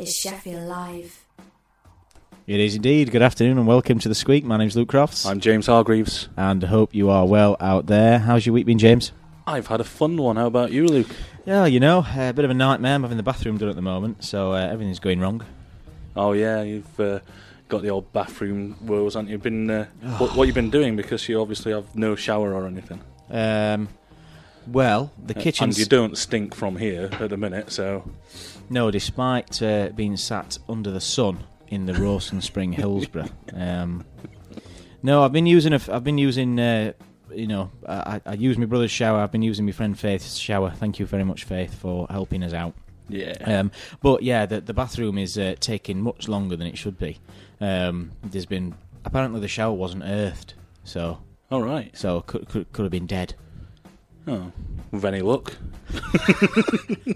is 0.00 0.16
Sheffield 0.16 0.62
Live. 0.68 1.24
It 2.46 2.58
is 2.58 2.74
indeed. 2.74 3.10
Good 3.10 3.22
afternoon 3.22 3.58
and 3.58 3.66
welcome 3.66 3.98
to 4.00 4.08
the 4.08 4.14
Sqweek. 4.14 4.42
My 4.44 4.56
name's 4.56 4.74
Luke 4.76 4.88
Crofts. 4.88 5.26
I'm 5.26 5.40
James 5.40 5.66
Hargreaves. 5.66 6.28
and 6.36 6.64
I 6.64 6.66
hope 6.68 6.94
you 6.94 7.10
are 7.10 7.26
well 7.26 7.56
out 7.60 7.86
there. 7.86 8.18
How's 8.18 8.46
your 8.46 8.54
week 8.54 8.66
been, 8.66 8.78
James? 8.78 9.12
I've 9.46 9.66
had 9.68 9.80
a 9.80 9.84
fun 9.84 10.16
one. 10.16 10.36
How 10.36 10.46
about 10.46 10.72
you, 10.72 10.86
Luke? 10.86 11.08
Yeah, 11.44 11.66
you 11.66 11.80
know, 11.80 12.04
a 12.16 12.32
bit 12.32 12.44
of 12.44 12.50
a 12.50 12.54
nightmare. 12.54 12.94
I'm 12.94 13.02
having 13.02 13.16
the 13.18 13.22
bathroom 13.22 13.58
done 13.58 13.68
at 13.68 13.76
the 13.76 13.82
moment, 13.82 14.24
so 14.24 14.52
uh, 14.52 14.56
everything's 14.70 15.00
going 15.00 15.20
wrong. 15.20 15.44
Oh 16.16 16.32
yeah, 16.32 16.62
you've 16.62 16.98
uh, 17.00 17.20
got 17.68 17.82
the 17.82 17.90
old 17.90 18.12
bathroom 18.12 18.76
woes, 18.82 19.14
haven't 19.14 19.30
you? 19.30 19.38
Been 19.38 19.70
uh, 19.70 19.86
what, 20.18 20.34
what 20.34 20.46
you 20.48 20.54
been 20.54 20.70
doing? 20.70 20.96
Because 20.96 21.28
you 21.28 21.40
obviously 21.40 21.72
have 21.72 21.94
no 21.94 22.16
shower 22.16 22.54
or 22.54 22.66
anything. 22.66 23.00
Um, 23.30 23.88
well, 24.66 25.12
the 25.24 25.36
Uh, 25.36 25.40
kitchen. 25.40 25.64
and 25.64 25.78
you 25.78 25.84
don't 25.86 26.16
stink 26.18 26.54
from 26.54 26.76
here 26.76 27.10
at 27.12 27.30
the 27.30 27.36
minute. 27.36 27.70
So 27.72 28.08
No, 28.70 28.90
despite 28.90 29.60
uh, 29.62 29.88
being 29.94 30.16
sat 30.16 30.58
under 30.68 30.90
the 30.90 31.00
sun 31.00 31.40
in 31.68 31.86
the 31.86 31.94
Rawson 31.94 32.40
Spring, 32.40 32.72
Hillsborough. 32.72 33.28
Um, 33.54 34.06
no, 35.02 35.22
I've 35.24 35.32
been 35.32 35.46
using. 35.46 35.72
A 35.72 35.76
f- 35.76 35.88
I've 35.88 36.04
been 36.04 36.18
using. 36.18 36.58
Uh, 36.60 36.92
you 37.32 37.46
know, 37.46 37.70
I, 37.88 38.20
I 38.26 38.34
use 38.34 38.56
my 38.58 38.66
brother's 38.66 38.90
shower. 38.90 39.18
I've 39.20 39.32
been 39.32 39.42
using 39.42 39.64
my 39.66 39.72
friend 39.72 39.98
Faith's 39.98 40.36
shower. 40.36 40.70
Thank 40.70 40.98
you 40.98 41.06
very 41.06 41.24
much, 41.24 41.44
Faith, 41.44 41.74
for 41.74 42.06
helping 42.10 42.42
us 42.42 42.52
out. 42.52 42.74
yeah, 43.08 43.34
Um, 43.44 43.70
but 44.02 44.22
yeah, 44.22 44.46
the, 44.46 44.60
the 44.60 44.74
bathroom 44.74 45.16
is 45.18 45.36
uh, 45.38 45.54
taking 45.60 46.00
much 46.02 46.28
longer 46.28 46.54
than 46.56 46.66
it 46.66 46.76
should 46.78 46.98
be. 46.98 47.18
Um, 47.60 48.12
there's 48.22 48.46
been 48.46 48.74
apparently 49.04 49.40
the 49.40 49.48
shower 49.48 49.72
wasn't 49.74 50.04
earthed, 50.04 50.54
so 50.84 51.18
all 51.50 51.62
right. 51.62 51.96
so 51.96 52.20
could 52.22 52.48
could, 52.48 52.70
could 52.72 52.82
have 52.82 52.92
been 52.92 53.06
dead. 53.06 53.34
Oh, 54.26 54.52
with 54.90 55.04
any 55.04 55.20
luck. 55.20 55.54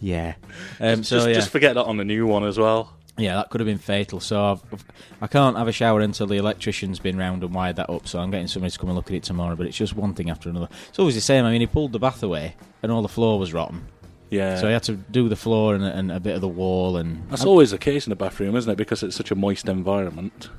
Yeah. 0.00 0.34
Um, 0.80 1.02
so 1.04 1.16
just, 1.16 1.28
yeah, 1.28 1.34
just 1.34 1.50
forget 1.50 1.74
that 1.74 1.84
on 1.84 1.96
the 1.96 2.04
new 2.04 2.26
one 2.26 2.44
as 2.44 2.58
well. 2.58 2.92
yeah, 3.16 3.34
that 3.36 3.50
could 3.50 3.60
have 3.60 3.66
been 3.66 3.78
fatal. 3.78 4.20
So 4.20 4.42
I've, 4.52 4.62
I've- 4.72 4.84
I 5.20 5.26
can't 5.26 5.56
have 5.56 5.66
a 5.66 5.72
shower 5.72 6.00
until 6.00 6.28
the 6.28 6.36
electrician's 6.36 7.00
been 7.00 7.16
round 7.18 7.42
and 7.42 7.52
wired 7.52 7.74
that 7.76 7.90
up. 7.90 8.06
So 8.06 8.20
I'm 8.20 8.30
getting 8.30 8.46
somebody 8.46 8.70
to 8.70 8.78
come 8.78 8.88
and 8.88 8.96
look 8.96 9.08
at 9.08 9.14
it 9.14 9.22
tomorrow. 9.24 9.56
But 9.56 9.66
it's 9.66 9.76
just 9.76 9.96
one 9.96 10.14
thing 10.14 10.30
after 10.30 10.48
another. 10.48 10.68
It's 10.88 10.98
always 11.00 11.16
the 11.16 11.20
same. 11.20 11.44
I 11.44 11.50
mean, 11.50 11.60
he 11.60 11.66
pulled 11.66 11.90
the 11.92 11.98
bath 11.98 12.22
away 12.22 12.54
and 12.82 12.92
all 12.92 13.02
the 13.02 13.08
floor 13.08 13.38
was 13.38 13.52
rotten. 13.52 13.86
Yeah, 14.30 14.56
So 14.60 14.66
he 14.68 14.72
had 14.72 14.84
to 14.84 14.92
do 14.94 15.28
the 15.28 15.36
floor 15.36 15.74
and, 15.74 15.82
and 15.82 16.12
a 16.12 16.20
bit 16.20 16.34
of 16.36 16.40
the 16.42 16.48
wall 16.48 16.96
and 16.98 17.28
that's 17.30 17.44
always 17.46 17.70
the 17.72 17.78
case 17.78 18.06
in 18.06 18.12
a 18.12 18.16
bathroom, 18.16 18.54
isn't 18.54 18.70
it? 18.70 18.76
Because 18.76 19.02
it's 19.02 19.16
such 19.16 19.30
a 19.30 19.34
moist 19.34 19.68
environment. 19.68 20.50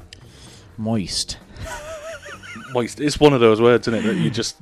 moist. 0.78 1.38
Moist. 2.74 3.00
It's 3.00 3.20
one 3.20 3.34
of 3.34 3.40
those 3.40 3.60
words, 3.62 3.88
isn't 3.88 4.00
it? 4.00 4.08
That 4.08 4.16
you 4.16 4.30
just, 4.30 4.58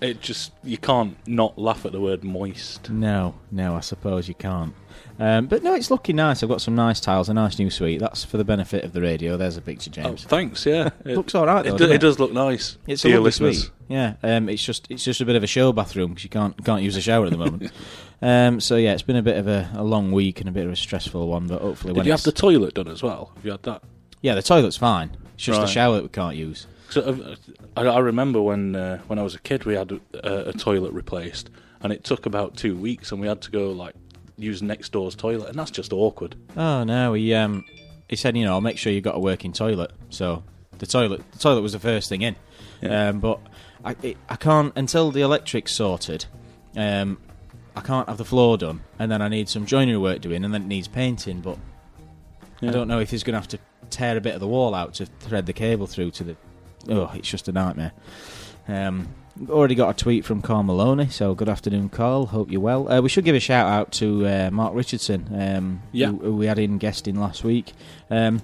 it 0.00 0.20
just, 0.20 0.52
you 0.64 0.78
can't 0.78 1.16
not 1.26 1.58
laugh 1.58 1.84
at 1.86 1.92
the 1.92 2.00
word 2.00 2.24
moist. 2.24 2.90
No, 2.90 3.34
no, 3.50 3.74
I 3.74 3.80
suppose 3.80 4.28
you 4.28 4.34
can't. 4.34 4.74
Um, 5.20 5.46
but 5.46 5.64
no, 5.64 5.74
it's 5.74 5.90
looking 5.90 6.16
nice. 6.16 6.42
I've 6.42 6.48
got 6.48 6.60
some 6.60 6.76
nice 6.76 7.00
tiles, 7.00 7.28
a 7.28 7.34
nice 7.34 7.58
new 7.58 7.70
suite. 7.70 7.98
That's 8.00 8.24
for 8.24 8.36
the 8.36 8.44
benefit 8.44 8.84
of 8.84 8.92
the 8.92 9.00
radio. 9.00 9.36
There's 9.36 9.56
a 9.56 9.60
picture, 9.60 9.90
James. 9.90 10.06
Oh, 10.06 10.10
James. 10.10 10.24
thanks. 10.24 10.66
Yeah, 10.66 10.90
it 11.04 11.16
Looks 11.16 11.34
all 11.34 11.46
right, 11.46 11.64
though, 11.64 11.74
It, 11.74 11.78
do- 11.78 11.84
it 11.84 11.90
it? 11.92 12.00
does 12.00 12.20
look 12.20 12.32
nice. 12.32 12.78
it's 12.86 13.04
a 13.04 13.08
lovely 13.14 13.32
suite. 13.32 13.70
Yeah, 13.88 14.14
um, 14.22 14.48
it's 14.48 14.62
just 14.64 14.86
it's 14.90 15.02
just 15.02 15.20
a 15.20 15.24
bit 15.24 15.34
of 15.34 15.42
a 15.42 15.46
show 15.48 15.72
bathroom 15.72 16.10
because 16.10 16.22
you 16.24 16.30
can't 16.30 16.62
can't 16.64 16.82
use 16.82 16.94
a 16.96 17.00
shower 17.00 17.24
at 17.24 17.32
the 17.32 17.38
moment. 17.38 17.72
um, 18.22 18.60
so 18.60 18.76
yeah, 18.76 18.92
it's 18.92 19.02
been 19.02 19.16
a 19.16 19.22
bit 19.22 19.38
of 19.38 19.48
a, 19.48 19.68
a 19.74 19.82
long 19.82 20.12
week 20.12 20.40
and 20.40 20.48
a 20.48 20.52
bit 20.52 20.66
of 20.66 20.72
a 20.72 20.76
stressful 20.76 21.26
one. 21.26 21.48
But 21.48 21.62
hopefully, 21.62 21.94
when 21.94 22.04
Did 22.04 22.06
you 22.06 22.12
have 22.12 22.22
the 22.22 22.30
toilet 22.32 22.74
done 22.74 22.88
as 22.88 23.02
well? 23.02 23.32
Have 23.34 23.44
you 23.44 23.50
had 23.52 23.62
that? 23.64 23.82
yeah, 24.22 24.34
the 24.34 24.42
toilet's 24.42 24.76
fine. 24.76 25.16
It's 25.34 25.44
just 25.44 25.60
the 25.60 25.66
shower 25.66 25.96
that 25.96 26.02
we 26.02 26.08
can't 26.10 26.36
use. 26.36 26.66
So, 26.90 27.02
uh, 27.02 27.36
I, 27.76 27.86
I 27.86 27.98
remember 27.98 28.40
when 28.40 28.74
uh, 28.74 28.98
when 29.08 29.18
I 29.18 29.22
was 29.22 29.34
a 29.34 29.38
kid, 29.40 29.64
we 29.64 29.74
had 29.74 30.00
a, 30.14 30.48
a 30.48 30.52
toilet 30.52 30.92
replaced, 30.92 31.50
and 31.82 31.92
it 31.92 32.04
took 32.04 32.26
about 32.26 32.56
two 32.56 32.76
weeks, 32.76 33.12
and 33.12 33.20
we 33.20 33.26
had 33.26 33.40
to 33.42 33.50
go 33.50 33.70
like 33.70 33.94
use 34.36 34.62
next 34.62 34.92
door's 34.92 35.14
toilet, 35.14 35.48
and 35.50 35.58
that's 35.58 35.70
just 35.70 35.92
awkward. 35.92 36.36
Oh 36.56 36.84
no, 36.84 37.12
he 37.12 37.34
um 37.34 37.64
he 38.08 38.16
said 38.16 38.36
you 38.36 38.44
know 38.44 38.52
I'll 38.52 38.60
make 38.60 38.78
sure 38.78 38.92
you've 38.92 39.04
got 39.04 39.16
a 39.16 39.20
working 39.20 39.52
toilet. 39.52 39.92
So 40.10 40.42
the 40.78 40.86
toilet 40.86 41.22
the 41.32 41.38
toilet 41.38 41.60
was 41.60 41.72
the 41.72 41.78
first 41.80 42.08
thing 42.08 42.22
in. 42.22 42.36
Yeah. 42.80 43.08
Um, 43.08 43.20
but 43.20 43.40
I 43.84 43.94
it, 44.02 44.16
I 44.28 44.36
can't 44.36 44.72
until 44.76 45.10
the 45.10 45.20
electric's 45.20 45.72
sorted. 45.72 46.24
Um, 46.76 47.18
I 47.76 47.80
can't 47.80 48.08
have 48.08 48.18
the 48.18 48.24
floor 48.24 48.56
done, 48.58 48.80
and 48.98 49.10
then 49.10 49.20
I 49.22 49.28
need 49.28 49.48
some 49.48 49.66
joinery 49.66 49.98
work 49.98 50.20
doing, 50.20 50.44
and 50.44 50.52
then 50.54 50.62
it 50.62 50.68
needs 50.68 50.88
painting. 50.88 51.40
But 51.40 51.58
Yeah. 52.60 52.70
I 52.70 52.72
don't 52.72 52.88
know 52.88 52.98
if 52.98 53.10
he's 53.10 53.22
going 53.22 53.34
to 53.34 53.38
have 53.40 53.48
to 53.48 53.58
tear 53.90 54.16
a 54.16 54.20
bit 54.20 54.34
of 54.34 54.40
the 54.40 54.48
wall 54.48 54.74
out 54.74 54.94
to 54.94 55.06
thread 55.06 55.46
the 55.46 55.52
cable 55.52 55.86
through 55.86 56.10
to 56.12 56.24
the. 56.24 56.36
Oh, 56.88 57.10
it's 57.14 57.28
just 57.28 57.48
a 57.48 57.52
nightmare. 57.52 57.92
Um, 58.66 59.08
already 59.48 59.74
got 59.74 59.90
a 59.90 59.94
tweet 59.94 60.24
from 60.24 60.42
Carl 60.42 60.62
Maloney, 60.62 61.08
so 61.08 61.34
good 61.34 61.48
afternoon, 61.48 61.88
Carl. 61.88 62.26
Hope 62.26 62.50
you're 62.50 62.60
well. 62.60 62.90
Uh, 62.90 63.00
we 63.00 63.08
should 63.08 63.24
give 63.24 63.36
a 63.36 63.40
shout 63.40 63.66
out 63.66 63.92
to 63.92 64.26
uh, 64.26 64.50
Mark 64.52 64.74
Richardson, 64.74 65.28
um, 65.32 65.82
Yeah. 65.92 66.08
who, 66.08 66.18
who 66.18 66.36
we 66.36 66.46
had 66.46 66.58
in 66.58 66.78
guesting 66.78 67.18
last 67.20 67.44
week. 67.44 67.72
Um, 68.10 68.42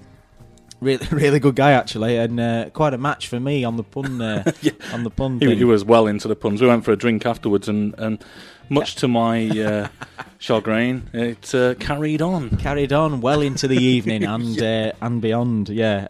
really, 0.79 1.05
really 1.11 1.39
good 1.39 1.55
guy 1.55 1.71
actually, 1.71 2.17
and 2.17 2.39
uh, 2.39 2.69
quite 2.71 2.93
a 2.93 2.97
match 2.97 3.27
for 3.27 3.39
me 3.39 3.63
on 3.63 3.77
the 3.77 3.83
pun. 3.83 4.21
Uh, 4.21 4.43
On 4.93 5.03
the 5.03 5.09
pun 5.09 5.39
He, 5.39 5.47
thing. 5.47 5.57
he 5.57 5.63
was 5.63 5.83
well 5.83 6.07
into 6.07 6.27
the 6.27 6.35
puns. 6.35 6.61
We 6.61 6.67
went 6.67 6.85
for 6.85 6.91
a 6.91 6.95
drink 6.97 7.25
afterwards, 7.25 7.67
and, 7.67 7.93
and 7.97 8.23
much 8.69 8.95
to 8.95 9.07
my 9.07 9.47
uh, 9.49 9.87
chagrin, 10.39 11.09
it 11.13 11.53
uh, 11.55 11.75
carried 11.75 12.21
on. 12.21 12.49
carried 12.57 12.93
on 12.93 13.21
well 13.21 13.41
into 13.41 13.67
the 13.67 13.77
evening 13.77 14.23
and 14.35 14.61
uh, 14.61 14.91
and 15.01 15.21
beyond. 15.21 15.69
Yeah, 15.69 16.05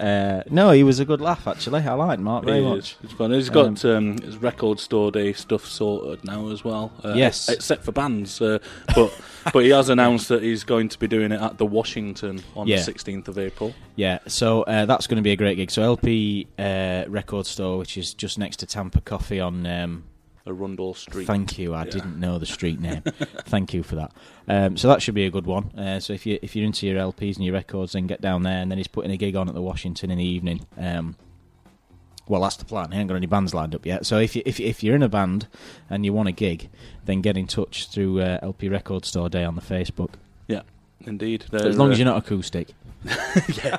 uh, 0.46 0.50
no, 0.50 0.72
he 0.72 0.84
was 0.84 1.00
a 1.00 1.06
good 1.06 1.22
laugh 1.22 1.48
actually. 1.48 1.82
I 1.82 1.94
liked 1.94 2.22
Mark 2.22 2.46
very 2.46 2.60
It 2.60 2.64
much. 2.64 2.98
It's 3.04 3.14
fun. 3.14 3.32
He's 3.32 3.50
got 3.50 3.84
um, 3.86 4.18
his 4.20 4.38
record 4.38 4.80
store 4.80 5.12
day 5.12 5.34
stuff 5.34 5.66
sorted 5.66 6.24
now 6.24 6.50
as 6.50 6.64
well. 6.64 6.92
Uh, 7.04 7.14
Yes. 7.16 7.50
except 7.50 7.84
for 7.84 7.92
bands, 7.92 8.42
uh, 8.42 8.60
but 8.96 9.12
but 9.54 9.64
he 9.64 9.70
has 9.70 9.90
announced 9.90 10.30
that 10.30 10.44
he's 10.44 10.64
going 10.64 10.90
to 10.90 11.00
be 11.00 11.08
doing 11.08 11.32
it 11.32 11.42
at 11.42 11.58
the 11.58 11.66
Washington 11.66 12.44
on 12.56 12.68
Yeah. 12.68 12.82
the 12.82 12.92
16th 12.92 13.28
of 13.28 13.38
April. 13.38 13.74
Yeah, 13.96 14.20
so 14.28 14.64
uh, 14.64 14.86
that's 14.86 15.08
going 15.08 15.18
to 15.18 15.22
be 15.24 15.32
a 15.32 15.36
great 15.38 15.56
gig. 15.56 15.72
So 15.72 15.82
LP 15.84 16.48
uh, 16.60 17.06
Record 17.08 17.46
Store, 17.46 17.78
which 17.78 17.98
is 17.98 18.14
just 18.14 18.38
next 18.38 18.58
to 18.58 18.66
Tamper 18.66 19.02
Coffee 19.02 19.40
on. 19.40 19.66
Um, 19.66 20.04
Arundel 20.48 20.94
Street. 20.94 21.26
thank 21.26 21.58
you, 21.58 21.74
I 21.74 21.86
Yeah. 21.86 21.92
didn't 21.92 22.20
know 22.20 22.38
the 22.38 22.46
street 22.46 22.80
name. 22.80 23.02
thank 23.46 23.74
you 23.74 23.84
for 23.84 23.96
that. 23.96 24.12
Um, 24.48 24.78
so 24.78 24.88
that 24.88 25.02
should 25.02 25.16
be 25.16 25.26
a 25.26 25.32
good 25.32 25.46
one. 25.48 25.72
Uh, 25.78 26.00
so 26.00 26.14
if 26.14 26.26
you 26.26 26.38
if 26.42 26.56
you're 26.56 26.66
into 26.66 26.86
your 26.88 26.98
LPs 27.00 27.36
and 27.38 27.46
your 27.46 27.54
records, 27.54 27.94
then 27.94 28.08
get 28.08 28.22
down 28.22 28.44
there. 28.44 28.62
And 28.62 28.70
then 28.70 28.78
he's 28.78 28.88
putting 28.88 29.12
a 29.12 29.18
gig 29.18 29.36
on 29.36 29.48
at 29.50 29.56
the 29.56 29.62
Washington 29.62 30.12
in 30.12 30.18
the 30.20 30.24
evening. 30.26 30.66
Um, 30.78 31.16
well, 32.28 32.42
that's 32.42 32.56
the 32.58 32.66
plan. 32.66 32.92
He 32.92 32.98
ain't 33.00 33.08
got 33.08 33.16
any 33.16 33.28
bands 33.28 33.54
lined 33.54 33.76
up 33.76 33.86
yet. 33.86 34.06
So 34.06 34.18
if 34.20 34.36
you 34.36 34.42
if 34.46 34.60
if 34.60 34.84
you're 34.84 34.96
in 34.96 35.04
a 35.04 35.10
band 35.10 35.48
and 35.90 36.06
you 36.06 36.14
want 36.14 36.28
a 36.30 36.32
gig, 36.32 36.70
then 37.06 37.22
get 37.22 37.38
in 37.38 37.48
touch 37.48 37.88
through 37.90 38.20
uh, 38.22 38.40
LP 38.42 38.68
Record 38.70 39.06
Store 39.06 39.30
Day 39.30 39.44
on 39.44 39.56
the 39.56 39.62
Facebook. 39.62 40.12
Yeah, 40.48 40.62
indeed. 41.02 41.46
As 41.54 41.78
long 41.78 41.92
as 41.92 42.00
you're 42.00 42.06
not 42.06 42.18
acoustic. 42.18 42.70
yeah. 43.64 43.78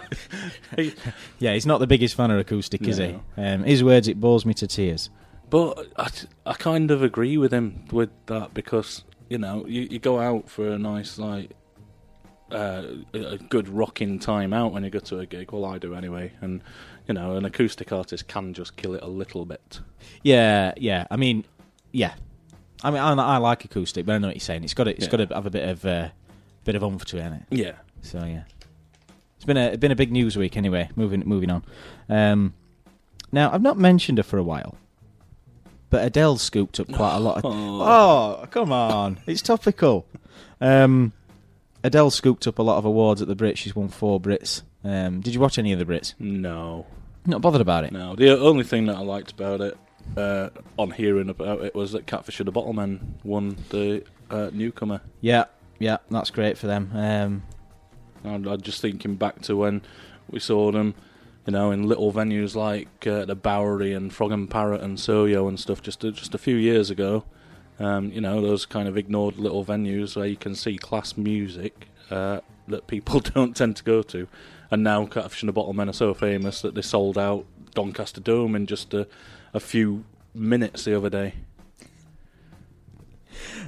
Yeah, 1.38 1.54
he's 1.54 1.66
not 1.66 1.78
the 1.80 1.86
biggest 1.86 2.14
fan 2.14 2.30
of 2.30 2.38
acoustic, 2.38 2.86
is 2.86 2.96
he? 2.98 3.16
Um, 3.36 3.64
his 3.64 3.82
words, 3.82 4.08
it 4.08 4.20
bores 4.20 4.46
me 4.46 4.54
to 4.54 4.66
tears. 4.66 5.10
But 5.48 5.86
I, 5.96 6.08
I 6.46 6.54
kind 6.54 6.90
of 6.90 7.02
agree 7.02 7.36
with 7.36 7.52
him 7.52 7.84
with 7.92 8.10
that 8.26 8.52
because 8.54 9.04
you 9.28 9.38
know 9.38 9.64
you, 9.66 9.82
you 9.90 9.98
go 9.98 10.18
out 10.20 10.48
for 10.48 10.68
a 10.70 10.78
nice 10.78 11.18
like 11.18 11.50
uh, 12.50 12.82
a 13.14 13.38
good 13.38 13.68
rocking 13.68 14.18
time 14.18 14.52
out 14.52 14.72
when 14.72 14.84
you 14.84 14.90
go 14.90 14.98
to 15.00 15.18
a 15.20 15.26
gig. 15.26 15.52
Well, 15.52 15.64
I 15.64 15.78
do 15.78 15.94
anyway, 15.94 16.32
and 16.40 16.62
you 17.08 17.14
know 17.14 17.36
an 17.36 17.44
acoustic 17.44 17.92
artist 17.92 18.26
can 18.28 18.54
just 18.54 18.76
kill 18.76 18.94
it 18.94 19.02
a 19.02 19.08
little 19.08 19.44
bit. 19.44 19.80
Yeah, 20.22 20.72
yeah. 20.76 21.06
I 21.10 21.16
mean, 21.16 21.44
yeah. 21.92 22.14
I 22.84 22.90
mean, 22.90 23.00
I, 23.00 23.12
I 23.14 23.36
like 23.38 23.64
acoustic, 23.64 24.04
but 24.04 24.14
I 24.14 24.18
know 24.18 24.28
what 24.28 24.36
you're 24.36 24.40
saying. 24.40 24.62
It's 24.62 24.74
got 24.74 24.84
to, 24.84 24.90
it's 24.90 25.06
Yeah. 25.06 25.10
got 25.10 25.28
to 25.28 25.34
have 25.34 25.46
a 25.46 25.50
bit 25.50 25.68
of 25.68 25.84
uh, 25.86 26.08
bit 26.64 26.74
of 26.74 26.82
oomph 26.82 27.04
to 27.06 27.16
it, 27.18 27.22
innit? 27.22 27.44
Yeah, 27.50 27.72
So 28.02 28.22
yeah, 28.24 28.42
it's 29.36 29.44
been 29.44 29.56
a 29.56 29.76
been 29.76 29.92
a 29.92 29.96
big 29.96 30.12
news 30.12 30.36
week 30.36 30.56
anyway. 30.56 30.88
Moving 30.96 31.22
moving 31.24 31.50
on. 31.50 31.64
Um, 32.08 32.54
now 33.32 33.50
I've 33.52 33.62
not 33.62 33.78
mentioned 33.78 34.18
her 34.18 34.22
for 34.24 34.38
a 34.38 34.42
while, 34.42 34.76
but 35.90 36.04
Adele 36.04 36.36
scooped 36.38 36.80
up 36.80 36.92
quite 36.92 37.14
a 37.16 37.20
lot. 37.20 37.38
Of, 37.38 37.44
oh, 37.46 38.46
come 38.50 38.72
on, 38.72 39.18
it's 39.26 39.42
topical. 39.42 40.06
Um, 40.60 41.12
Adele 41.84 42.10
scooped 42.10 42.46
up 42.46 42.58
a 42.58 42.62
lot 42.62 42.78
of 42.78 42.84
awards 42.84 43.22
at 43.22 43.28
the 43.28 43.36
Brits. 43.36 43.56
She's 43.58 43.76
won 43.76 43.88
four 43.88 44.20
Brits. 44.20 44.62
Um, 44.84 45.20
did 45.20 45.34
you 45.34 45.40
watch 45.40 45.58
any 45.58 45.72
of 45.72 45.78
the 45.78 45.84
Brits? 45.84 46.14
no, 46.18 46.86
Not 47.26 47.40
bothered 47.40 47.60
about 47.60 47.84
it. 47.84 47.92
no. 47.92 48.14
The 48.16 48.38
only 48.38 48.64
thing 48.64 48.86
that 48.86 48.96
I 48.96 49.00
liked 49.00 49.32
about 49.32 49.60
it 49.60 49.76
uh, 50.16 50.50
on 50.78 50.90
hearing 50.92 51.28
about 51.28 51.62
it 51.62 51.74
was 51.74 51.92
that 51.92 52.06
Catfish 52.06 52.38
and 52.40 52.46
the 52.46 52.52
Bottlemen 52.52 53.00
won 53.24 53.56
the 53.70 54.04
uh, 54.30 54.50
newcomer. 54.52 55.00
Yeah, 55.20 55.44
yeah, 55.78 55.98
that's 56.10 56.30
great 56.30 56.56
for 56.58 56.66
them. 56.68 56.90
Um, 56.94 57.42
I'm, 58.24 58.46
I'm 58.46 58.60
just 58.60 58.80
thinking 58.80 59.16
back 59.16 59.42
to 59.42 59.56
when 59.56 59.82
we 60.30 60.40
saw 60.40 60.70
them, 60.72 60.94
you 61.46 61.52
know, 61.52 61.70
in 61.70 61.86
little 61.86 62.12
venues 62.12 62.56
like 62.56 63.06
uh, 63.06 63.24
the 63.24 63.36
Bowery 63.36 63.92
and 63.92 64.12
Frog 64.12 64.32
and 64.32 64.50
Parrot 64.50 64.80
and 64.82 64.98
Soyo 64.98 65.48
and 65.48 65.58
stuff 65.58 65.80
just 65.80 66.02
a, 66.02 66.10
just 66.10 66.34
a 66.34 66.38
few 66.38 66.56
years 66.56 66.90
ago. 66.90 67.24
Um, 67.78 68.10
you 68.10 68.20
know, 68.20 68.40
those 68.40 68.66
kind 68.66 68.88
of 68.88 68.96
ignored 68.96 69.38
little 69.38 69.64
venues 69.64 70.16
where 70.16 70.26
you 70.26 70.36
can 70.36 70.54
see 70.54 70.76
class 70.76 71.16
music 71.16 71.88
uh, 72.10 72.40
that 72.68 72.86
people 72.86 73.20
don't 73.34 73.56
tend 73.56 73.76
to 73.76 73.84
go 73.84 74.02
to. 74.02 74.26
And 74.70 74.82
now 74.82 75.06
Catfish 75.06 75.42
and 75.42 75.48
the 75.48 75.52
Bottlemen 75.52 75.88
are 75.88 75.94
so 75.94 76.14
famous 76.14 76.62
that 76.62 76.74
they 76.74 76.82
sold 76.82 77.16
out 77.16 77.44
Doncaster 77.74 78.20
Dome 78.20 78.56
in 78.56 78.66
just 78.66 78.92
a, 78.94 79.06
a 79.54 79.60
few 79.60 80.04
minutes 80.34 80.84
the 80.84 80.96
other 80.96 81.10
day. 81.10 81.34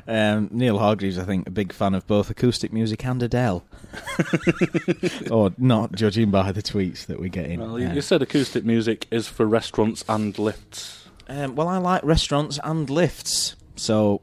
um, 0.08 0.48
Neil 0.50 0.78
Hargreaves, 0.78 1.18
I 1.18 1.24
think, 1.24 1.46
a 1.46 1.52
big 1.52 1.72
fan 1.72 1.94
of 1.94 2.06
both 2.08 2.30
acoustic 2.30 2.72
music 2.72 3.04
and 3.04 3.22
Adele. 3.22 3.64
or 5.30 5.52
not, 5.58 5.92
judging 5.92 6.30
by 6.30 6.52
the 6.52 6.62
tweets 6.62 7.06
that 7.06 7.18
we 7.20 7.28
get 7.28 7.46
in. 7.46 7.60
Well, 7.60 7.78
you, 7.78 7.86
Yeah. 7.86 7.94
you 7.94 8.00
said 8.00 8.22
acoustic 8.22 8.64
music 8.64 9.06
is 9.10 9.28
for 9.28 9.46
restaurants 9.46 10.04
and 10.08 10.38
lifts. 10.38 11.08
Um, 11.28 11.54
well, 11.54 11.68
I 11.68 11.78
like 11.78 12.02
restaurants 12.04 12.58
and 12.64 12.88
lifts, 12.88 13.54
so 13.76 14.22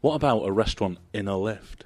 What 0.00 0.14
about 0.14 0.40
a 0.46 0.52
restaurant 0.52 0.98
in 1.12 1.28
a 1.28 1.38
lift? 1.38 1.84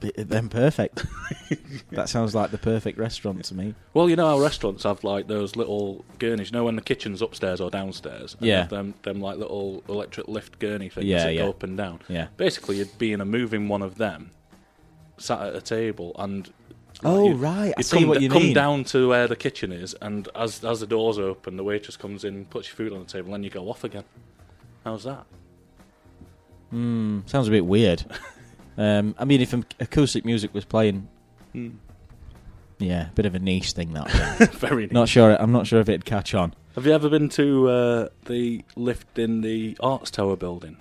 Then 0.00 0.48
perfect. 0.48 1.04
that 1.92 2.08
sounds 2.08 2.34
like 2.34 2.50
the 2.50 2.58
perfect 2.58 2.98
restaurant 2.98 3.44
to 3.46 3.54
me. 3.54 3.74
Well, 3.94 4.08
you 4.08 4.16
know 4.16 4.26
how 4.26 4.38
restaurants 4.40 4.84
have 4.84 5.04
like 5.04 5.26
those 5.28 5.56
little 5.56 6.04
gurneys. 6.18 6.50
You 6.50 6.58
know 6.58 6.64
when 6.64 6.76
the 6.76 6.82
kitchen's 6.82 7.20
upstairs 7.22 7.60
or 7.60 7.70
downstairs. 7.70 8.34
and 8.38 8.46
Yeah. 8.48 8.64
Them, 8.66 8.94
them 9.02 9.20
like 9.20 9.36
little 9.38 9.82
electric 9.88 10.28
lift 10.28 10.58
gurney 10.58 10.88
things 10.88 11.06
Yeah, 11.06 11.24
that 11.24 11.34
yeah. 11.34 11.42
go 11.42 11.50
up 11.50 11.62
and 11.62 11.76
down. 11.76 12.00
Yeah. 12.08 12.28
Basically, 12.36 12.76
you'd 12.78 12.96
be 12.98 13.12
in 13.12 13.20
a 13.20 13.24
moving 13.26 13.68
one 13.68 13.82
of 13.82 13.96
them, 13.98 14.30
sat 15.18 15.40
at 15.42 15.54
a 15.54 15.60
table, 15.60 16.12
and 16.18 16.50
Oh, 17.04 17.28
you- 17.28 17.34
right. 17.34 17.72
I 17.76 17.80
you 17.80 17.82
see 17.82 17.98
come, 18.00 18.08
what 18.08 18.20
you 18.20 18.28
come 18.28 18.42
mean. 18.42 18.54
down 18.54 18.84
to 18.84 19.08
where 19.08 19.26
the 19.28 19.36
kitchen 19.36 19.70
is, 19.72 19.94
and 20.02 20.28
as 20.34 20.62
as 20.64 20.80
the 20.80 20.86
doors 20.86 21.18
open, 21.18 21.56
the 21.56 21.64
waitress 21.64 21.96
comes 21.96 22.24
in, 22.24 22.44
puts 22.46 22.68
your 22.68 22.76
food 22.76 22.92
on 22.92 22.98
the 22.98 23.04
table, 23.06 23.26
and 23.26 23.34
then 23.34 23.44
you 23.44 23.50
go 23.50 23.70
off 23.70 23.84
again. 23.84 24.04
How's 24.84 25.04
that? 25.04 25.24
Hmm, 26.70 27.20
sounds 27.26 27.48
a 27.48 27.50
bit 27.50 27.64
weird. 27.66 28.04
um, 28.80 29.14
I 29.18 29.24
mean, 29.24 29.40
if 29.40 29.52
acoustic 29.78 30.24
music 30.24 30.52
was 30.54 30.64
playing, 30.64 31.08
Hmm. 31.52 31.70
yeah, 32.78 33.08
bit 33.14 33.26
of 33.26 33.34
a 33.34 33.38
niche 33.38 33.72
thing 33.72 33.92
that. 33.92 34.08
Very 34.54 34.84
neat. 34.84 34.92
not 34.92 35.08
sure. 35.08 35.36
I'm 35.40 35.52
not 35.52 35.66
sure 35.66 35.80
if 35.80 35.88
it'd 35.88 36.04
catch 36.04 36.34
on. 36.34 36.54
Have 36.76 36.86
you 36.86 36.92
ever 36.92 37.08
been 37.08 37.28
to 37.30 37.68
uh, 37.68 38.08
the 38.26 38.64
lift 38.76 39.18
in 39.18 39.40
the 39.40 39.76
Arts 39.80 40.10
Tower 40.10 40.36
building? 40.36 40.76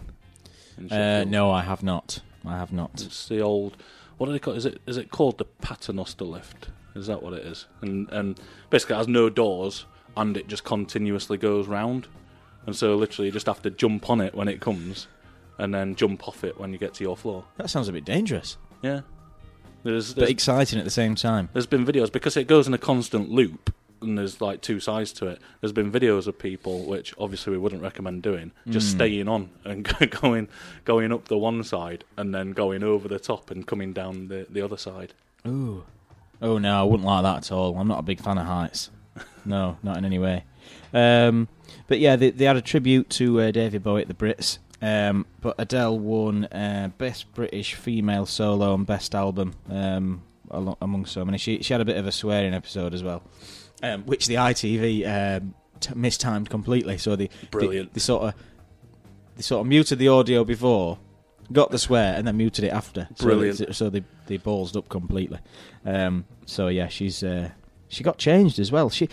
Uh, 0.92 1.26
no, 1.28 1.52
I 1.52 1.62
have 1.64 1.84
not. 1.84 2.22
I 2.46 2.58
have 2.58 2.72
not. 2.72 3.02
It's 3.02 3.28
the 3.28 3.42
old. 3.42 3.76
What 4.18 4.28
do 4.28 4.32
they 4.34 4.40
call? 4.40 4.54
Is 4.54 4.66
it? 4.66 4.80
Is 4.86 4.98
it 4.98 5.12
called 5.12 5.38
the 5.38 5.46
Paternoster 5.46 6.26
lift? 6.26 6.70
Is 6.96 7.08
that 7.08 7.22
what 7.24 7.34
it 7.34 7.46
is? 7.46 7.66
And 7.82 8.08
and 8.12 8.40
basically 8.70 8.96
it 8.96 9.00
has 9.00 9.08
no 9.08 9.30
doors, 9.30 9.86
and 10.16 10.38
it 10.38 10.48
just 10.48 10.64
continuously 10.64 11.38
goes 11.38 11.68
round. 11.68 12.08
And 12.66 12.76
so 12.76 12.96
literally 12.96 13.28
you 13.28 13.32
just 13.32 13.48
have 13.48 13.62
to 13.64 13.70
jump 13.72 14.10
on 14.10 14.22
it 14.22 14.36
when 14.36 14.48
it 14.48 14.60
comes, 14.62 15.08
and 15.60 15.74
then 15.74 15.94
jump 15.94 16.28
off 16.28 16.44
it 16.44 16.60
when 16.60 16.72
you 16.74 16.80
get 16.80 16.96
to 16.96 17.04
your 17.04 17.16
floor. 17.16 17.44
That 17.58 17.70
sounds 17.70 17.88
a 17.88 17.92
bit 17.94 18.06
dangerous, 18.06 18.58
Yeah. 18.82 19.02
There's 19.84 20.14
but 20.14 20.22
there's, 20.22 20.32
exciting 20.32 20.78
at 20.80 20.84
the 20.86 20.92
same 20.92 21.16
time. 21.16 21.48
there's 21.54 21.66
been 21.68 21.86
videos 21.86 22.12
because 22.12 22.36
it 22.36 22.48
goes 22.48 22.68
in 22.68 22.74
a 22.74 22.78
constant 22.78 23.30
loop. 23.30 23.74
And 24.02 24.18
there's 24.18 24.40
like 24.42 24.62
two 24.62 24.80
sides 24.80 25.12
to 25.14 25.28
it. 25.28 25.40
There's 25.60 25.74
been 25.74 25.92
videos 25.92 26.26
of 26.28 26.38
people, 26.40 26.86
which 26.86 27.14
obviously 27.20 27.52
we 27.52 27.58
wouldn't 27.58 27.82
recommend 27.82 28.24
doing, 28.24 28.52
just 28.70 28.92
staying 28.92 29.28
on 29.28 29.50
and 29.66 29.84
going, 30.22 30.48
going 30.86 31.12
up 31.12 31.28
the 31.28 31.38
one 31.38 31.64
side 31.64 32.06
and 32.18 32.34
then 32.34 32.52
going 32.52 32.82
over 32.84 33.08
the 33.10 33.20
top 33.20 33.52
and 33.52 33.68
coming 33.68 33.92
down 33.94 34.30
the, 34.30 34.48
the 34.50 34.62
other 34.62 34.78
side. 34.78 35.14
Ooh. 35.48 35.84
Oh 36.42 36.58
no, 36.58 36.80
I 36.80 36.84
wouldn't 36.84 37.06
like 37.06 37.24
that 37.24 37.38
at 37.38 37.52
all. 37.52 37.78
I'm 37.78 37.88
not 37.90 38.00
a 38.00 38.04
big 38.04 38.22
fan 38.22 38.38
of 38.38 38.46
heights. 38.48 38.90
No, 39.46 39.78
not 39.84 39.98
in 39.98 40.06
any 40.06 40.20
way. 40.20 40.44
Um, 40.94 41.48
but 41.88 42.00
yeah, 42.00 42.16
they, 42.16 42.30
they 42.32 42.46
had 42.46 42.56
a 42.58 42.62
tribute 42.62 43.10
to 43.12 43.42
uh, 43.42 43.52
David 43.52 43.84
Bowie 43.84 44.02
at 44.02 44.08
the 44.08 44.14
Brits. 44.14 44.60
Um, 44.82 45.26
but 45.42 45.56
Adele 45.58 46.00
won 46.00 46.46
uh, 46.46 46.90
Best 46.98 47.34
British 47.34 47.74
Female 47.74 48.26
Solo 48.26 48.74
and 48.74 48.86
Best 48.86 49.14
Album 49.14 49.54
um, 49.70 50.22
among 50.52 51.06
so 51.06 51.26
many. 51.26 51.38
She 51.38 51.62
she 51.62 51.74
had 51.74 51.82
a 51.82 51.86
bit 51.86 51.98
of 51.98 52.08
a 52.08 52.12
swearing 52.12 52.54
episode 52.54 52.94
as 52.94 53.04
well, 53.04 53.22
um, 53.84 54.04
which 54.04 54.28
the 54.28 54.36
ITV 54.36 55.38
um, 55.42 55.54
t- 55.82 55.94
mistimed 55.96 56.50
completely. 56.50 56.98
So 56.98 57.16
they 57.16 57.30
Brilliant. 57.52 57.90
They, 57.90 57.96
they 57.96 58.00
sort 58.00 58.24
of 58.24 58.34
they 59.36 59.42
sort 59.42 59.62
of 59.62 59.68
muted 59.68 60.00
the 60.00 60.08
audio 60.08 60.44
before, 60.46 60.98
got 61.52 61.72
the 61.72 61.78
swear, 61.80 62.14
and 62.16 62.26
then 62.26 62.38
muted 62.38 62.64
it 62.64 62.70
after. 62.74 63.08
So 63.16 63.26
Brilliant. 63.26 63.58
they- 63.60 63.74
So 63.74 63.90
they 63.90 64.04
they 64.28 64.38
ballsed 64.38 64.78
up 64.78 64.88
completely. 64.88 65.40
Um, 65.86 66.24
so 66.46 66.70
yeah, 66.70 66.88
she's 66.88 67.22
uh, 67.22 67.50
she 67.90 68.04
got 68.04 68.18
changed 68.18 68.60
as 68.60 68.72
well. 68.72 68.90
She 68.90 69.10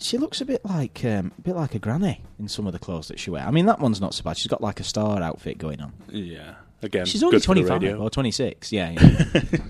she 0.00 0.18
looks 0.18 0.40
a 0.40 0.44
bit 0.44 0.64
like 0.64 1.04
um, 1.04 1.32
a 1.38 1.40
bit 1.42 1.56
like 1.56 1.74
a 1.74 1.78
granny 1.78 2.22
in 2.38 2.48
some 2.48 2.66
of 2.66 2.72
the 2.72 2.78
clothes 2.78 3.08
that 3.08 3.18
she 3.18 3.30
wears. 3.30 3.46
I 3.46 3.50
mean, 3.50 3.66
that 3.66 3.80
one's 3.80 4.00
not 4.00 4.14
so 4.14 4.22
bad. 4.22 4.36
She's 4.36 4.46
got 4.46 4.60
like 4.62 4.80
a 4.80 4.84
star 4.84 5.20
outfit 5.22 5.58
going 5.58 5.80
on. 5.80 5.92
Yeah. 6.10 6.54
Again, 6.82 7.06
She's 7.06 7.22
only 7.24 7.36
good 7.38 7.44
for 7.44 7.54
the 7.54 7.62
twenty 7.62 7.88
five 7.88 8.00
or 8.00 8.08
twenty 8.10 8.30
six. 8.30 8.70
Yeah, 8.72 8.90
yeah. 8.90 9.40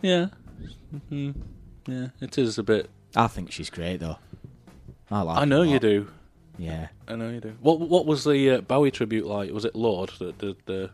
Yeah. 0.00 0.26
hmm 1.08 1.32
Yeah, 1.86 2.08
it 2.20 2.38
is 2.38 2.56
a 2.58 2.62
bit. 2.62 2.88
I 3.16 3.26
think 3.26 3.50
she's 3.52 3.68
great 3.70 3.98
though. 4.00 4.16
I 5.10 5.22
like. 5.22 5.38
I 5.38 5.44
know 5.44 5.62
you 5.62 5.78
do. 5.78 6.08
Yeah. 6.56 6.88
I 7.06 7.16
know 7.16 7.30
you 7.30 7.40
do. 7.40 7.54
What 7.60 7.80
What 7.80 8.06
was 8.06 8.24
the 8.24 8.50
uh, 8.50 8.60
Bowie 8.60 8.90
tribute 8.90 9.26
like? 9.26 9.52
Was 9.52 9.64
it 9.64 9.74
Lorde 9.74 10.12
that 10.18 10.38
did 10.38 10.56
the 10.66 10.90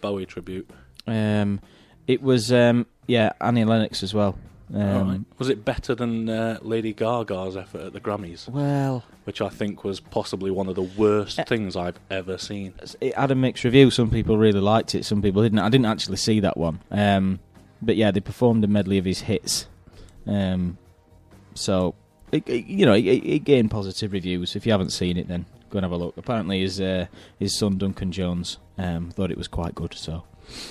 Bowie 0.00 0.26
tribute? 0.26 0.68
Um, 1.06 1.60
it 2.06 2.22
was 2.22 2.52
um, 2.52 2.86
yeah 3.06 3.32
Annie 3.40 3.64
Lennox 3.64 4.02
as 4.02 4.12
well. 4.12 4.36
Um, 4.72 4.80
Alright. 4.80 5.20
Was 5.38 5.48
it 5.48 5.64
better 5.64 5.94
than 5.96 6.28
uh, 6.28 6.58
Lady 6.62 6.92
Gaga's 6.92 7.56
effort 7.56 7.80
at 7.86 7.92
the 7.92 8.00
Grammys, 8.00 8.48
Well, 8.48 9.02
which 9.24 9.40
I 9.40 9.48
think 9.48 9.82
was 9.82 9.98
possibly 9.98 10.50
one 10.50 10.68
of 10.68 10.76
the 10.76 10.82
worst 10.82 11.38
Uh, 11.40 11.44
things 11.44 11.74
I've 11.76 11.98
ever 12.10 12.38
seen? 12.38 12.74
it 13.00 13.16
had 13.16 13.30
a 13.30 13.34
mixed 13.34 13.64
review. 13.64 13.90
Some 13.90 14.10
people 14.10 14.38
really 14.38 14.60
liked 14.60 14.94
it. 14.94 15.04
Some 15.04 15.22
people 15.22 15.42
didn't. 15.42 15.58
I 15.58 15.68
didn't 15.68 15.86
actually 15.86 16.18
see 16.18 16.38
that 16.40 16.56
one. 16.56 16.80
Um, 16.90 17.40
but 17.82 17.96
yeah, 17.96 18.10
they 18.12 18.20
performed 18.20 18.62
a 18.62 18.68
medley 18.68 18.98
of 18.98 19.04
his 19.04 19.22
hits. 19.22 19.66
Um, 20.26 20.78
so 21.54 21.94
it, 22.30 22.48
it- 22.48 22.66
you 22.66 22.86
know, 22.86 22.94
it, 22.94 23.04
it 23.06 23.44
gained 23.44 23.70
positive 23.70 24.12
reviews. 24.12 24.54
If 24.54 24.66
you 24.66 24.72
haven't 24.72 24.90
seen 24.90 25.16
it, 25.16 25.26
then 25.28 25.46
go 25.70 25.78
and 25.78 25.84
have 25.84 25.92
a 25.92 25.96
look. 25.96 26.16
Apparently, 26.16 26.60
his 26.60 26.80
uh, 26.80 27.06
his 27.38 27.54
son 27.54 27.76
Duncan 27.78 28.12
Jones 28.12 28.58
um, 28.78 29.10
thought 29.10 29.30
it 29.32 29.38
was 29.38 29.48
quite 29.48 29.74
good. 29.74 29.94
So 29.94 30.22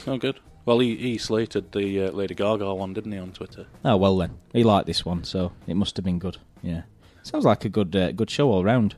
Oh, 0.08 0.18
good. 0.18 0.39
Well, 0.69 0.77
he, 0.77 0.95
he 0.97 1.17
slated 1.17 1.71
the 1.71 2.03
uh, 2.03 2.11
Lady 2.11 2.35
Gaga 2.35 2.75
one, 2.75 2.93
didn't 2.93 3.11
he, 3.11 3.17
on 3.17 3.31
Twitter? 3.31 3.65
oh 3.83 3.97
well 3.97 4.15
then, 4.15 4.38
he 4.53 4.63
liked 4.63 4.85
this 4.85 5.03
one, 5.03 5.23
so 5.23 5.51
it 5.65 5.73
must 5.73 5.97
have 5.97 6.05
been 6.05 6.19
good. 6.19 6.38
Yeah, 6.61 6.83
sounds 7.23 7.43
like 7.43 7.65
a 7.65 7.69
good 7.69 7.95
uh, 7.95 8.11
good 8.11 8.29
show 8.29 8.51
all 8.51 8.63
round. 8.63 8.93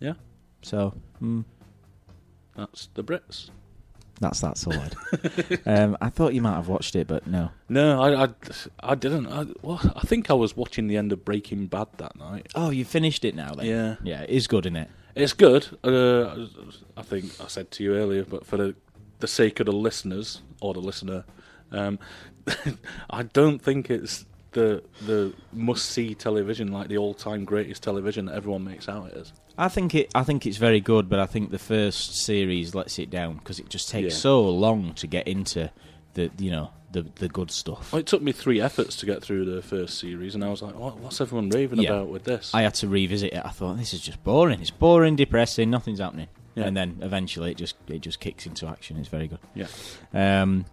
Yeah. 0.00 0.14
So. 0.62 0.94
Mm, 1.22 1.44
That's 2.56 2.88
the 2.94 3.04
Brits. 3.04 3.50
that's 4.20 4.40
that 4.40 4.58
sorted. 4.58 4.96
um, 5.66 5.96
I 6.00 6.08
thought 6.08 6.34
you 6.34 6.42
might 6.42 6.56
have 6.56 6.66
watched 6.66 6.96
it, 6.96 7.06
but 7.06 7.24
no. 7.24 7.50
No, 7.68 8.02
I, 8.02 8.24
I, 8.24 8.28
I 8.80 8.94
didn't. 8.96 9.28
I, 9.28 9.46
well, 9.62 9.80
I 9.94 10.00
think 10.00 10.28
I 10.28 10.34
was 10.34 10.56
watching 10.56 10.88
the 10.88 10.96
end 10.96 11.12
of 11.12 11.24
Breaking 11.24 11.68
Bad 11.68 11.86
that 11.98 12.16
night. 12.16 12.48
Oh, 12.56 12.70
you 12.70 12.84
finished 12.84 13.24
it 13.24 13.36
now 13.36 13.54
then? 13.54 13.66
Yeah. 13.66 13.94
Yeah, 14.02 14.22
it 14.22 14.30
is 14.30 14.48
good, 14.48 14.66
isn't 14.66 14.74
it? 14.74 14.90
It's 15.14 15.34
good. 15.34 15.68
Uh, 15.84 16.46
I 16.96 17.02
think 17.02 17.26
I 17.40 17.46
said 17.46 17.70
to 17.70 17.84
you 17.84 17.94
earlier, 17.94 18.24
but 18.24 18.44
for 18.44 18.56
the 18.56 18.74
the 19.20 19.26
sake 19.26 19.60
of 19.60 19.66
the 19.66 19.72
listeners 19.72 20.42
or 20.60 20.74
the 20.74 20.80
listener, 20.80 21.24
um, 21.72 21.98
I 23.10 23.22
don't 23.24 23.58
think 23.60 23.90
it's 23.90 24.24
the 24.52 24.82
the 25.04 25.34
must 25.52 25.86
see 25.90 26.14
television 26.14 26.72
like 26.72 26.88
the 26.88 26.96
all 26.98 27.12
time 27.14 27.44
greatest 27.44 27.82
television 27.82 28.26
that 28.26 28.34
everyone 28.36 28.64
makes 28.64 28.88
out 28.88 29.08
it 29.08 29.14
is. 29.16 29.32
I 29.58 29.68
think 29.68 29.94
it. 29.94 30.10
I 30.14 30.22
think 30.22 30.46
it's 30.46 30.58
very 30.58 30.80
good, 30.80 31.08
but 31.08 31.18
I 31.18 31.26
think 31.26 31.50
the 31.50 31.58
first 31.58 32.16
series 32.16 32.74
lets 32.74 32.98
it 32.98 33.10
down 33.10 33.36
because 33.36 33.58
it 33.58 33.68
just 33.68 33.88
takes 33.88 34.14
Yeah. 34.14 34.18
so 34.20 34.48
long 34.48 34.92
to 34.94 35.06
get 35.06 35.26
into 35.28 35.70
the 36.14 36.30
you 36.38 36.50
know 36.50 36.70
the 36.92 37.06
the 37.16 37.28
good 37.28 37.50
stuff. 37.50 37.92
Well, 37.92 38.00
it 38.00 38.06
took 38.06 38.22
me 38.22 38.32
three 38.32 38.60
efforts 38.60 38.96
to 38.96 39.06
get 39.06 39.22
through 39.22 39.44
the 39.46 39.60
first 39.62 39.98
series, 39.98 40.34
and 40.34 40.44
I 40.44 40.48
was 40.50 40.62
like, 40.62 40.74
what, 40.78 40.98
"What's 40.98 41.20
everyone 41.20 41.48
raving 41.50 41.80
Yeah. 41.80 41.90
about 41.94 42.08
with 42.08 42.24
this?" 42.24 42.54
I 42.54 42.62
had 42.62 42.74
to 42.74 42.88
revisit 42.88 43.32
it. 43.32 43.42
I 43.44 43.50
thought 43.50 43.76
this 43.78 43.92
is 43.92 44.00
just 44.00 44.22
boring. 44.24 44.60
It's 44.60 44.70
boring, 44.70 45.16
depressing. 45.16 45.68
Nothing's 45.70 46.00
happening. 46.00 46.28
Yeah. 46.56 46.64
And 46.64 46.76
then 46.76 46.98
eventually 47.02 47.52
it 47.52 47.58
just 47.58 47.76
it 47.86 48.00
just 48.00 48.18
kicks 48.18 48.46
into 48.46 48.66
action. 48.66 48.96
It's 48.96 49.08
very 49.08 49.28
good. 49.28 49.38
yeah, 49.54 49.66
Um, 50.14 50.64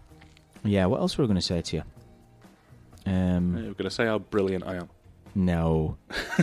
yeah. 0.64 0.86
What 0.86 1.00
else 1.00 1.16
were 1.16 1.24
we 1.24 1.28
going 1.28 1.36
to 1.36 1.42
say 1.42 1.60
to 1.62 1.76
you? 1.76 1.82
Um, 3.06 3.54
we're 3.54 3.62
going 3.74 3.84
to 3.84 3.90
say 3.90 4.06
how 4.06 4.18
brilliant 4.18 4.66
I 4.66 4.76
am. 4.76 4.88
no. 5.34 5.98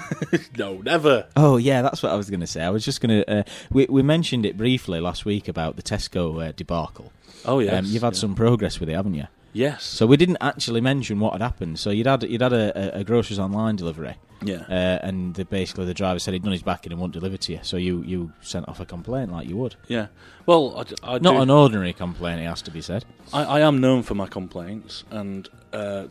no, 0.57 0.75
never. 0.81 1.27
Oh 1.35 1.57
yeah, 1.57 1.81
that's 1.81 2.03
what 2.03 2.11
I 2.11 2.15
was 2.15 2.29
going 2.29 2.41
to 2.41 2.47
say. 2.47 2.61
I 2.61 2.69
was 2.69 2.85
just 2.85 3.01
going 3.01 3.23
to. 3.23 3.39
Uh, 3.39 3.43
we 3.71 3.87
we 3.89 4.03
mentioned 4.03 4.45
it 4.45 4.57
briefly 4.57 4.99
last 4.99 5.25
week 5.25 5.47
about 5.47 5.75
the 5.75 5.81
Tesco 5.83 6.49
uh, 6.49 6.51
debacle. 6.55 7.11
Oh 7.43 7.59
yes, 7.59 7.73
um, 7.73 7.85
you've 7.85 8.03
had 8.03 8.13
yeah. 8.13 8.19
some 8.19 8.35
progress 8.35 8.79
with 8.79 8.89
it, 8.89 8.93
haven't 8.93 9.15
you? 9.15 9.25
Yes. 9.53 9.83
So 9.83 10.05
we 10.05 10.17
didn't 10.17 10.37
actually 10.41 10.81
mention 10.81 11.19
what 11.19 11.33
had 11.33 11.41
happened. 11.41 11.77
So 11.79 11.89
you'd 11.89 12.07
had 12.07 12.23
you'd 12.23 12.41
had 12.41 12.53
a, 12.53 12.97
a, 12.97 12.99
a 12.99 13.03
groceries 13.03 13.39
online 13.39 13.75
delivery, 13.75 14.15
yeah. 14.41 14.63
uh, 14.69 14.99
and 15.05 15.33
the, 15.35 15.43
basically 15.45 15.85
the 15.85 15.93
driver 15.93 16.19
said 16.19 16.33
he'd 16.33 16.43
done 16.43 16.53
his 16.53 16.63
backing 16.63 16.91
and 16.91 17.01
won't 17.01 17.13
deliver 17.13 17.37
to 17.37 17.51
you. 17.53 17.59
So 17.63 17.77
you, 17.77 18.01
you 18.03 18.31
sent 18.41 18.67
off 18.69 18.79
a 18.79 18.85
complaint 18.85 19.31
like 19.31 19.47
you 19.49 19.57
would. 19.57 19.75
yeah. 19.87 20.07
Well, 20.45 20.85
I, 21.03 21.15
I 21.15 21.19
Not 21.19 21.33
do- 21.33 21.41
an 21.41 21.49
ordinary 21.49 21.93
complaint, 21.93 22.39
it 22.41 22.45
has 22.45 22.61
to 22.63 22.71
be 22.71 22.81
said. 22.81 23.05
I, 23.33 23.43
I 23.43 23.59
am 23.61 23.79
known 23.81 24.03
for 24.03 24.15
my 24.15 24.27
complaints, 24.27 25.03
and 25.11 25.47
uh, 25.73 26.07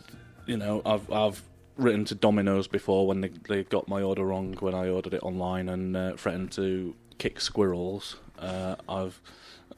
you 0.47 0.57
know, 0.57 0.83
I've 0.85 1.11
I've 1.11 1.43
written 1.77 2.05
to 2.05 2.15
Domino's 2.15 2.69
before 2.69 3.07
when 3.07 3.23
they 3.23 3.31
they 3.49 3.65
got 3.65 3.89
my 3.89 4.03
order 4.03 4.25
wrong 4.25 4.55
when 4.61 4.75
I 4.75 4.89
ordered 4.91 5.15
it 5.15 5.23
online 5.23 5.69
and 5.71 5.97
uh, 5.97 6.13
threatened 6.17 6.53
to 6.53 6.95
kick 7.19 7.41
squirrels. 7.41 8.17
Uh, 8.39 8.77
I've 8.89 9.21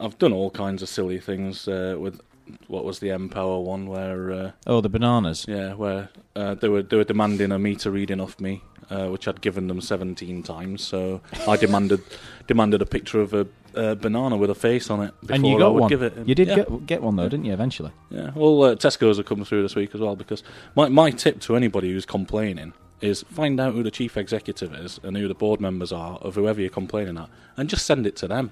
I've 0.00 0.18
done 0.18 0.32
all 0.32 0.50
kinds 0.50 0.82
of 0.82 0.88
silly 0.88 1.20
things 1.20 1.68
uh, 1.68 1.96
with 1.98 2.20
what 2.68 2.84
was 2.84 2.98
the 2.98 3.08
npower 3.08 3.62
one 3.62 3.86
where 3.86 4.32
uh, 4.32 4.50
Oh, 4.66 4.80
the 4.80 4.88
bananas. 4.88 5.44
yeah 5.48 5.74
where 5.74 6.08
uh, 6.36 6.54
they 6.54 6.68
were 6.68 6.82
they 6.82 6.96
were 6.96 7.04
demanding 7.04 7.52
a 7.52 7.58
meter 7.58 7.90
reading 7.90 8.20
off 8.20 8.38
me. 8.40 8.62
Uh, 8.90 9.08
which 9.08 9.26
I'd 9.26 9.40
given 9.40 9.68
them 9.68 9.80
17 9.80 10.42
times, 10.42 10.82
so 10.82 11.22
I 11.48 11.56
demanded 11.56 12.00
demanded 12.46 12.82
a 12.82 12.84
picture 12.86 13.20
of 13.22 13.32
a, 13.32 13.46
uh 13.74 13.94
banana 13.94 14.36
with 14.36 14.50
a 14.50 14.54
face 14.54 14.90
on 14.90 15.00
it 15.00 15.14
before 15.22 15.34
and 15.36 15.46
you 15.46 15.56
I 15.56 15.58
got 15.60 15.72
would 15.74 15.80
one. 15.82 15.88
give 15.88 16.02
it. 16.02 16.12
You 16.26 16.34
did 16.34 16.48
Yeah. 16.48 16.56
get 16.56 16.86
get 16.86 17.02
one 17.02 17.16
though, 17.16 17.28
didn't 17.28 17.46
you? 17.46 17.54
Eventually. 17.54 17.92
Yeah, 18.10 18.32
well, 18.34 18.62
uh, 18.64 18.74
Tesco's 18.74 19.16
have 19.16 19.24
come 19.24 19.44
through 19.46 19.62
this 19.62 19.74
week 19.76 19.94
as 19.94 20.00
well 20.02 20.14
because 20.16 20.42
my 20.74 20.88
my 20.90 21.10
tip 21.10 21.40
to 21.42 21.56
anybody 21.56 21.90
who's 21.92 22.04
complaining 22.04 22.74
is 23.00 23.22
find 23.30 23.58
out 23.60 23.72
who 23.72 23.82
the 23.82 23.90
chief 23.90 24.16
executive 24.18 24.74
is 24.74 25.00
and 25.02 25.16
who 25.16 25.26
the 25.26 25.34
board 25.34 25.58
members 25.60 25.92
are 25.92 26.18
of 26.20 26.34
whoever 26.34 26.60
you're 26.60 26.68
complaining 26.68 27.16
at, 27.16 27.30
and 27.56 27.70
just 27.70 27.86
send 27.86 28.06
it 28.06 28.16
to 28.16 28.28
them. 28.28 28.50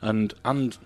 And 0.00 0.32
and 0.44 0.76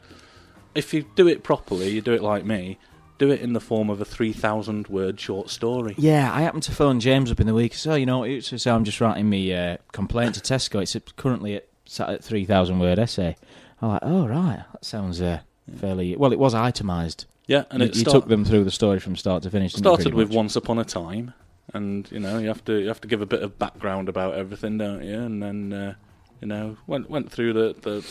if 0.77 0.95
you 0.95 1.05
do 1.15 1.27
it 1.29 1.43
properly, 1.43 1.91
you 1.91 2.01
do 2.01 2.13
it 2.13 2.23
like 2.23 2.45
me. 2.45 2.79
Do 3.19 3.31
it 3.31 3.41
in 3.41 3.55
the 3.55 3.61
form 3.61 3.89
of 3.89 4.01
a 4.01 4.05
three 4.05 4.35
thousand 4.35 4.89
word 4.89 5.19
short 5.19 5.49
story. 5.49 5.95
Yeah, 5.97 6.31
I 6.33 6.43
happened 6.43 6.65
to 6.65 6.73
phone 6.73 7.01
James 7.01 7.31
up 7.31 7.41
in 7.41 7.47
the 7.47 7.55
week. 7.55 7.73
So 7.73 7.95
you 7.95 8.05
know, 8.05 8.25
it's 8.25 8.63
so 8.63 8.75
I'm 8.75 8.85
just 8.85 9.01
writing 9.01 9.31
me 9.31 9.55
uh, 9.55 9.79
complaint 9.93 10.35
to 10.35 10.41
Tesco. 10.41 10.83
It's 10.83 10.95
currently 11.17 11.57
at, 11.57 11.69
sat 11.87 12.11
at 12.11 12.23
three 12.23 12.45
thousand 12.45 12.79
word 12.79 12.99
essay. 12.99 13.37
I'm 13.81 13.89
like, 13.89 14.03
oh 14.03 14.27
right, 14.27 14.65
that 14.73 14.85
sounds 14.85 15.21
uh, 15.23 15.41
fairly 15.79 16.15
well. 16.17 16.33
It 16.33 16.39
was 16.39 16.55
itemised. 16.55 17.25
Yeah, 17.47 17.65
and 17.71 17.83
you, 17.83 17.89
it 17.89 17.97
you 17.97 18.05
took 18.05 18.29
them 18.29 18.45
through 18.45 18.65
the 18.65 18.71
story 18.71 18.99
from 18.99 19.17
start 19.17 19.43
to 19.45 19.51
finish. 19.51 19.73
started 19.73 20.15
with 20.15 20.31
once 20.31 20.57
upon 20.57 20.79
a 20.79 20.85
time, 20.85 21.33
and 21.73 22.11
you 22.11 22.21
know 22.21 22.39
you 22.39 22.49
have 22.49 22.65
to 22.67 22.81
you 22.81 22.89
have 22.89 23.01
to 23.01 23.09
give 23.09 23.23
a 23.23 23.27
bit 23.27 23.43
of 23.43 23.59
background 23.59 24.09
about 24.09 24.35
everything, 24.35 24.79
don't 24.79 25.03
you? 25.03 25.21
And 25.21 25.43
then 25.43 25.73
uh, 25.73 25.95
you 26.41 26.49
know 26.49 26.77
went 26.87 27.09
went 27.09 27.31
through 27.31 27.53
the 27.53 27.77
the, 27.81 28.07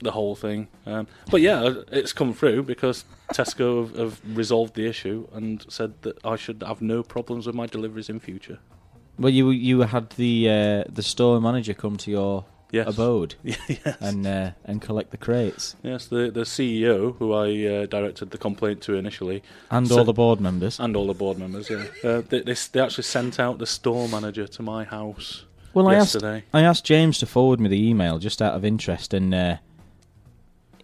the 0.00 0.10
whole 0.12 0.34
thing. 0.34 0.68
Um, 0.86 1.06
but 1.30 1.40
yeah, 1.40 1.74
it's 1.92 2.12
come 2.12 2.34
through 2.34 2.64
because 2.64 3.04
Tesco 3.32 3.86
have, 3.88 3.96
have 3.96 4.36
resolved 4.36 4.74
the 4.74 4.86
issue 4.86 5.26
and 5.32 5.64
said 5.68 5.94
that 6.02 6.18
I 6.24 6.36
should 6.36 6.62
have 6.66 6.82
no 6.82 7.02
problems 7.02 7.46
with 7.46 7.54
my 7.54 7.66
deliveries 7.66 8.08
in 8.08 8.20
future. 8.20 8.58
Well, 9.18 9.32
you 9.32 9.50
you 9.50 9.82
had 9.82 10.10
the 10.10 10.48
uh, 10.50 10.84
the 10.92 11.02
store 11.02 11.40
manager 11.40 11.74
come 11.74 11.96
to 11.98 12.10
your 12.10 12.44
Yes. 12.72 12.88
abode 12.88 13.36
yes. 13.44 13.96
and 14.00 14.26
uh, 14.26 14.50
and 14.64 14.82
collect 14.82 15.12
the 15.12 15.16
crates 15.16 15.76
Yes, 15.84 16.06
the 16.06 16.28
the 16.32 16.40
CEO 16.40 17.14
who 17.18 17.32
I 17.32 17.82
uh, 17.82 17.86
directed 17.86 18.32
the 18.32 18.38
complaint 18.38 18.80
to 18.82 18.94
initially, 18.94 19.44
and 19.70 19.92
all 19.92 20.02
the 20.04 20.12
board 20.12 20.40
members. 20.40 20.80
and 20.80 20.96
all 20.96 21.06
the 21.06 21.14
board 21.14 21.38
members, 21.38 21.70
yeah, 21.70 21.84
uh, 22.02 22.22
they, 22.28 22.40
they 22.40 22.56
they 22.72 22.80
actually 22.80 23.04
sent 23.04 23.38
out 23.38 23.58
the 23.58 23.66
store 23.66 24.08
manager 24.08 24.48
to 24.48 24.62
my 24.62 24.82
house 24.82 25.44
Well, 25.72 25.86
I 25.86 25.94
asked. 25.94 26.24
I 26.24 26.62
asked 26.62 26.84
James 26.84 27.18
to 27.18 27.26
forward 27.26 27.60
me 27.60 27.68
the 27.68 27.88
email 27.90 28.18
just 28.18 28.42
out 28.42 28.54
of 28.54 28.64
interest, 28.64 29.14
and 29.14 29.32
uh, 29.32 29.56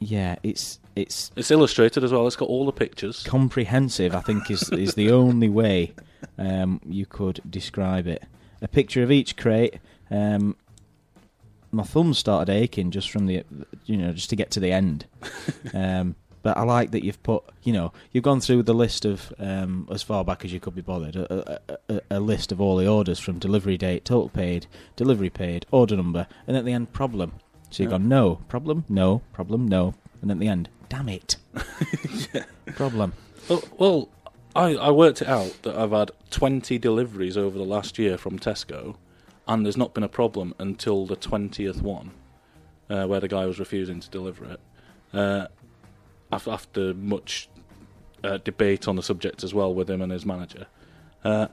yeah, 0.00 0.36
it's 0.42 0.80
it's 0.96 1.30
It's 1.36 1.50
illustrated 1.50 2.02
as 2.02 2.12
well. 2.12 2.26
It's 2.26 2.34
got 2.36 2.48
all 2.48 2.66
the 2.66 2.72
pictures. 2.72 3.22
comprehensive. 3.22 4.14
I 4.14 4.20
think 4.20 4.50
is 4.50 4.68
is 4.70 4.94
the 4.94 5.10
only 5.12 5.48
way 5.48 5.92
um, 6.38 6.80
you 6.84 7.06
could 7.06 7.40
describe 7.48 8.06
it. 8.06 8.24
A 8.62 8.68
picture 8.68 9.02
of 9.02 9.12
each 9.12 9.36
crate. 9.36 9.78
Um, 10.10 10.56
my 11.72 11.84
thumb 11.84 12.14
started 12.14 12.52
aching 12.52 12.90
just 12.90 13.10
from 13.10 13.26
the 13.26 13.44
you 13.84 13.96
know 13.96 14.12
just 14.12 14.30
to 14.30 14.36
get 14.36 14.50
to 14.52 14.60
the 14.60 14.72
end. 14.72 15.06
Um, 15.74 16.16
but 16.42 16.56
I 16.56 16.62
like 16.62 16.92
that 16.92 17.04
you've 17.04 17.22
put 17.22 17.44
you 17.62 17.72
know 17.74 17.92
you've 18.12 18.24
gone 18.24 18.40
through 18.40 18.62
the 18.62 18.72
list 18.74 19.04
of 19.04 19.32
um, 19.38 19.86
as 19.92 20.02
far 20.02 20.24
back 20.24 20.42
as 20.44 20.52
you 20.52 20.58
could 20.58 20.74
be 20.74 20.80
bothered 20.80 21.14
a, 21.16 21.60
a, 21.68 21.78
a, 21.94 22.00
a 22.12 22.20
list 22.20 22.50
of 22.50 22.60
all 22.62 22.76
the 22.76 22.88
orders 22.88 23.18
from 23.18 23.38
delivery 23.38 23.76
date, 23.76 24.06
total 24.06 24.30
paid, 24.30 24.66
delivery 24.96 25.28
paid, 25.30 25.66
order 25.70 25.96
number, 25.96 26.26
and 26.46 26.56
at 26.56 26.64
the 26.64 26.72
end 26.72 26.92
problem. 26.94 27.32
So 27.70 27.82
you've 27.82 27.90
gone 27.90 28.08
no 28.08 28.36
problem, 28.48 28.84
no 28.88 29.22
problem, 29.32 29.68
no, 29.68 29.94
and 30.22 30.30
at 30.30 30.38
the 30.38 30.48
end, 30.48 30.68
damn 30.88 31.08
it, 31.08 31.36
problem. 32.74 33.12
Well, 33.48 33.62
well 33.78 34.08
I, 34.54 34.74
I 34.74 34.90
worked 34.90 35.22
it 35.22 35.28
out 35.28 35.56
that 35.62 35.76
I've 35.76 35.92
had 35.92 36.10
20 36.30 36.78
deliveries 36.78 37.36
over 37.36 37.56
the 37.56 37.64
last 37.64 37.98
year 37.98 38.18
from 38.18 38.38
Tesco, 38.38 38.96
and 39.46 39.64
there's 39.64 39.76
not 39.76 39.94
been 39.94 40.02
a 40.02 40.08
problem 40.08 40.54
until 40.58 41.06
the 41.06 41.16
20th 41.16 41.80
one, 41.80 42.10
uh, 42.88 43.06
where 43.06 43.20
the 43.20 43.28
guy 43.28 43.46
was 43.46 43.58
refusing 43.60 44.00
to 44.00 44.10
deliver 44.10 44.44
it. 44.44 44.60
Uh, 45.12 45.46
af- 46.32 46.48
after 46.48 46.92
much 46.94 47.48
uh, 48.24 48.38
debate 48.38 48.88
on 48.88 48.96
the 48.96 49.02
subject 49.02 49.44
as 49.44 49.54
well 49.54 49.72
with 49.72 49.88
him 49.88 50.02
and 50.02 50.10
his 50.12 50.26
manager. 50.26 50.66
Uh, 51.24 51.46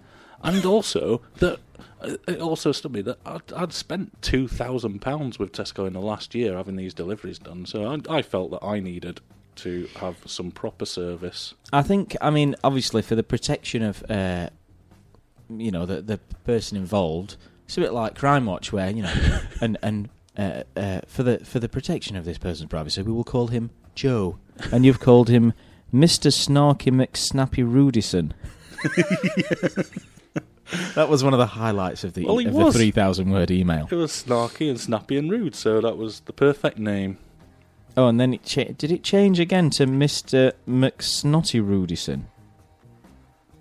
and 0.44 0.66
also, 0.66 1.22
that 1.38 1.60
uh, 2.02 2.16
it 2.28 2.40
also 2.40 2.72
struck 2.72 2.94
me 2.94 3.02
that 3.02 3.20
I'd, 3.26 3.54
I'd 3.54 3.74
spent 3.74 4.22
£2,000 4.22 5.40
with 5.40 5.52
Tesco 5.52 5.88
in 5.88 5.94
the 5.94 6.02
last 6.02 6.36
year 6.36 6.56
having 6.56 6.76
these 6.76 6.94
deliveries 6.94 7.40
done, 7.40 7.66
so 7.66 7.86
I, 7.86 8.18
I 8.18 8.22
felt 8.22 8.52
that 8.52 8.64
I 8.64 8.80
needed 8.80 9.22
to 9.58 9.90
have 9.96 10.18
some 10.26 10.52
proper 10.52 10.86
service. 10.86 11.54
I 11.74 11.82
think, 11.82 12.16
I 12.22 12.30
mean, 12.30 12.56
obviously 12.64 13.02
for 13.02 13.16
the 13.16 13.24
protection 13.24 13.82
of, 13.82 14.04
uh, 14.10 14.50
you 15.50 15.72
know, 15.72 15.86
the 15.86 16.02
the 16.02 16.18
person 16.46 16.78
involved, 16.78 17.38
it's 17.66 17.78
a 17.78 17.82
bit 17.82 17.94
like 17.94 18.16
Crime 18.16 18.46
Watch, 18.46 18.72
where 18.72 18.90
you 18.90 19.04
know, 19.04 19.40
and 19.62 19.78
and 19.82 20.10
uh, 20.38 20.64
uh, 20.76 21.02
for 21.08 21.24
the 21.24 21.40
for 21.40 21.60
the 21.60 21.70
protection 21.70 22.16
of 22.16 22.26
this 22.26 22.38
person's 22.38 22.70
privacy, 22.70 23.02
we 23.02 23.12
will 23.12 23.24
call 23.24 23.48
him 23.48 23.72
Joe, 23.96 24.38
and 24.72 24.86
you've 24.86 25.00
called 25.00 25.30
him 25.30 25.54
Mister 25.92 26.30
Snarky 26.30 26.92
McSnappy 26.92 27.66
Rudison. 27.66 28.34
that 30.96 31.10
was 31.10 31.24
one 31.24 31.34
of 31.34 31.40
the 31.40 31.46
highlights 31.48 32.04
of 32.04 32.14
the 32.14 32.26
Well, 32.26 32.40
of 32.40 32.54
was. 32.54 32.74
the 32.74 32.80
three 32.80 32.92
thousand 32.92 33.30
word 33.32 33.52
email. 33.52 33.88
It 33.92 33.96
was 33.96 34.12
snarky 34.12 34.70
and 34.70 34.80
snappy 34.80 35.18
and 35.18 35.30
rude, 35.32 35.56
so 35.56 35.80
that 35.82 35.98
was 35.98 36.22
the 36.22 36.34
perfect 36.34 36.78
name. 36.78 37.18
Oh, 37.96 38.08
and 38.08 38.20
then 38.20 38.34
it 38.34 38.44
cha- 38.44 38.74
did 38.78 38.92
it 38.92 39.04
change 39.04 39.40
again 39.40 39.70
to 39.72 39.86
Mister 39.88 40.54
McSnotty 40.68 41.62
Rudison 41.66 42.26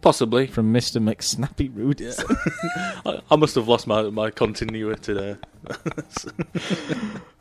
Possibly. 0.03 0.47
from 0.47 0.73
Mister 0.73 1.01
McSnappy 1.01 1.73
Rudison? 1.75 2.27
I, 3.07 3.21
I 3.31 3.37
must 3.37 3.55
have 3.55 3.67
lost 3.67 3.87
my, 3.87 4.03
my 4.11 4.31
continuity 4.31 5.15
there. 5.15 5.39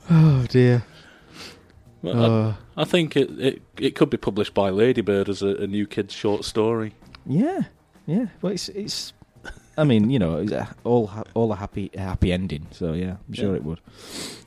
Oh 0.09 0.45
dear. 0.49 0.83
Well, 2.01 2.23
Uh, 2.23 2.53
I, 2.77 2.81
I 2.83 2.85
think 2.85 3.17
it, 3.17 3.31
it 3.39 3.61
it 3.79 3.95
could 3.95 4.09
be 4.11 4.17
published 4.17 4.53
by 4.53 4.69
Ladybird 4.69 5.27
as 5.29 5.41
a, 5.41 5.55
a 5.55 5.67
new 5.67 5.87
kid's 5.87 6.13
short 6.13 6.45
story. 6.45 6.93
yeah, 7.25 7.63
yeah. 8.05 8.27
Well, 8.41 8.53
it's 8.53 8.69
it's. 8.69 9.13
I 9.77 9.83
mean, 9.83 10.09
you 10.09 10.19
know, 10.19 10.37
a- 10.39 10.67
all 10.83 11.11
all 11.33 11.51
a 11.51 11.55
happy 11.55 11.91
happy 11.95 12.31
ending. 12.31 12.67
So 12.71 12.93
yeah, 12.93 13.17
I'm 13.27 13.33
sure 13.33 13.51
Yeah. 13.51 13.55
it 13.57 13.63
would. 13.63 13.79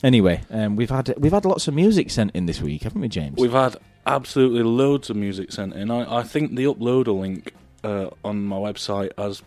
Anyway, 0.02 0.42
um, 0.50 0.76
we've 0.76 0.90
had 0.90 1.14
we've 1.18 1.32
had 1.32 1.44
lots 1.44 1.68
of 1.68 1.74
music 1.74 2.10
sent 2.10 2.30
in 2.34 2.46
this 2.46 2.60
week, 2.62 2.82
haven't 2.84 3.00
we, 3.00 3.08
James? 3.08 3.38
We've 3.38 3.52
had 3.52 3.76
absolutely 4.06 4.62
loads 4.62 5.10
of 5.10 5.16
music 5.16 5.52
sent 5.52 5.74
in. 5.74 5.90
I, 5.90 6.20
I 6.20 6.22
think 6.22 6.54
the 6.54 6.64
uploader 6.64 7.18
link 7.18 7.52
uh, 7.84 8.08
on 8.24 8.44
my 8.44 8.56
website 8.56 9.10
has 9.18 9.42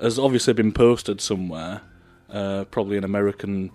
has 0.00 0.18
obviously 0.18 0.52
been 0.52 0.72
posted 0.72 1.20
somewhere, 1.20 1.80
uh, 2.28 2.64
probably 2.70 2.96
an 2.98 3.04
American 3.04 3.70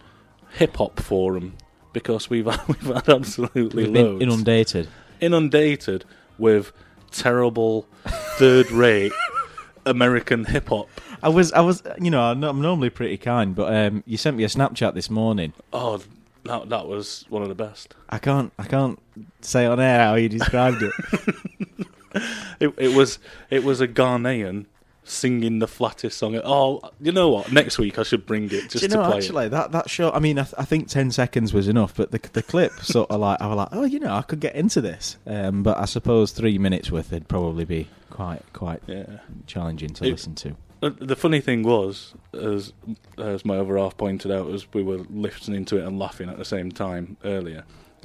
hip 0.52 0.76
hop 0.78 1.00
forum, 1.00 1.54
because 1.94 2.30
we've 2.30 2.46
we've 2.68 2.82
had 2.96 3.10
absolutely 3.10 3.86
We've 3.86 3.94
loads 3.96 4.22
inundated. 4.22 4.88
inundated 5.20 6.06
with 6.38 6.72
terrible 7.10 7.88
third 8.38 8.70
rate 8.72 9.12
American 9.86 10.46
hip 10.46 10.70
hop. 10.70 10.88
I 11.24 11.30
was 11.30 11.52
I 11.54 11.62
was 11.62 11.84
you 12.02 12.12
know 12.12 12.22
I'm 12.32 12.40
normally 12.40 12.90
pretty 12.90 13.18
kind, 13.18 13.56
but 13.56 13.74
um, 13.74 14.04
you 14.06 14.18
sent 14.18 14.38
me 14.38 14.44
a 14.44 14.48
Snapchat 14.48 14.94
this 14.94 15.10
morning. 15.10 15.54
Oh, 15.74 16.02
that 16.44 16.70
that 16.70 16.88
was 16.88 17.26
one 17.30 17.42
of 17.42 17.50
the 17.50 17.56
best. 17.56 17.96
I 18.10 18.18
can't 18.20 18.52
I 18.60 18.64
can't 18.66 19.00
say 19.42 19.66
on 19.66 19.80
air 19.80 20.00
how 20.06 20.16
you 20.16 20.30
described 20.30 20.82
it. 20.82 20.94
It, 22.60 22.74
it 22.78 22.96
was 22.96 23.20
it 23.52 23.64
was 23.64 23.80
a 23.80 23.88
Ghanaian 23.88 24.66
singing 25.04 25.60
the 25.60 25.68
flattest 25.68 26.18
song. 26.18 26.40
Oh, 26.44 26.82
you 27.00 27.12
know 27.12 27.30
what? 27.30 27.52
Next 27.52 27.78
week 27.78 28.00
I 28.00 28.04
should 28.04 28.26
bring 28.26 28.46
it 28.46 28.70
just 28.72 28.82
you 28.82 28.88
know 28.88 29.04
to 29.04 29.10
play. 29.10 29.18
actually 29.18 29.50
that 29.50 29.72
that 29.74 29.88
show? 29.90 30.10
I 30.12 30.18
mean, 30.20 30.40
I, 30.40 30.44
th- 30.44 30.56
I 30.58 30.66
think 30.66 30.88
ten 30.88 31.12
seconds 31.12 31.54
was 31.54 31.68
enough, 31.68 31.94
but 31.96 32.10
the 32.12 32.20
the 32.34 32.42
clip 32.42 32.72
sort 32.82 33.12
of 33.12 33.20
like 33.20 33.40
I 33.40 33.46
was 33.48 33.58
like, 33.58 33.68
oh, 33.72 33.84
you 33.84 34.00
know, 34.00 34.14
I 34.16 34.24
could 34.24 34.40
get 34.40 34.56
into 34.56 34.82
this. 34.82 35.18
Um, 35.28 35.62
but 35.62 35.78
I 35.78 35.86
suppose 35.86 36.32
three 36.32 36.58
minutes 36.58 36.92
worth 36.92 37.12
would 37.12 37.28
probably 37.28 37.66
be 37.66 37.88
quite 38.10 38.42
quite. 38.54 38.82
Yeah. 38.88 39.20
challenging 39.46 39.90
to 39.96 40.06
It- 40.06 40.12
listen 40.12 40.34
to. 40.36 40.56
Uh, 40.82 40.92
The 41.00 41.16
funny 41.16 41.42
thing 41.42 41.64
was, 41.64 42.14
as 42.34 42.74
as 43.18 43.44
my 43.46 43.58
other 43.58 43.78
half 43.78 43.98
pointed 43.98 44.32
out, 44.32 44.50
as 44.52 44.72
we 44.74 44.84
were 44.84 45.00
listening 45.10 45.66
to 45.66 45.78
it 45.78 45.86
and 45.86 45.98
laughing 46.00 46.30
at 46.30 46.38
the 46.38 46.46
same 46.46 46.72
time 46.72 47.18
earlier. 47.24 47.64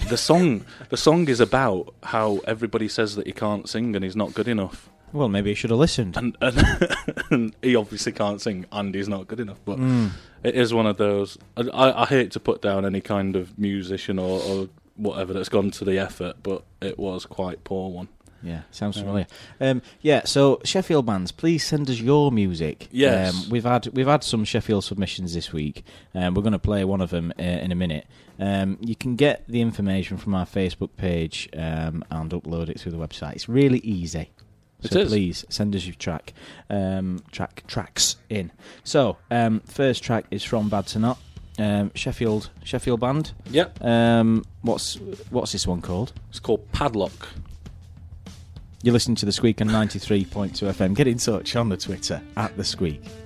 The 0.09 0.17
song, 0.17 0.65
the 0.89 0.97
song 0.97 1.29
is 1.29 1.39
about 1.41 1.95
how 2.03 2.41
everybody 2.47 2.89
says 2.89 3.15
that 3.17 3.27
he 3.27 3.33
can't 3.33 3.69
sing 3.69 3.95
and 3.95 4.05
he's 4.05 4.17
not 4.17 4.33
good 4.35 4.49
enough, 4.49 4.89
Well, 5.13 5.29
maybe 5.29 5.51
he 5.51 5.55
should 5.55 5.71
have 5.71 5.79
listened. 5.79 6.17
and, 6.17 6.37
and, 6.41 6.97
and 7.31 7.57
he 7.63 7.77
obviously 7.77 8.13
can't 8.13 8.41
sing, 8.41 8.65
and 8.73 8.95
he's 8.95 9.09
not 9.09 9.29
good 9.29 9.39
enough. 9.41 9.61
But 9.65 9.79
it 10.43 10.55
is 10.55 10.73
one 10.73 10.87
of 10.87 10.97
those. 10.97 11.37
I, 11.57 11.63
I, 11.69 12.03
I 12.03 12.07
hate 12.07 12.31
to 12.33 12.41
put 12.41 12.63
down 12.63 12.85
any 12.87 13.01
kind 13.03 13.37
of 13.37 13.59
musician 13.59 14.19
or, 14.19 14.41
or 14.41 14.69
whatever 14.97 15.33
that's 15.35 15.49
gone 15.51 15.71
to 15.73 15.85
the 15.85 15.99
effort, 15.99 16.37
but 16.43 16.65
it 16.81 16.99
was 16.99 17.27
quite 17.27 17.63
poor 17.65 17.91
one. 17.91 18.09
Yeah, 18.43 18.63
sounds 18.71 18.99
familiar. 18.99 19.27
Um, 19.61 19.83
yeah, 20.01 20.23
so 20.25 20.61
Sheffield 20.65 21.07
bands, 21.07 21.31
please 21.33 21.65
send 21.65 21.89
us 21.89 22.01
your 22.01 22.33
music. 22.33 22.89
Yes. 22.91 23.33
um, 23.45 23.51
we've 23.51 23.65
had 23.65 23.87
we've 23.95 24.07
had 24.07 24.25
some 24.25 24.45
Sheffield 24.45 24.85
submissions 24.85 25.35
this 25.35 25.53
week. 25.53 25.85
Um, 26.15 26.35
we're 26.35 26.43
going 26.43 26.53
to 26.53 26.59
play 26.59 26.85
one 26.85 27.01
of 27.01 27.11
them 27.11 27.33
uh, 27.39 27.43
in 27.43 27.71
a 27.71 27.77
minute. 27.77 28.07
Um, 28.41 28.79
you 28.81 28.97
can 28.97 29.15
get 29.17 29.45
the 29.47 29.61
information 29.61 30.17
from 30.17 30.35
our 30.35 30.47
Facebook 30.47 30.91
page 30.97 31.49
um, 31.57 32.03
and 32.11 32.31
upload 32.33 32.69
it 32.69 32.81
through 32.81 32.93
the 32.93 32.99
website. 32.99 33.35
It's 33.35 33.49
really 33.49 33.79
easy. 33.81 34.31
It 34.83 34.91
So 34.93 34.99
is. 35.01 35.09
please 35.09 35.45
send 35.49 35.77
us 35.77 35.87
your 35.87 35.95
track, 35.95 36.33
um, 36.69 37.21
track 37.31 37.63
tracks 37.69 38.17
in. 38.29 38.51
So 38.83 39.19
um, 39.31 39.61
first 39.67 40.03
track 40.03 40.25
is 40.33 40.43
from 40.43 40.69
Bad 40.69 40.89
to 40.89 40.99
Not, 40.99 41.19
um, 41.61 41.93
Sheffield 41.95 42.51
Sheffield 42.65 42.99
band. 42.99 43.31
Yep, 43.51 43.85
Um, 43.85 44.45
what's 44.63 44.97
what's 45.31 45.53
this 45.53 45.67
one 45.69 45.81
called? 45.83 46.13
it's 46.31 46.41
called 46.41 46.73
Padlock. 46.73 47.29
You're 48.85 48.93
listening 48.93 49.15
to 49.17 49.27
the 49.27 49.31
Sqweek 49.31 49.61
on 49.61 49.69
93.2 49.69 50.27
FM. 50.51 50.97
Get 50.97 51.07
in 51.07 51.19
touch 51.19 51.55
on 51.55 51.69
the 51.69 51.77
Twitter 51.77 52.21
at 52.37 52.57
the 52.57 52.65
Sqweek. 52.65 53.22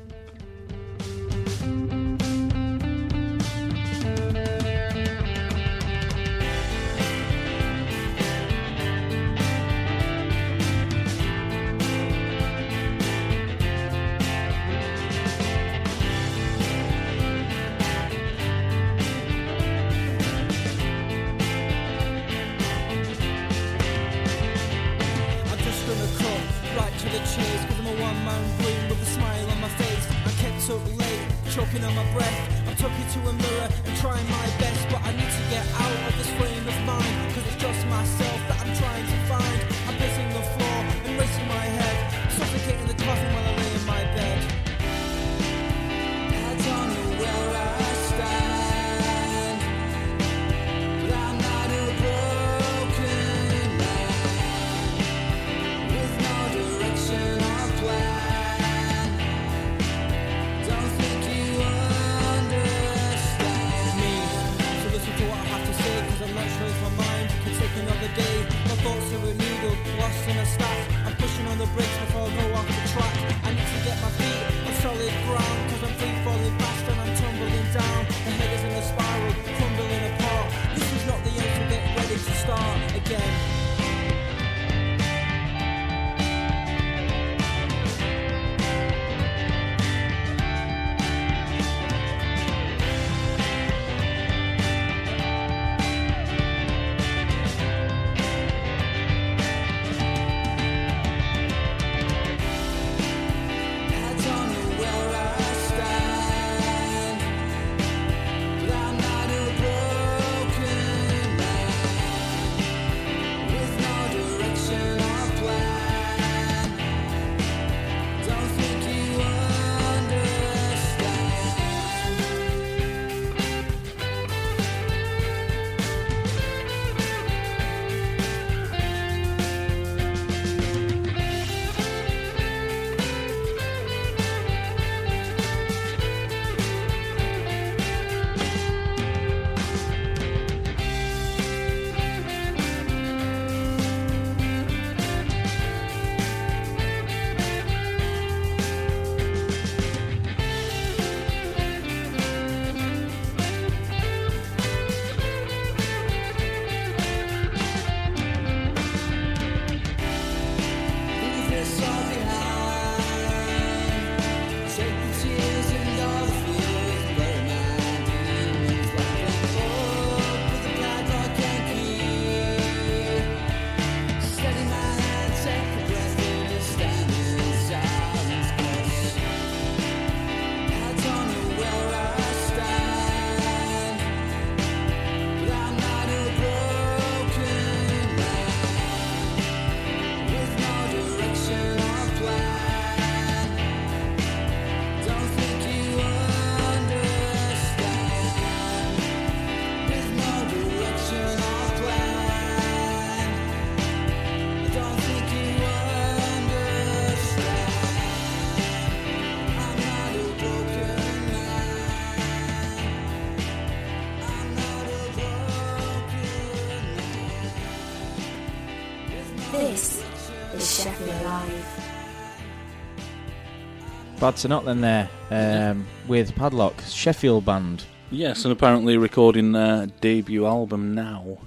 Bad 224.26 224.36
to 224.38 224.48
Not 224.48 224.64
then 224.64 224.80
there 224.80 225.08
um, 225.30 225.86
with 226.08 226.34
Padlock, 226.34 226.74
Sheffield 226.88 227.44
band. 227.44 227.84
Yes, 228.10 228.44
and 228.44 228.50
apparently 228.50 228.96
recording 228.96 229.52
their 229.52 229.86
debut 230.00 230.44
album 230.46 230.96
now. 230.96 231.38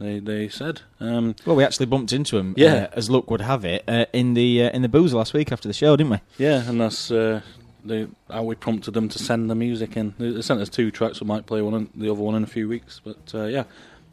They 0.00 0.18
they 0.18 0.48
said. 0.48 0.80
Um, 0.98 1.36
Well, 1.46 1.54
we 1.54 1.62
actually 1.62 1.86
bumped 1.86 2.12
into 2.12 2.36
them. 2.36 2.54
Yeah. 2.56 2.74
uh, 2.74 2.86
as 2.94 3.08
luck 3.08 3.30
would 3.30 3.40
have 3.42 3.64
it, 3.64 3.84
uh, 3.86 4.06
in 4.12 4.34
the 4.34 4.64
uh, 4.64 4.70
in 4.70 4.82
the 4.82 4.88
booze 4.88 5.14
last 5.14 5.32
week 5.32 5.52
after 5.52 5.68
the 5.68 5.72
show, 5.74 5.94
didn't 5.94 6.10
we? 6.10 6.18
yeah, 6.36 6.68
and 6.68 6.80
that's 6.80 7.12
uh, 7.12 7.40
they, 7.84 8.08
how 8.28 8.42
we 8.42 8.56
prompted 8.56 8.94
them 8.94 9.08
to 9.10 9.18
send 9.20 9.48
the 9.48 9.54
music 9.54 9.96
in. 9.96 10.14
They 10.18 10.42
sent 10.42 10.60
us 10.60 10.68
two 10.68 10.90
tracks. 10.90 11.20
We 11.20 11.28
might 11.28 11.46
play 11.46 11.62
one, 11.62 11.74
and 11.74 11.88
the 11.94 12.10
other 12.10 12.20
one 12.20 12.34
in 12.34 12.42
a 12.42 12.48
few 12.48 12.68
weeks. 12.68 13.00
But 13.04 13.32
uh, 13.32 13.44
yeah, 13.44 13.62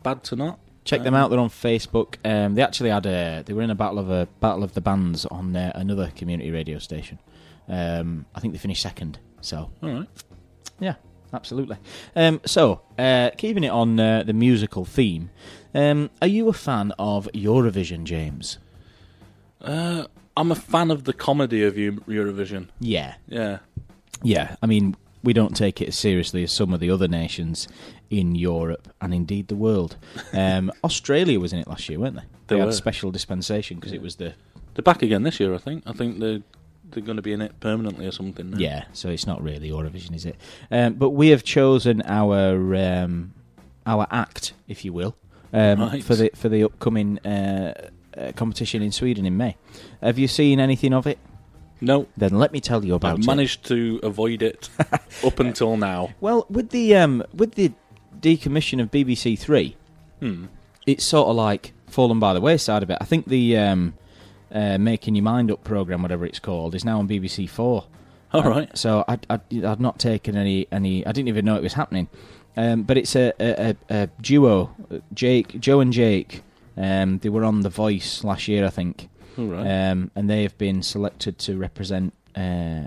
bad 0.04 0.24
to 0.26 0.36
not. 0.36 0.60
Check 0.86 1.02
them 1.02 1.16
Um, 1.16 1.22
out. 1.24 1.30
They're 1.32 1.40
on 1.40 1.50
Facebook. 1.50 2.18
Um, 2.24 2.54
they 2.54 2.62
actually 2.62 2.92
had 2.92 3.08
a. 3.08 3.42
They 3.44 3.54
were 3.54 3.64
in 3.64 3.72
a 3.72 3.76
battle 3.76 3.98
of 3.98 4.12
a 4.12 4.28
battle 4.40 4.64
of 4.64 4.76
the 4.76 4.82
bands 4.82 5.26
on 5.26 5.56
uh, 5.56 5.72
another 5.74 6.12
community 6.16 6.52
radio 6.52 6.78
station. 6.78 7.18
Um, 7.68 8.26
I 8.36 8.40
think 8.40 8.54
they 8.54 8.60
finished 8.60 8.82
second. 8.82 9.20
So 9.42 9.72
All 9.82 9.90
right. 9.90 10.08
yeah, 10.80 10.96
absolutely. 11.34 11.78
Um, 12.16 12.42
so 12.46 12.82
uh, 13.00 13.32
keeping 13.38 13.64
it 13.64 13.70
on 13.70 14.00
uh, 14.00 14.24
the 14.24 14.34
musical 14.34 14.86
theme, 14.86 15.30
um, 15.74 16.10
are 16.22 16.28
you 16.28 16.48
a 16.50 16.54
fan 16.54 16.92
of 17.00 17.28
Eurovision, 17.34 18.04
James? 18.04 18.58
Uh, 19.62 20.06
I'm 20.36 20.52
a 20.52 20.56
fan 20.56 20.92
of 20.92 21.04
the 21.04 21.14
comedy 21.14 21.64
of 21.64 21.78
Eu- 21.78 22.02
Eurovision. 22.08 22.68
Yeah, 22.80 23.16
Yeah. 23.28 23.60
yeah. 24.24 24.56
I 24.62 24.66
mean, 24.66 24.96
we 25.24 25.34
don't 25.34 25.56
take 25.56 25.82
it 25.82 25.90
as 25.90 25.96
seriously 25.96 26.44
as 26.44 26.52
some 26.52 26.74
of 26.74 26.80
the 26.80 26.90
other 26.90 27.08
nations 27.08 27.68
in 28.10 28.36
Europe 28.36 28.90
and 29.00 29.14
indeed 29.14 29.48
the 29.50 29.56
world. 29.56 29.98
Um, 30.34 30.72
Australia 30.84 31.40
was 31.40 31.54
in 31.54 31.60
it 31.60 31.68
last 31.68 31.88
year, 31.90 32.00
weren't 32.00 32.16
they? 32.16 32.24
They 32.48 32.58
had 32.58 32.66
were. 32.66 32.72
special 32.74 33.12
dispensation 33.12 33.78
because 33.80 33.94
it 33.94 34.02
was 34.02 34.16
the 34.16 34.34
They're 34.74 34.84
back 34.84 35.02
again 35.04 35.24
this 35.24 35.40
year, 35.40 35.54
I 35.54 35.58
think. 35.58 35.84
I 35.86 35.94
think 35.94 36.20
they're, 36.20 36.42
they're 36.92 37.04
going 37.04 37.16
to 37.18 37.22
be 37.22 37.34
in 37.34 37.42
it 37.42 37.60
permanently 37.60 38.06
or 38.06 38.12
something. 38.12 38.52
now. 38.52 38.58
Yeah, 38.58 38.84
so 38.94 39.10
it's 39.10 39.26
not 39.28 39.42
really 39.44 39.70
Eurovision, 39.70 40.16
is 40.16 40.26
it? 40.26 40.36
Um, 40.70 40.94
but 40.94 41.10
we 41.12 41.30
have 41.30 41.44
chosen 41.44 42.02
our 42.06 42.76
um, 42.76 43.34
our 43.86 44.08
act, 44.12 44.54
if 44.68 44.86
you 44.86 44.94
will, 44.94 45.16
um, 45.54 45.80
Right. 45.82 46.04
for 46.04 46.16
the 46.16 46.30
for 46.36 46.50
the 46.50 46.64
upcoming 46.64 47.20
uh, 47.20 47.90
uh, 48.18 48.32
competition 48.36 48.82
in 48.82 48.92
Sweden 48.92 49.26
in 49.26 49.38
May. 49.38 49.56
Have 50.02 50.20
you 50.20 50.28
seen 50.28 50.60
anything 50.60 50.94
of 50.94 51.08
it? 51.08 51.18
No, 51.84 52.06
Then 52.16 52.38
let 52.38 52.52
me 52.52 52.60
tell 52.60 52.86
you 52.86 52.94
about 52.94 53.14
I've 53.14 53.20
it. 53.20 53.26
managed 53.26 53.66
to 53.66 54.00
avoid 54.04 54.44
it 54.44 54.70
up 55.26 55.40
until 55.40 55.78
now. 55.78 56.12
Well, 56.22 56.46
with 56.48 56.70
the 56.70 56.96
um, 56.96 57.24
with 57.34 57.56
the 57.56 57.72
decommission 58.20 58.80
of 58.82 58.92
BBC 58.92 59.38
Three, 59.40 59.76
Hmm. 60.20 60.46
it's 60.86 61.04
sort 61.04 61.28
of 61.30 61.36
like 61.36 61.74
fallen 61.88 62.20
by 62.20 62.34
the 62.36 62.42
wayside 62.42 62.84
a 62.84 62.86
bit. 62.86 62.98
I 63.02 63.06
think 63.06 63.28
the 63.28 63.58
um, 63.58 63.96
uh, 64.52 64.78
Making 64.78 65.16
Your 65.16 65.24
Mind 65.24 65.52
Up 65.52 65.64
program, 65.64 66.02
whatever 66.02 66.26
it's 66.26 66.40
called, 66.40 66.76
is 66.76 66.86
now 66.86 67.00
on 67.00 67.08
BBC 67.08 67.50
Four. 67.50 67.86
All 68.34 68.44
right. 68.44 68.76
So 68.78 69.04
I'd, 69.08 69.26
I'd, 69.30 69.66
I'd 69.66 69.80
not 69.80 70.00
taken 70.00 70.38
any, 70.38 70.68
any. 70.72 71.06
I 71.06 71.12
didn't 71.12 71.28
even 71.28 71.46
know 71.46 71.56
it 71.56 71.64
was 71.64 71.74
happening. 71.74 72.08
Um, 72.58 72.84
but 72.84 72.98
it's 72.98 73.16
a, 73.16 73.34
a, 73.40 73.76
a, 73.90 74.08
duo, 74.22 74.76
Jake, 75.14 75.60
Joe 75.60 75.80
and 75.80 75.94
Jake. 75.94 76.42
Um, 76.76 77.20
they 77.20 77.30
were 77.30 77.46
on 77.46 77.62
The 77.62 77.70
Voice 77.70 78.24
last 78.24 78.48
year, 78.48 78.66
I 78.66 78.70
think, 78.70 79.10
All 79.38 79.46
right. 79.46 79.90
um, 79.90 80.12
and 80.16 80.30
they 80.30 80.44
have 80.44 80.58
been 80.58 80.84
selected 80.84 81.38
to 81.40 81.58
represent 81.58 82.14
uh, 82.36 82.86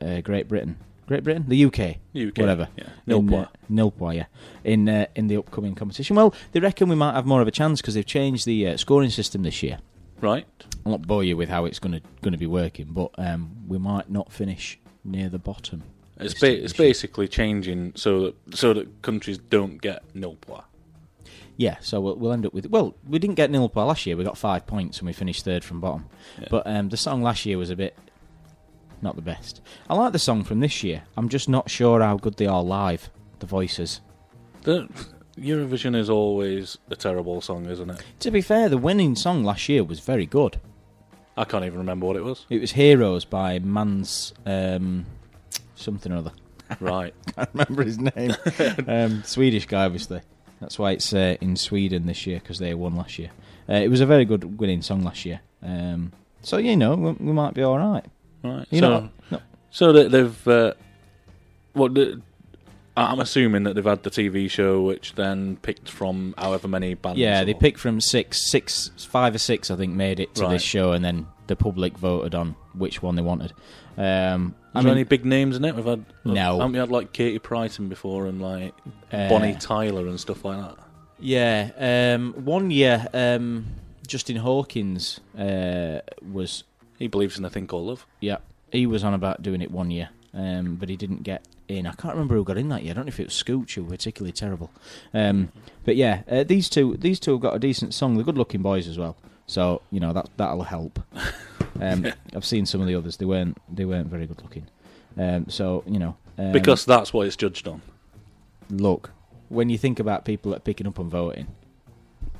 uh, 0.00 0.20
Great 0.22 0.48
Britain. 0.48 0.76
Great 1.06 1.24
Britain, 1.24 1.46
the 1.48 1.64
UK, 1.64 1.96
UK. 2.14 2.36
whatever. 2.36 2.68
Yeah. 2.76 2.84
Nilpois. 3.06 4.08
uh, 4.08 4.10
yeah. 4.10 4.24
In 4.62 4.86
uh, 4.90 5.06
in 5.14 5.28
the 5.28 5.38
upcoming 5.38 5.74
competition. 5.74 6.16
Well, 6.16 6.34
they 6.52 6.60
reckon 6.60 6.90
we 6.90 6.96
might 6.96 7.14
have 7.14 7.24
more 7.24 7.40
of 7.40 7.48
a 7.48 7.50
chance 7.50 7.80
because 7.80 7.94
they've 7.94 8.04
changed 8.04 8.44
the 8.44 8.68
uh, 8.68 8.76
scoring 8.76 9.08
system 9.08 9.42
this 9.42 9.62
year. 9.62 9.78
Right. 10.20 10.46
I'll 10.84 10.92
not 10.92 11.06
bore 11.06 11.24
you 11.24 11.36
with 11.36 11.48
how 11.48 11.64
it's 11.64 11.78
going 11.78 11.92
to 11.92 12.00
going 12.22 12.32
to 12.32 12.38
be 12.38 12.46
working, 12.46 12.88
but 12.90 13.10
um, 13.18 13.50
we 13.66 13.78
might 13.78 14.10
not 14.10 14.32
finish 14.32 14.78
near 15.04 15.28
the 15.28 15.38
bottom. 15.38 15.82
It's, 16.20 16.34
ba- 16.34 16.64
it's 16.64 16.72
basically 16.72 17.28
changing 17.28 17.92
so 17.94 18.20
that 18.20 18.56
so 18.56 18.72
that 18.74 19.02
countries 19.02 19.38
don't 19.38 19.80
get 19.80 20.02
nilpois. 20.14 20.64
Yeah, 21.56 21.76
so 21.80 22.00
we'll, 22.00 22.16
we'll 22.16 22.32
end 22.32 22.46
up 22.46 22.54
with. 22.54 22.66
Well, 22.70 22.94
we 23.08 23.18
didn't 23.18 23.34
get 23.34 23.50
nil 23.50 23.70
last 23.74 24.06
year. 24.06 24.16
We 24.16 24.24
got 24.24 24.38
five 24.38 24.66
points 24.66 24.98
and 24.98 25.06
we 25.06 25.12
finished 25.12 25.44
third 25.44 25.64
from 25.64 25.80
bottom. 25.80 26.06
Yeah. 26.40 26.48
But 26.50 26.66
um, 26.66 26.88
the 26.88 26.96
song 26.96 27.22
last 27.22 27.46
year 27.46 27.58
was 27.58 27.70
a 27.70 27.76
bit 27.76 27.96
not 29.02 29.16
the 29.16 29.22
best. 29.22 29.60
I 29.88 29.94
like 29.94 30.12
the 30.12 30.18
song 30.18 30.44
from 30.44 30.60
this 30.60 30.82
year. 30.82 31.02
I'm 31.16 31.28
just 31.28 31.48
not 31.48 31.70
sure 31.70 32.00
how 32.00 32.16
good 32.16 32.36
they 32.36 32.46
are 32.46 32.62
live. 32.62 33.10
The 33.38 33.46
voices. 33.46 34.00
The, 34.62 34.88
Eurovision 35.40 35.96
is 35.96 36.10
always 36.10 36.78
a 36.90 36.96
terrible 36.96 37.40
song, 37.40 37.66
isn't 37.66 37.90
it? 37.90 38.02
To 38.20 38.30
be 38.30 38.40
fair, 38.40 38.68
the 38.68 38.78
winning 38.78 39.14
song 39.14 39.44
last 39.44 39.68
year 39.68 39.84
was 39.84 40.00
very 40.00 40.26
good. 40.26 40.58
I 41.36 41.44
can't 41.44 41.64
even 41.64 41.78
remember 41.78 42.06
what 42.06 42.16
it 42.16 42.24
was. 42.24 42.46
It 42.50 42.60
was 42.60 42.72
"Heroes" 42.72 43.24
by 43.24 43.58
Mans 43.60 44.34
um, 44.44 45.06
something 45.76 46.12
or 46.12 46.16
other. 46.16 46.32
right. 46.80 47.14
I 47.36 47.46
remember 47.52 47.84
his 47.84 47.98
name. 47.98 48.34
um, 48.86 49.22
Swedish 49.24 49.66
guy, 49.66 49.84
obviously. 49.84 50.20
That's 50.60 50.78
why 50.78 50.92
it's 50.92 51.12
uh, 51.14 51.36
in 51.40 51.56
Sweden 51.56 52.06
this 52.06 52.26
year 52.26 52.40
because 52.40 52.58
they 52.58 52.74
won 52.74 52.96
last 52.96 53.18
year. 53.18 53.30
Uh, 53.68 53.74
it 53.74 53.88
was 53.88 54.00
a 54.00 54.06
very 54.06 54.24
good 54.24 54.58
winning 54.58 54.82
song 54.82 55.02
last 55.02 55.24
year. 55.24 55.40
Um, 55.62 56.12
so 56.42 56.56
you 56.56 56.76
know 56.76 56.94
we, 56.94 57.12
we 57.12 57.32
might 57.32 57.54
be 57.54 57.62
all 57.62 57.78
right. 57.78 58.04
Right. 58.42 58.66
You 58.70 58.80
so, 58.80 58.88
know, 58.88 59.10
no, 59.30 59.40
so 59.70 59.92
they've 59.92 60.48
uh, 60.48 60.74
what 61.72 61.94
the, 61.94 62.20
I'm 63.04 63.20
assuming 63.20 63.62
that 63.64 63.74
they've 63.74 63.84
had 63.84 64.02
the 64.02 64.10
TV 64.10 64.50
show, 64.50 64.82
which 64.82 65.14
then 65.14 65.56
picked 65.62 65.88
from 65.88 66.34
however 66.38 66.68
many 66.68 66.94
bands. 66.94 67.18
yeah, 67.18 67.44
they 67.44 67.52
or- 67.54 67.58
picked 67.58 67.78
from 67.78 68.00
six, 68.00 68.50
six, 68.50 68.90
five 68.98 69.34
or 69.34 69.38
six, 69.38 69.70
I 69.70 69.76
think, 69.76 69.94
made 69.94 70.20
it 70.20 70.34
to 70.36 70.42
Right. 70.42 70.50
this 70.52 70.62
show, 70.62 70.92
and 70.92 71.04
then 71.04 71.26
the 71.46 71.56
public 71.56 71.96
voted 71.98 72.34
on 72.34 72.56
which 72.74 73.02
one 73.02 73.16
they 73.16 73.22
wanted. 73.22 73.52
Um, 73.96 74.54
I 74.74 74.78
Is 74.80 74.84
there 74.84 74.92
mean, 74.92 74.98
any 74.98 75.04
big 75.04 75.24
names 75.24 75.56
in 75.56 75.64
it? 75.64 75.74
We've 75.74 75.84
had 75.84 76.04
No. 76.24 76.58
Haven't 76.58 76.72
we 76.72 76.78
had 76.78 76.90
like 76.90 77.12
Katie 77.12 77.38
Price 77.38 77.78
before 77.78 78.26
and 78.26 78.40
like 78.40 78.74
uh, 79.12 79.28
Bonnie 79.28 79.56
Tyler 79.58 80.06
and 80.06 80.20
stuff 80.20 80.44
like 80.44 80.58
that? 80.58 80.76
Yeah, 81.18 82.14
um, 82.16 82.32
one 82.44 82.70
year 82.70 83.08
um, 83.12 83.66
Justin 84.06 84.36
Hawkins 84.36 85.18
uh, 85.36 86.00
was 86.30 86.62
He 86.98 87.08
believes 87.08 87.38
in 87.38 87.44
a 87.44 87.50
thing 87.50 87.66
called 87.66 87.86
love. 87.88 88.06
Yeah, 88.20 88.36
he 88.70 88.86
was 88.86 89.02
on 89.02 89.14
about 89.14 89.42
doing 89.42 89.62
it 89.62 89.70
one 89.72 89.90
year, 89.90 90.10
um, 90.32 90.76
but 90.76 90.88
he 90.88 90.96
didn't 90.96 91.22
get 91.24 91.42
in. 91.68 91.86
I 91.86 91.92
can't 91.92 92.14
remember 92.14 92.34
who 92.34 92.44
got 92.44 92.58
in 92.58 92.68
that 92.70 92.82
year. 92.82 92.92
I 92.92 92.94
don't 92.94 93.04
know 93.06 93.08
if 93.08 93.20
it 93.20 93.26
was 93.26 93.34
Scooch 93.42 93.74
who 93.74 93.84
were 93.84 93.90
particularly 93.90 94.32
terrible. 94.32 94.70
Um, 95.14 95.52
but 95.84 95.96
yeah, 95.96 96.22
uh, 96.30 96.44
these 96.44 96.68
two 96.68 96.96
these 96.96 97.20
two 97.20 97.32
have 97.32 97.40
got 97.40 97.54
a 97.54 97.58
decent 97.58 97.94
song. 97.94 98.14
They're 98.14 98.24
good-looking 98.24 98.62
boys 98.62 98.88
as 98.88 98.98
well, 98.98 99.16
so 99.46 99.82
you 99.90 100.00
know 100.00 100.12
that 100.12 100.28
that'll 100.36 100.64
help. 100.64 100.98
Um, 101.80 102.06
I've 102.34 102.44
seen 102.44 102.66
some 102.66 102.80
of 102.80 102.86
the 102.86 102.94
others; 102.94 103.16
they 103.18 103.24
weren't 103.26 103.58
they 103.72 103.84
weren't 103.84 104.08
very 104.08 104.26
good-looking. 104.26 104.66
Um, 105.16 105.48
so 105.48 105.82
you 105.86 105.98
know, 105.98 106.16
um, 106.38 106.52
Because 106.52 106.84
that's 106.84 107.12
what 107.12 107.26
it's 107.26 107.36
judged 107.36 107.66
on. 107.68 107.82
look, 108.70 109.10
when 109.48 109.70
you 109.70 109.78
think 109.78 109.98
about 110.00 110.24
people 110.24 110.50
that 110.52 110.58
are 110.58 110.60
picking 110.60 110.86
up 110.86 110.98
and 110.98 111.10
voting, 111.10 111.48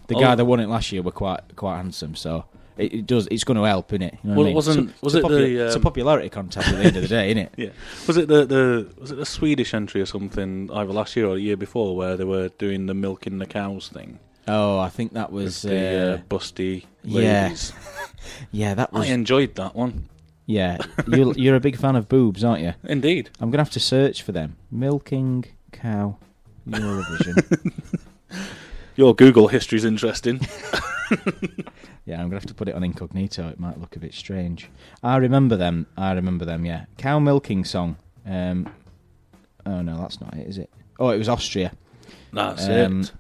the 0.09 0.15
Oh. 0.17 0.21
guy 0.21 0.35
that 0.35 0.45
won 0.45 0.61
it 0.61 0.69
last 0.69 0.93
year 0.93 1.03
were 1.03 1.11
quite 1.13 1.41
quite 1.57 1.77
handsome. 1.77 2.15
So. 2.15 2.45
It, 2.79 2.93
it 2.95 3.07
does. 3.07 3.27
It's 3.31 3.45
going 3.45 3.57
to 3.59 3.65
help, 3.65 3.91
innit? 3.91 4.13
You 4.23 4.31
know 4.31 4.37
what 4.37 4.37
Well, 4.37 4.41
I 4.41 4.47
mean? 4.47 4.55
wasn't- 4.55 4.91
It's 4.91 5.03
was 5.03 5.15
it's 5.15 5.25
a 5.25 5.27
it 5.27 5.31
the, 5.31 5.37
popu- 5.37 5.67
It's 5.67 5.75
a 5.75 5.79
um, 5.79 5.83
popularity 5.83 6.29
contest 6.29 6.69
at 6.69 6.77
the 6.79 6.85
end 6.85 6.97
of 6.97 7.03
the 7.03 7.09
day, 7.09 7.35
innit? 7.35 7.49
Yeah. 7.57 7.71
Was 8.07 8.17
it 8.17 8.29
the, 8.29 8.45
the 8.47 8.89
was 9.01 9.11
it 9.11 9.17
the 9.17 9.27
Swedish 9.27 9.75
entry 9.75 10.01
or 10.01 10.07
something 10.07 10.71
either 10.73 10.93
last 10.93 11.17
year 11.17 11.27
or 11.27 11.35
the 11.35 11.41
year 11.43 11.57
before 11.57 11.97
where 11.97 12.17
they 12.17 12.25
were 12.25 12.49
doing 12.59 12.87
the 12.87 12.95
milking 12.95 13.39
the 13.39 13.47
cows 13.47 13.89
thing? 13.89 14.19
Oh, 14.47 14.79
I 14.79 14.89
think 14.89 15.13
that 15.13 15.31
was 15.31 15.63
with 15.65 15.73
the 15.73 16.13
uh, 16.13 16.15
uh, 16.15 16.19
busty 16.31 16.85
yeah. 17.05 17.43
ladies. 17.43 17.73
yeah, 18.53 18.75
that 18.75 18.91
I 18.95 19.07
enjoyed 19.07 19.55
that 19.57 19.75
one. 19.75 20.09
yeah. 20.47 20.79
You're 21.07 21.35
you're 21.35 21.57
a 21.57 21.61
big 21.61 21.77
fan 21.77 21.97
of 21.97 22.09
boobs, 22.09 22.43
aren't 22.45 22.63
you? 22.63 22.73
Indeed. 22.85 23.29
I'm 23.41 23.51
gonna 23.51 23.63
have 23.65 23.73
to 23.73 23.81
search 23.81 24.23
for 24.23 24.33
them. 24.33 24.57
Milking 24.71 25.45
cow 25.73 26.17
Eurovision. 26.67 27.73
Your 28.97 29.15
Google 29.15 29.49
history's 29.49 29.85
interesting. 29.85 30.41
Yeah, 32.09 32.15
I'm 32.17 32.29
gonna 32.29 32.37
have 32.41 32.47
to 32.47 32.55
put 32.55 32.69
it 32.69 32.75
on 32.75 32.83
incognito. 32.83 33.49
It 33.49 33.61
might 33.61 33.79
look 33.79 33.95
a 33.95 33.99
bit 34.01 34.15
strange. 34.15 34.71
I 35.03 35.17
remember 35.19 35.57
them. 35.57 35.87
I 35.97 36.13
remember 36.13 36.45
them. 36.47 36.65
Yeah, 36.65 36.87
cow 36.97 37.19
milking 37.19 37.65
song. 37.65 37.97
Um, 38.27 38.69
oh 39.67 39.83
no, 39.83 39.99
that's 40.01 40.21
not 40.21 40.35
it, 40.35 40.47
is 40.49 40.57
it? 40.59 40.71
Oh, 40.99 41.11
it 41.11 41.19
was 41.19 41.29
Austria. 41.29 41.73
That's 42.33 42.67
Um, 42.67 43.01
it. 43.03 43.13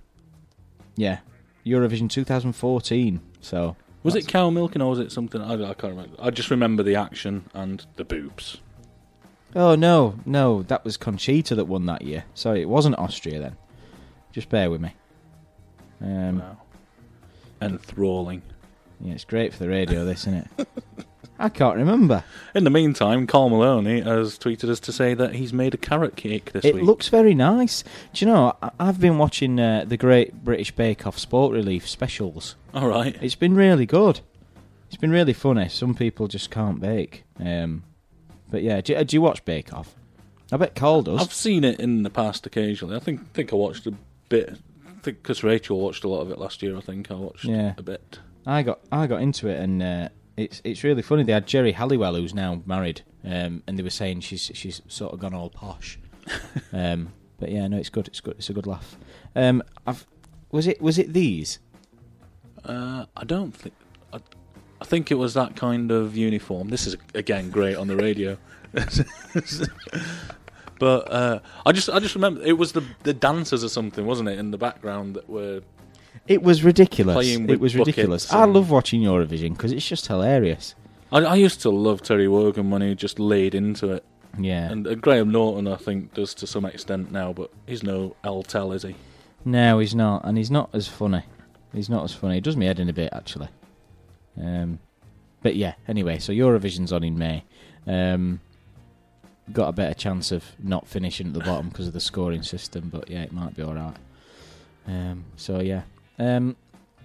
Yeah, 0.96 1.18
Eurovision 1.66 2.09
2014. 2.11 3.20
So 3.40 3.77
Was 4.03 4.16
it 4.16 4.27
cow 4.27 4.48
milking 4.51 4.81
or 4.83 4.90
was 4.90 4.98
it 4.98 5.12
something? 5.12 5.40
I, 5.42 5.53
I 5.53 5.74
can't 5.74 5.94
remember. 5.94 6.16
I 6.18 6.31
just 6.31 6.51
remember 6.51 6.83
the 6.83 6.96
action 6.96 7.44
and 7.55 7.85
the 7.96 8.05
boobs. 8.05 8.59
Oh 9.55 9.74
no, 9.74 10.16
no, 10.27 10.62
that 10.64 10.85
was 10.85 10.96
Conchita 10.96 11.55
that 11.55 11.66
won 11.66 11.87
that 11.87 12.03
year. 12.03 12.24
Sorry, 12.35 12.62
it 12.62 12.68
wasn't 12.68 12.98
Austria 12.98 13.38
then. 13.38 13.57
Just 14.33 14.48
bear 14.48 14.70
with 14.70 14.81
me. 14.81 14.94
Um, 16.01 16.38
wow. 16.40 16.57
Enthralling. 17.61 18.42
Yeah, 19.01 19.15
it's 19.15 19.25
great 19.25 19.53
for 19.53 19.61
the 19.61 19.69
radio, 19.69 20.05
this, 20.05 20.21
isn't 20.27 20.49
it? 20.59 20.69
I 21.41 21.49
can't 21.49 21.77
remember. 21.77 22.25
In 22.55 22.65
the 22.65 22.71
meantime, 22.71 23.27
Carl 23.29 23.49
Maloney 23.49 24.01
has 24.01 24.37
tweeted 24.39 24.69
us 24.69 24.81
to 24.81 24.93
say 24.93 25.15
that 25.15 25.37
he's 25.37 25.53
made 25.53 25.73
a 25.73 25.77
carrot 25.77 26.17
cake 26.17 26.51
this 26.51 26.65
It 26.65 26.75
week. 26.75 26.83
It 26.83 26.87
looks 26.87 27.09
very 27.09 27.33
nice. 27.33 27.85
Do 28.13 28.25
you 28.25 28.33
know? 28.33 28.57
I- 28.61 28.71
I've 28.81 29.01
been 29.01 29.19
watching 29.19 29.61
uh, 29.61 29.85
the 29.87 29.97
Great 29.97 30.45
British 30.45 30.73
Bake 30.73 31.07
Off 31.07 31.17
Sport 31.17 31.53
Relief 31.53 31.89
specials. 31.89 32.57
all 32.75 32.89
right. 32.89 33.17
It's 33.23 33.37
been 33.37 33.55
really 33.55 33.87
good. 33.87 34.19
It's 34.89 34.97
been 34.97 35.13
really 35.13 35.33
funny. 35.33 35.69
Some 35.69 35.95
people 35.95 36.27
just 36.27 36.51
can't 36.51 36.81
bake. 36.81 37.23
Um, 37.39 37.85
but 38.51 38.63
yeah, 38.65 38.81
do, 38.81 38.95
you- 38.95 39.05
do 39.05 39.17
you 39.17 39.21
watch 39.23 39.45
Bake 39.45 39.73
Off? 39.73 39.95
I 40.51 40.57
bet 40.57 40.75
Carl 40.75 41.03
does. 41.03 41.21
I've 41.21 41.33
seen 41.33 41.63
it 41.63 41.79
in 41.79 42.03
the 42.03 42.11
past 42.11 42.47
occasionally. 42.47 42.97
I 42.97 43.01
think 43.01 43.33
think 43.35 43.53
I 43.53 43.57
watched 43.57 43.87
a 43.87 43.93
bit. 44.29 44.57
I 44.89 45.01
think 45.03 45.23
because 45.23 45.45
Rachel 45.45 45.79
watched 45.79 46.03
a 46.05 46.09
lot 46.09 46.23
of 46.23 46.31
it 46.33 46.39
last 46.39 46.63
year. 46.63 46.77
I 46.77 46.81
think 46.81 47.11
I 47.11 47.15
watched 47.15 47.45
Yeah. 47.45 47.75
a 47.77 47.83
bit. 47.83 48.19
I 48.49 48.63
got 48.63 48.81
I 48.91 49.07
got 49.07 49.21
into 49.21 49.47
it, 49.49 49.61
and 49.61 49.83
uh, 49.83 50.09
it's 50.39 50.63
it's 50.65 50.83
really 50.83 51.03
funny. 51.03 51.23
They 51.23 51.33
had 51.33 51.47
Geri 51.47 51.73
Halliwell, 51.73 52.15
who's 52.15 52.33
now 52.33 52.63
married, 52.65 53.03
um, 53.23 53.63
and 53.67 53.79
they 53.79 53.83
were 53.83 53.91
saying 53.91 54.21
she's 54.21 54.51
she's 54.55 54.81
sort 54.89 55.13
of 55.13 55.21
gone 55.21 55.35
all 55.35 55.51
posh. 55.51 55.99
um, 56.73 57.13
but 57.39 57.51
yeah, 57.51 57.69
no, 57.69 57.77
it's 57.77 57.91
good. 57.91 58.09
It's 58.09 58.21
good. 58.21 58.37
It's 58.39 58.49
a 58.49 58.55
good 58.55 58.67
laugh. 58.67 58.97
Um, 59.37 59.63
I've 59.87 60.07
Was 60.51 60.67
it 60.67 60.81
was 60.81 60.99
it 60.99 61.13
these? 61.13 61.59
Uh, 62.65 63.05
I 63.15 63.25
don't 63.25 63.55
think. 63.55 63.75
I, 64.15 64.21
I 64.81 64.85
think 64.87 65.11
it 65.11 65.17
was 65.17 65.35
that 65.35 65.55
kind 65.55 65.91
of 65.91 66.17
uniform. 66.17 66.71
This 66.71 66.87
is 66.87 66.97
again 67.15 67.51
great 67.51 67.77
on 67.77 67.87
the 67.87 67.97
radio. 67.97 68.39
but 70.79 71.13
uh, 71.13 71.41
I 71.67 71.73
just 71.73 71.91
I 71.91 71.99
just 71.99 72.15
remember 72.15 72.41
it 72.43 72.57
was 72.57 72.73
the 72.73 72.83
the 73.03 73.13
dancers 73.13 73.63
or 73.63 73.69
something, 73.69 74.07
wasn't 74.07 74.31
it, 74.31 74.39
in 74.39 74.53
the 74.53 74.59
background 74.59 75.17
that 75.17 75.29
were 75.29 75.61
It 76.29 76.43
was 76.43 76.62
ridiculous. 76.62 77.27
It 77.27 77.59
was 77.59 77.75
ridiculous. 77.75 78.33
I 78.33 78.45
love 78.45 78.71
watching 78.71 79.01
Eurovision 79.01 79.55
because 79.55 79.73
it's 79.73 79.87
just 79.88 80.07
hilarious. 80.07 80.75
I, 81.11 81.21
I 81.25 81.35
used 81.37 81.62
to 81.62 81.71
love 81.71 82.03
Terry 82.03 82.29
Wogan 82.29 82.71
when 82.71 82.83
he 82.83 82.95
just 82.95 83.19
laid 83.19 83.55
into 83.55 83.93
it, 83.93 84.05
Yeah. 84.38 84.71
and 84.71 84.87
uh, 84.87 84.95
Graham 84.95 85.33
Norton 85.33 85.67
I 85.67 85.77
think 85.77 86.12
does 86.12 86.35
to 86.35 86.47
some 86.47 86.67
extent 86.67 87.11
now, 87.11 87.33
but 87.33 87.51
he's 87.67 87.83
no 87.83 88.14
El 88.23 88.43
Tel, 88.43 88.73
is 88.73 88.83
he? 88.83 88.95
No, 89.45 89.79
he's 89.79 89.95
not, 89.95 90.25
and 90.27 90.37
he's 90.37 90.51
not 90.51 90.69
as 90.75 90.87
funny. 90.87 91.23
He's 91.73 91.88
not 91.88 92.05
as 92.05 92.12
funny. 92.12 92.35
He 92.35 92.41
does 92.43 92.57
me 92.59 92.67
head 92.67 92.79
in 92.79 92.91
a 92.91 92.93
bit, 92.93 93.11
actually. 93.12 93.49
Um, 94.38 94.79
but 95.43 95.57
yeah. 95.57 95.75
Anyway, 95.87 96.19
so 96.19 96.33
Eurovision's 96.33 96.93
on 96.93 97.05
in 97.05 97.17
May. 97.17 97.45
Um, 97.87 98.41
got 99.53 99.69
a 99.69 99.73
better 99.73 99.95
chance 99.95 100.31
of 100.31 100.45
not 100.59 100.87
finishing 100.87 101.29
at 101.29 101.33
the 101.33 101.41
bottom 101.41 101.71
because 101.71 101.87
of 101.87 101.95
the 101.95 102.01
scoring 102.01 102.43
system, 102.43 102.91
but 102.93 103.09
yeah, 103.09 103.23
it 103.23 103.33
might 103.33 103.57
be 103.57 103.62
all 103.62 103.75
right. 103.75 103.97
Um, 104.87 105.25
so 105.37 105.61
yeah, 105.61 105.83
um, 106.18 106.57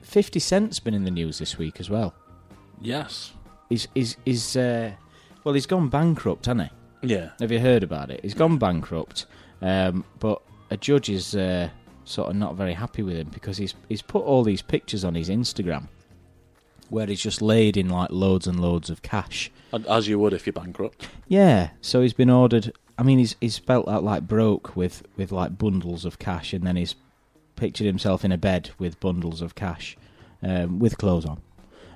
Fifty 0.01 0.39
Cent's 0.39 0.79
been 0.79 0.93
in 0.93 1.03
the 1.03 1.11
news 1.11 1.39
this 1.39 1.57
week 1.57 1.79
as 1.79 1.89
well. 1.89 2.13
Yes. 2.81 3.33
He's 3.69 3.87
he's, 3.93 4.17
he's 4.25 4.57
uh, 4.57 4.91
well, 5.43 5.53
he's 5.53 5.65
gone 5.65 5.89
bankrupt, 5.89 6.45
hasn't 6.45 6.69
he? 7.01 7.07
Yeah. 7.07 7.29
Have 7.39 7.51
you 7.51 7.59
heard 7.59 7.83
about 7.83 8.11
it? 8.11 8.21
He's 8.21 8.33
gone 8.33 8.57
bankrupt, 8.57 9.25
um, 9.61 10.03
but 10.19 10.41
a 10.69 10.77
judge 10.77 11.09
is 11.09 11.35
uh, 11.35 11.69
sort 12.05 12.29
of 12.29 12.35
not 12.35 12.55
very 12.55 12.73
happy 12.73 13.03
with 13.03 13.17
him 13.17 13.29
because 13.29 13.57
he's 13.57 13.75
he's 13.89 14.01
put 14.01 14.23
all 14.23 14.43
these 14.43 14.61
pictures 14.61 15.03
on 15.03 15.15
his 15.15 15.29
Instagram 15.29 15.87
where 16.89 17.07
he's 17.07 17.21
just 17.21 17.41
laid 17.41 17.75
in 17.75 17.89
like 17.89 18.11
loads 18.11 18.45
and 18.45 18.59
loads 18.59 18.89
of 18.89 19.01
cash. 19.01 19.51
As 19.89 20.07
you 20.07 20.19
would 20.19 20.33
if 20.33 20.45
you're 20.45 20.53
bankrupt. 20.53 21.07
Yeah, 21.27 21.71
so 21.81 22.01
he's 22.01 22.13
been 22.13 22.29
ordered. 22.29 22.71
I 22.97 23.03
mean, 23.03 23.17
he's 23.19 23.35
he's 23.41 23.55
spelt 23.55 23.87
out 23.87 24.03
like 24.03 24.27
broke 24.27 24.75
with 24.75 25.03
with 25.17 25.31
like 25.31 25.57
bundles 25.57 26.05
of 26.05 26.19
cash, 26.19 26.53
and 26.53 26.65
then 26.65 26.75
he's 26.75 26.95
pictured 27.63 27.87
himself 27.87 28.25
in 28.25 28.31
a 28.31 28.37
bed 28.37 28.69
with 28.77 28.99
bundles 28.99 29.41
of 29.41 29.55
cash, 29.55 29.95
um, 30.41 30.79
with 30.79 30.97
clothes 30.97 31.25
on. 31.25 31.41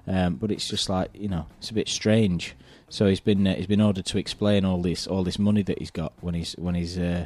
Um, 0.07 0.35
but 0.35 0.51
it's 0.51 0.67
just 0.69 0.87
like 0.89 1.09
you 1.13 1.27
know, 1.27 1.45
it's 1.59 1.69
a 1.69 1.73
bit 1.73 1.89
strange. 1.89 2.55
So 2.89 3.07
he's 3.07 3.19
been 3.19 3.45
uh, 3.45 3.55
he's 3.55 3.67
been 3.67 3.81
ordered 3.81 4.05
to 4.05 4.17
explain 4.17 4.63
all 4.65 4.81
this 4.81 5.07
all 5.07 5.23
this 5.25 5.37
money 5.37 5.63
that 5.63 5.79
he's 5.79 5.91
got 5.91 6.13
when 6.21 6.33
he's 6.35 6.53
when 6.57 6.75
he's 6.75 6.97
uh, 6.97 7.25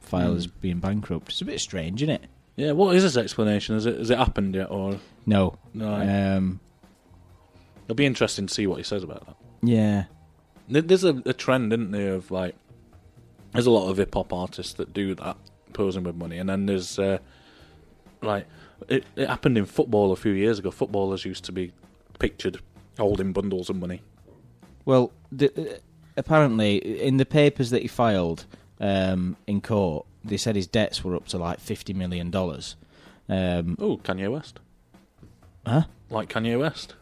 filed 0.00 0.36
as 0.36 0.46
being 0.46 0.80
bankrupt. 0.80 1.28
It's 1.30 1.40
a 1.40 1.46
bit 1.46 1.60
strange, 1.60 2.02
isn't 2.02 2.14
it? 2.22 2.24
Yeah. 2.56 2.72
What 2.72 2.94
is 2.96 3.02
his 3.04 3.16
explanation? 3.16 3.74
Has 3.76 3.86
it 3.86 3.96
has 3.98 4.10
it 4.10 4.18
happened 4.18 4.54
yet, 4.54 4.70
or 4.70 4.98
No. 5.24 5.56
no? 5.72 5.92
Um, 5.94 6.60
It'll 7.84 7.94
be 7.96 8.04
interesting 8.04 8.46
to 8.48 8.52
see 8.54 8.66
what 8.66 8.76
he 8.76 8.82
says 8.82 9.02
about 9.02 9.24
that. 9.26 9.36
yeah. 9.62 10.04
There- 10.68 10.82
There's 10.82 11.04
a, 11.04 11.22
a 11.24 11.32
trend, 11.32 11.72
isn't 11.72 11.92
there, 11.92 12.12
of 12.14 12.30
like 12.30 12.54
there's 13.52 13.64
a 13.66 13.70
lot 13.70 13.88
of 13.88 13.96
hip 13.96 14.12
hop 14.12 14.30
artists 14.34 14.74
that 14.74 14.92
do 14.92 15.14
that, 15.14 15.38
posing 15.72 16.04
with 16.04 16.16
money, 16.16 16.36
and 16.36 16.46
then 16.50 16.66
there's 16.66 16.98
uh, 16.98 17.16
like 18.22 18.46
it, 18.88 19.04
it 19.16 19.28
happened 19.28 19.58
in 19.58 19.66
football 19.66 20.12
a 20.12 20.16
few 20.16 20.32
years 20.32 20.58
ago. 20.58 20.70
Footballers 20.70 21.24
used 21.24 21.44
to 21.44 21.52
be 21.52 21.72
pictured 22.18 22.60
holding 22.98 23.32
bundles 23.32 23.70
of 23.70 23.76
money. 23.76 24.02
Well, 24.84 25.12
the, 25.30 25.52
uh, 25.74 25.78
apparently, 26.16 26.76
in 26.76 27.16
the 27.18 27.26
papers 27.26 27.70
that 27.70 27.82
he 27.82 27.88
filed 27.88 28.46
um, 28.80 29.36
in 29.46 29.60
court, 29.60 30.06
they 30.24 30.36
said 30.36 30.56
his 30.56 30.66
debts 30.66 31.04
were 31.04 31.14
up 31.14 31.26
to 31.28 31.38
like 31.38 31.60
fifty 31.60 31.92
million 31.94 32.30
dollars. 32.30 32.76
Um, 33.28 33.76
Oh, 33.78 33.98
Kanye 33.98 34.30
West, 34.32 34.58
huh? 35.66 35.82
like 36.10 36.28
Kanye 36.30 36.58
West, 36.58 36.94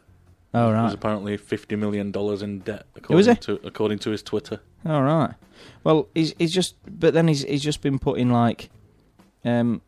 Oh 0.53 0.67
was 0.69 0.75
right. 0.75 0.93
apparently 0.95 1.37
fifty 1.37 1.77
million 1.77 2.11
dollars 2.11 2.43
in 2.43 2.61
debt 2.61 2.87
according 2.97 3.37
to 3.37 3.61
according 3.65 3.99
to 4.01 4.11
his 4.11 4.23
Twitter. 4.23 4.61
All 4.85 5.03
right. 5.03 5.35
Well, 5.85 6.09
he's 6.15 6.35
he's 6.39 6.53
just, 6.53 6.75
but 6.89 7.15
then 7.15 7.29
he's 7.29 7.43
he's 7.45 7.63
just 7.63 7.81
been 7.81 7.99
put 8.01 8.19
in 8.19 8.31
like, 8.31 8.71
um, 9.45 9.81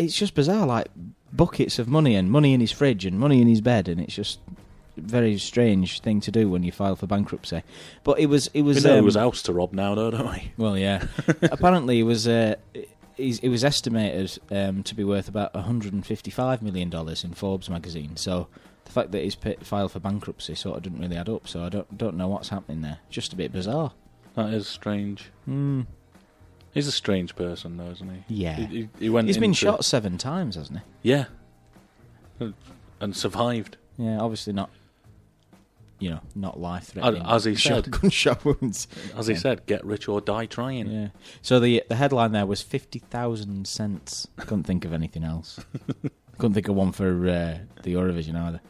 it's 0.00 0.16
just 0.16 0.34
bizarre, 0.34 0.66
like 0.66 0.88
buckets 1.32 1.78
of 1.78 1.88
money 1.88 2.14
and 2.16 2.30
money 2.30 2.54
in 2.54 2.60
his 2.60 2.72
fridge 2.72 3.04
and 3.04 3.18
money 3.18 3.40
in 3.40 3.48
his 3.48 3.60
bed, 3.60 3.88
and 3.88 4.00
it's 4.00 4.14
just 4.14 4.40
a 4.96 5.00
very 5.00 5.38
strange 5.38 6.00
thing 6.00 6.20
to 6.20 6.30
do 6.30 6.48
when 6.48 6.62
you 6.62 6.72
file 6.72 6.96
for 6.96 7.06
bankruptcy. 7.06 7.62
But 8.04 8.18
it 8.18 8.26
was 8.26 8.48
it 8.48 8.62
We 8.62 8.74
was 8.74 8.84
know 8.84 8.98
um, 8.98 9.04
whose 9.04 9.16
house 9.16 9.42
to 9.42 9.52
rob 9.52 9.72
now, 9.72 9.94
though, 9.94 10.10
don't 10.10 10.30
we? 10.30 10.52
Well, 10.56 10.76
yeah. 10.76 11.06
Apparently, 11.42 12.00
it 12.00 12.04
was 12.04 12.26
uh, 12.26 12.56
it 13.16 13.48
was 13.48 13.64
estimated 13.64 14.38
um, 14.50 14.82
to 14.82 14.94
be 14.94 15.04
worth 15.04 15.28
about 15.28 15.54
155 15.54 16.62
million 16.62 16.88
dollars 16.90 17.22
in 17.24 17.34
Forbes 17.34 17.68
magazine. 17.68 18.16
So 18.16 18.48
the 18.84 18.92
fact 18.92 19.12
that 19.12 19.22
he's 19.22 19.36
filed 19.62 19.92
for 19.92 20.00
bankruptcy 20.00 20.54
sort 20.54 20.78
of 20.78 20.82
didn't 20.82 21.00
really 21.00 21.16
add 21.16 21.28
up. 21.28 21.46
So 21.46 21.62
I 21.64 21.68
don't 21.68 21.96
don't 21.96 22.16
know 22.16 22.28
what's 22.28 22.48
happening 22.48 22.80
there. 22.80 22.98
Just 23.10 23.32
a 23.32 23.36
bit 23.36 23.52
bizarre. 23.52 23.92
That 24.34 24.54
is 24.54 24.66
strange. 24.66 25.30
Hmm. 25.44 25.82
He's 26.72 26.86
a 26.86 26.92
strange 26.92 27.34
person, 27.34 27.76
though, 27.76 27.90
isn't 27.90 28.08
he? 28.28 28.42
Yeah. 28.42 28.54
He, 28.56 28.64
he, 28.82 28.88
he 29.00 29.10
went 29.10 29.26
He's 29.26 29.36
been 29.38 29.50
into- 29.50 29.58
shot 29.58 29.84
seven 29.84 30.18
times, 30.18 30.54
hasn't 30.56 30.78
he? 30.80 31.10
Yeah. 31.10 31.24
And 33.00 33.16
survived. 33.16 33.76
Yeah, 33.98 34.18
obviously 34.20 34.52
not. 34.52 34.70
You 35.98 36.10
know, 36.10 36.20
not 36.34 36.58
life 36.58 36.84
threatening. 36.84 37.22
As 37.26 37.44
he 37.44 37.54
said. 37.54 37.90
gunshot 37.90 38.42
wounds. 38.44 38.88
As 39.16 39.26
he 39.26 39.34
Yeah. 39.34 39.40
said, 39.40 39.66
get 39.66 39.84
rich 39.84 40.08
or 40.08 40.20
die 40.22 40.46
trying. 40.46 40.90
Yeah. 40.90 41.08
So 41.42 41.60
the 41.60 41.82
the 41.88 41.96
headline 41.96 42.32
there 42.32 42.46
was 42.46 42.62
fifty 42.62 43.00
thousand 43.00 43.66
cents. 43.66 44.26
Couldn't 44.36 44.64
think 44.64 44.84
of 44.86 44.94
anything 44.94 45.24
else. 45.24 45.60
Couldn't 46.38 46.54
think 46.54 46.68
of 46.68 46.74
one 46.74 46.92
for 46.92 47.28
uh, 47.28 47.58
the 47.82 47.92
Eurovision 47.94 48.34
either. 48.34 48.62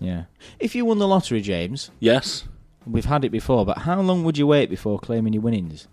Yeah. 0.00 0.24
If 0.60 0.74
you 0.74 0.84
won 0.84 0.98
the 0.98 1.08
lottery, 1.08 1.40
James, 1.40 1.90
Yes. 1.98 2.44
we've 2.86 3.06
had 3.06 3.24
it 3.24 3.30
before, 3.30 3.64
but 3.64 3.78
how 3.78 3.98
long 4.02 4.22
would 4.24 4.36
you 4.36 4.46
wait 4.46 4.68
before 4.68 4.98
claiming 4.98 5.32
your 5.32 5.40
winnings? 5.42 5.88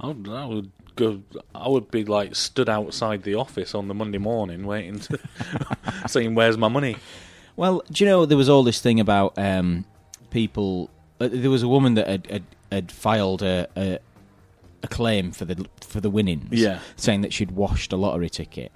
I 0.00 0.08
would, 0.08 0.28
I 0.28 0.44
would 0.46 0.70
go. 0.94 1.22
I 1.54 1.68
would 1.68 1.90
be 1.90 2.04
like 2.04 2.34
stood 2.34 2.68
outside 2.68 3.22
the 3.22 3.34
office 3.34 3.74
on 3.74 3.88
the 3.88 3.94
Monday 3.94 4.18
morning, 4.18 4.66
waiting 4.66 4.98
to 5.00 5.18
saying, 6.06 6.34
"Where's 6.34 6.58
my 6.58 6.68
money?" 6.68 6.96
Well, 7.56 7.82
do 7.90 8.04
you 8.04 8.10
know 8.10 8.26
there 8.26 8.36
was 8.36 8.48
all 8.50 8.62
this 8.62 8.80
thing 8.80 9.00
about 9.00 9.38
um, 9.38 9.84
people? 10.30 10.90
Uh, 11.20 11.28
there 11.32 11.50
was 11.50 11.62
a 11.62 11.68
woman 11.68 11.94
that 11.94 12.06
had 12.08 12.26
had, 12.30 12.42
had 12.70 12.92
filed 12.92 13.42
a, 13.42 13.66
a 13.76 13.98
a 14.82 14.88
claim 14.88 15.32
for 15.32 15.44
the 15.46 15.66
for 15.80 16.00
the 16.00 16.10
winnings, 16.10 16.48
Yeah. 16.60 16.80
saying 16.96 17.22
that 17.22 17.32
she'd 17.32 17.52
washed 17.52 17.92
a 17.92 17.96
lottery 17.96 18.28
ticket, 18.28 18.70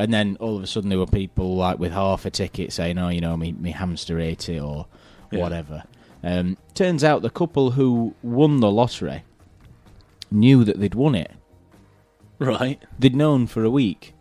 and 0.00 0.12
then 0.12 0.36
all 0.40 0.56
of 0.56 0.62
a 0.64 0.66
sudden 0.66 0.88
there 0.88 0.98
were 0.98 1.06
people 1.06 1.54
like 1.54 1.78
with 1.78 1.92
half 1.92 2.26
a 2.26 2.30
ticket 2.30 2.72
saying, 2.72 2.98
"Oh, 2.98 3.08
you 3.10 3.20
know, 3.20 3.36
me 3.36 3.52
me 3.52 3.70
hamster 3.70 4.18
ate 4.18 4.48
it" 4.48 4.58
or 4.58 4.86
Yeah. 5.30 5.40
whatever. 5.42 5.84
Um, 6.24 6.56
turns 6.74 7.04
out 7.04 7.22
the 7.22 7.30
couple 7.30 7.70
who 7.72 8.14
won 8.24 8.58
the 8.58 8.70
lottery 8.70 9.22
knew 10.30 10.64
that 10.64 10.78
they'd 10.78 10.94
won 10.94 11.14
it. 11.14 11.32
Right. 12.38 12.82
They'd 12.98 13.16
known 13.16 13.46
for 13.46 13.64
a 13.64 13.70
week, 13.70 14.14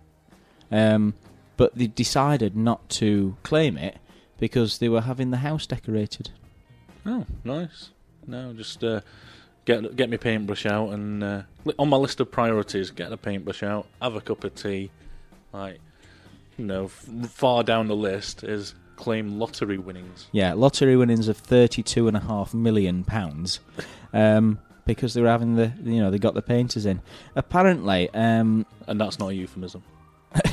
um, 0.72 1.13
but 1.58 1.76
they 1.76 1.88
decided 1.88 2.56
not 2.56 2.88
to 2.89 3.36
claim 3.44 3.78
it 3.78 3.98
because 4.39 4.78
they 4.78 4.89
were 4.89 5.02
having 5.02 5.32
the 5.32 5.38
house 5.38 5.68
decorated. 5.68 6.32
Oh, 7.06 7.26
nice. 7.44 7.89
No, 8.26 8.54
just 8.54 8.84
uh, 8.84 9.02
get 9.65 9.96
get 9.96 10.10
my 10.10 10.18
paintbrush 10.18 10.65
out 10.65 10.89
and 10.89 11.24
uh, 11.24 11.41
on 11.78 11.89
my 11.89 11.98
list 11.98 12.20
of 12.20 12.32
priorities, 12.32 12.89
get 12.89 13.10
the 13.10 13.18
paintbrush 13.18 13.63
out, 13.63 13.86
have 14.02 14.15
a 14.15 14.22
cup 14.22 14.44
of 14.44 14.56
tea. 14.56 14.91
Like, 15.54 15.80
you 16.58 16.65
know, 16.65 16.86
f- 16.86 17.30
far 17.30 17.63
down 17.63 17.88
the 17.88 17.96
list 17.96 18.44
is 18.44 18.74
claim 18.96 19.39
lottery 19.39 19.78
winnings. 19.78 20.28
Yeah, 20.32 20.54
lottery 20.54 20.96
winnings 20.96 21.28
of 21.28 21.38
thirty-two 21.38 22.08
and 22.08 22.18
a 22.18 22.22
half 22.22 22.54
million 22.54 23.04
pounds, 23.04 23.60
um, 24.13 24.60
because 24.86 25.13
they 25.13 25.21
were 25.21 25.28
having 25.28 25.56
the, 25.56 25.71
you 25.84 26.00
know, 26.00 26.12
they 26.12 26.17
got 26.19 26.34
the 26.34 26.41
painters 26.41 26.86
in. 26.86 27.02
Apparently, 27.36 28.10
um, 28.13 28.65
And 28.88 29.00
that's 29.02 29.19
not 29.19 29.30
a 29.30 29.34
euphemism. 29.36 29.84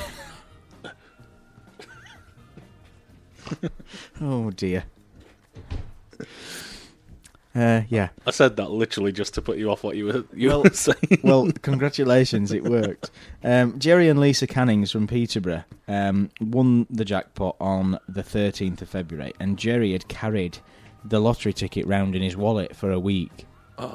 oh 4.20 4.50
dear. 4.50 4.84
Uh, 7.54 7.82
yeah. 7.90 8.08
I 8.26 8.30
said 8.30 8.56
that 8.56 8.70
literally 8.70 9.12
just 9.12 9.34
to 9.34 9.42
put 9.42 9.58
you 9.58 9.70
off 9.70 9.84
what 9.84 9.94
you 9.94 10.06
were 10.06 10.24
you 10.32 10.48
Well- 10.48 10.62
were 10.62 10.70
saying. 10.72 11.20
Well, 11.22 11.50
congratulations, 11.60 12.50
it 12.50 12.64
worked. 12.64 13.10
Um, 13.44 13.78
Jerry 13.78 14.08
and 14.08 14.18
Lisa 14.18 14.46
Cannings 14.46 14.90
from 14.90 15.06
Peterborough 15.06 15.64
um, 15.86 16.30
won 16.40 16.86
the 16.88 17.04
jackpot 17.04 17.56
on 17.60 17.98
the 18.08 18.22
13th 18.22 18.80
of 18.80 18.88
February, 18.88 19.34
and 19.38 19.58
Jerry 19.58 19.92
had 19.92 20.08
carried 20.08 20.58
the 21.04 21.20
lottery 21.20 21.52
ticket 21.52 21.86
round 21.86 22.14
in 22.16 22.22
his 22.22 22.36
wallet 22.36 22.74
for 22.74 22.90
a 22.90 22.98
week. 23.00 23.44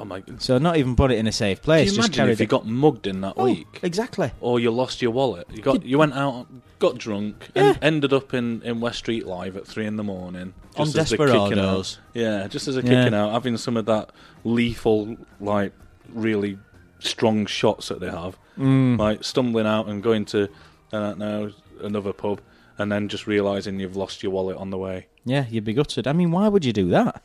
Oh 0.00 0.04
my! 0.04 0.20
Can 0.20 0.38
So 0.40 0.58
not 0.58 0.76
even 0.76 0.96
put 0.96 1.10
it 1.10 1.18
in 1.18 1.26
a 1.26 1.32
safe 1.32 1.62
place. 1.62 1.90
you 1.90 1.96
just 1.96 2.08
imagine 2.08 2.14
carried 2.24 2.32
if 2.32 2.40
you 2.40 2.44
it. 2.44 2.50
got 2.50 2.66
mugged 2.66 3.06
in 3.06 3.20
that 3.22 3.34
Oh, 3.36 3.44
week, 3.44 3.80
exactly. 3.82 4.30
or 4.40 4.60
you 4.60 4.70
lost 4.70 5.00
your 5.02 5.10
wallet? 5.12 5.46
You 5.52 5.62
got 5.62 5.84
you 5.84 5.98
went 5.98 6.14
out, 6.14 6.46
got 6.78 6.98
drunk, 6.98 7.48
Yeah. 7.54 7.70
and 7.70 7.78
ended 7.82 8.12
up 8.12 8.34
in, 8.34 8.62
in 8.62 8.80
West 8.80 8.98
Street 8.98 9.26
Live 9.26 9.56
at 9.56 9.66
three 9.66 9.86
in 9.86 9.96
the 9.96 10.04
morning 10.04 10.54
On 10.76 10.86
just 10.86 10.96
as 10.98 11.08
they're 11.10 11.18
kicking 11.26 11.32
out. 11.38 11.48
Desperados. 11.50 11.98
Yeah, 12.14 12.46
just 12.48 12.68
as 12.68 12.76
a 12.76 12.82
Yeah. 12.82 12.88
kicking 13.04 13.14
out, 13.14 13.32
having 13.32 13.56
some 13.56 13.76
of 13.76 13.86
that 13.86 14.10
lethal, 14.44 15.16
like 15.40 15.72
really 16.12 16.58
strong 16.98 17.46
shots 17.46 17.88
that 17.88 18.00
they 18.00 18.10
have, 18.10 18.38
Mm. 18.58 18.98
like 18.98 19.22
stumbling 19.22 19.66
out 19.66 19.86
and 19.88 20.02
going 20.02 20.24
to 20.26 20.48
I 20.92 20.98
don't 21.00 21.18
know, 21.18 21.50
another 21.82 22.12
pub, 22.14 22.40
and 22.78 22.90
then 22.90 23.08
just 23.08 23.26
realizing 23.26 23.78
you've 23.78 23.94
lost 23.96 24.22
your 24.22 24.32
wallet 24.32 24.56
on 24.56 24.70
the 24.70 24.78
way. 24.78 25.06
Yeah, 25.26 25.44
you'd 25.50 25.64
be 25.64 25.74
gutted. 25.74 26.06
I 26.06 26.14
mean, 26.14 26.30
why 26.30 26.48
would 26.48 26.64
you 26.64 26.72
do 26.72 26.88
that? 26.88 27.22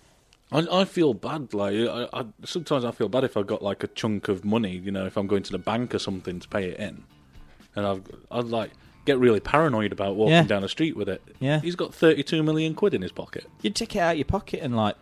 I, 0.53 0.81
I 0.81 0.85
feel 0.85 1.13
bad. 1.13 1.53
Like 1.53 1.73
I, 1.75 2.07
I, 2.13 2.25
sometimes 2.45 2.85
I 2.85 2.91
feel 2.91 3.09
bad 3.09 3.23
if 3.23 3.35
I've 3.37 3.47
got 3.47 3.61
like 3.61 3.83
a 3.83 3.87
chunk 3.87 4.27
of 4.27 4.45
money. 4.45 4.77
You 4.77 4.91
know, 4.91 5.05
if 5.05 5.17
I'm 5.17 5.27
going 5.27 5.43
to 5.43 5.51
the 5.51 5.57
bank 5.57 5.93
or 5.95 5.99
something 5.99 6.39
to 6.39 6.47
pay 6.47 6.69
it 6.69 6.79
in, 6.79 7.03
and 7.75 7.85
I've 7.85 8.03
I'd 8.31 8.45
like 8.45 8.71
get 9.05 9.17
really 9.19 9.39
paranoid 9.41 9.91
about 9.91 10.15
walking 10.15 10.33
Yeah. 10.33 10.43
down 10.43 10.61
the 10.61 10.69
street 10.69 10.95
with 10.95 11.09
it. 11.09 11.21
Yeah. 11.41 11.59
he's 11.59 11.75
got 11.75 11.93
32 11.93 12.41
million 12.43 12.73
quid 12.73 12.93
in 12.93 13.01
his 13.01 13.11
pocket. 13.11 13.45
You'd 13.61 13.75
take 13.75 13.95
it 13.95 13.99
out 13.99 14.11
of 14.13 14.17
your 14.17 14.23
pocket 14.25 14.61
and 14.63 14.77
like 14.77 14.95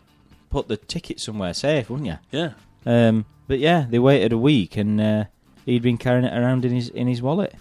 put 0.50 0.68
the 0.68 0.78
ticket 0.78 1.20
somewhere 1.20 1.54
safe, 1.54 1.88
wouldn't 1.90 2.08
you? 2.08 2.18
Yeah, 2.32 2.54
Um, 2.86 3.26
but 3.48 3.60
yeah, 3.60 3.86
they 3.90 4.00
waited 4.00 4.34
a 4.34 4.40
week 4.40 4.76
and 4.76 5.00
uh, 5.00 5.26
he'd 5.68 5.84
been 5.84 5.98
carrying 6.00 6.26
it 6.26 6.36
around 6.36 6.66
in 6.66 6.72
his 6.72 6.90
in 6.90 7.08
his 7.08 7.22
wallet. 7.22 7.54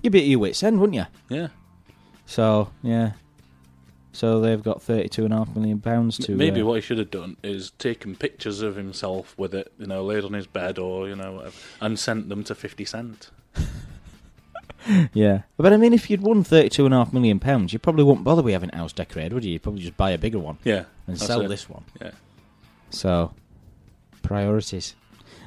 You'd 0.00 0.12
be 0.12 0.20
at 0.20 0.26
your 0.26 0.38
wits' 0.38 0.62
end, 0.62 0.78
wouldn't 0.80 0.94
you? 0.96 1.06
yeah. 1.28 1.48
So 2.26 2.70
yeah, 2.82 3.12
so 4.18 4.40
they've 4.40 4.62
got 4.62 4.82
thirty-two 4.82 5.24
and 5.24 5.32
a 5.32 5.36
half 5.36 5.54
million 5.54 5.80
pounds 5.80 6.18
to 6.18 6.32
Maybe 6.34 6.60
uh, 6.60 6.64
what 6.66 6.74
he 6.74 6.80
should 6.80 6.98
have 6.98 7.10
done 7.10 7.36
is 7.42 7.70
taken 7.78 8.16
pictures 8.16 8.62
of 8.62 8.74
himself 8.74 9.36
with 9.38 9.54
it, 9.54 9.72
you 9.78 9.86
know, 9.86 10.02
laid 10.04 10.24
on 10.24 10.32
his 10.32 10.46
bed 10.48 10.78
or 10.78 11.08
you 11.08 11.14
know, 11.14 11.34
whatever, 11.34 11.56
and 11.80 11.98
sent 11.98 12.28
them 12.28 12.42
to 12.44 12.54
Fifty 12.54 12.84
Cent. 12.84 13.30
Yeah, 15.12 15.42
but 15.58 15.72
I 15.72 15.76
mean, 15.76 15.92
if 15.92 16.08
you'd 16.08 16.22
won 16.22 16.42
thirty-two 16.44 16.84
and 16.86 16.94
a 16.94 16.98
half 16.98 17.12
million 17.12 17.38
pounds, 17.40 17.72
you 17.74 17.78
probably 17.78 18.04
wouldn't 18.04 18.24
bother 18.24 18.42
with 18.42 18.52
having 18.54 18.70
a 18.72 18.76
house 18.76 18.92
decorated, 18.92 19.34
would 19.34 19.44
you? 19.44 19.52
You'd 19.52 19.62
probably 19.62 19.82
just 19.82 19.96
buy 19.98 20.12
a 20.12 20.18
bigger 20.18 20.38
one 20.38 20.56
Yeah, 20.64 20.84
and 21.06 21.18
sell 21.18 21.42
it. 21.42 21.48
this 21.48 21.68
one. 21.68 21.84
Yeah, 22.00 22.12
So 22.88 23.34
priorities. 24.22 24.94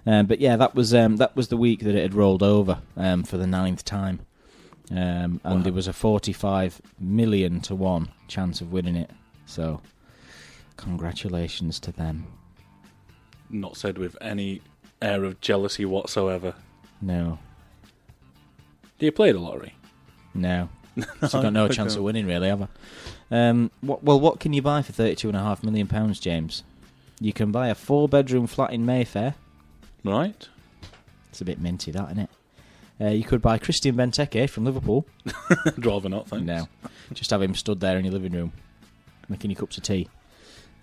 Um, 0.05 0.27
but 0.27 0.41
yeah, 0.41 0.57
that 0.57 0.75
was 0.75 0.93
um, 0.93 1.17
that 1.17 1.35
was 1.35 1.47
the 1.47 1.57
week 1.57 1.79
that 1.79 1.95
it 1.95 2.01
had 2.01 2.13
rolled 2.13 2.43
over 2.43 2.81
um, 2.95 3.23
for 3.23 3.37
the 3.37 3.47
ninth 3.47 3.83
time, 3.83 4.19
um, 4.91 5.39
and 5.43 5.57
Wow. 5.57 5.57
there 5.61 5.73
was 5.73 5.87
a 5.87 5.93
forty-five 5.93 6.81
million 6.99 7.61
to 7.61 7.75
one 7.75 8.09
chance 8.27 8.61
of 8.61 8.71
winning 8.71 8.95
it. 8.95 9.09
So 9.45 9.81
congratulations 10.77 11.79
to 11.81 11.91
them. 11.91 12.25
not 13.49 13.75
said 13.77 13.97
with 13.97 14.15
any 14.21 14.61
air 15.01 15.23
of 15.23 15.41
jealousy 15.41 15.83
whatsoever. 15.85 16.53
No, 17.01 17.39
Do 18.99 19.05
you 19.05 19.11
play 19.11 19.31
the 19.31 19.39
lottery? 19.39 19.75
no, 20.33 20.69
so 20.97 21.03
I've 21.23 21.31
got 21.43 21.53
no 21.53 21.67
chance 21.67 21.95
of 21.95 22.03
winning 22.03 22.27
really, 22.27 22.47
have 22.47 22.61
I? 22.61 22.67
Um, 23.49 23.71
what, 23.81 24.03
well, 24.03 24.19
what 24.19 24.39
can 24.39 24.53
you 24.53 24.61
buy 24.61 24.81
for 24.81 24.91
thirty-two 24.93 25.27
and 25.29 25.37
a 25.37 25.41
half 25.41 25.63
million 25.63 25.87
pounds, 25.87 26.19
James? 26.19 26.63
You 27.19 27.33
can 27.33 27.51
buy 27.51 27.67
a 27.69 27.75
four-bedroom 27.75 28.47
flat 28.47 28.73
in 28.73 28.85
Mayfair. 28.85 29.35
Right. 30.03 30.47
It's 31.29 31.39
a 31.41 31.45
bit 31.45 31.59
minty, 31.61 31.91
that, 31.91 32.05
isn't 32.11 32.19
it? 32.19 32.29
Uh, 33.01 33.07
you 33.09 33.23
could 33.23 33.41
buy 33.41 33.57
Christian 33.57 33.95
Benteke 33.95 34.47
from 34.49 34.63
Liverpool. 34.65 35.07
I'd 35.65 35.83
rather 35.85 36.07
not, 36.09 36.27
thanks. 36.27 36.45
No, 36.45 36.67
just 37.13 37.31
have 37.31 37.41
him 37.41 37.55
stood 37.55 37.79
there 37.79 37.97
in 37.97 38.05
your 38.05 38.13
living 38.13 38.31
room, 38.33 38.51
making 39.27 39.49
you 39.49 39.55
cups 39.55 39.77
of 39.77 39.83
tea. 39.83 40.07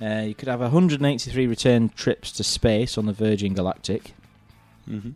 Uh, 0.02 0.22
you 0.26 0.34
could 0.34 0.48
have 0.48 0.60
183 0.60 1.46
return 1.46 1.88
trips 1.90 2.32
to 2.32 2.42
space 2.44 2.98
on 2.98 3.06
the 3.06 3.12
Virgin 3.12 3.54
Galactic. 3.54 4.14
hmm 4.86 5.10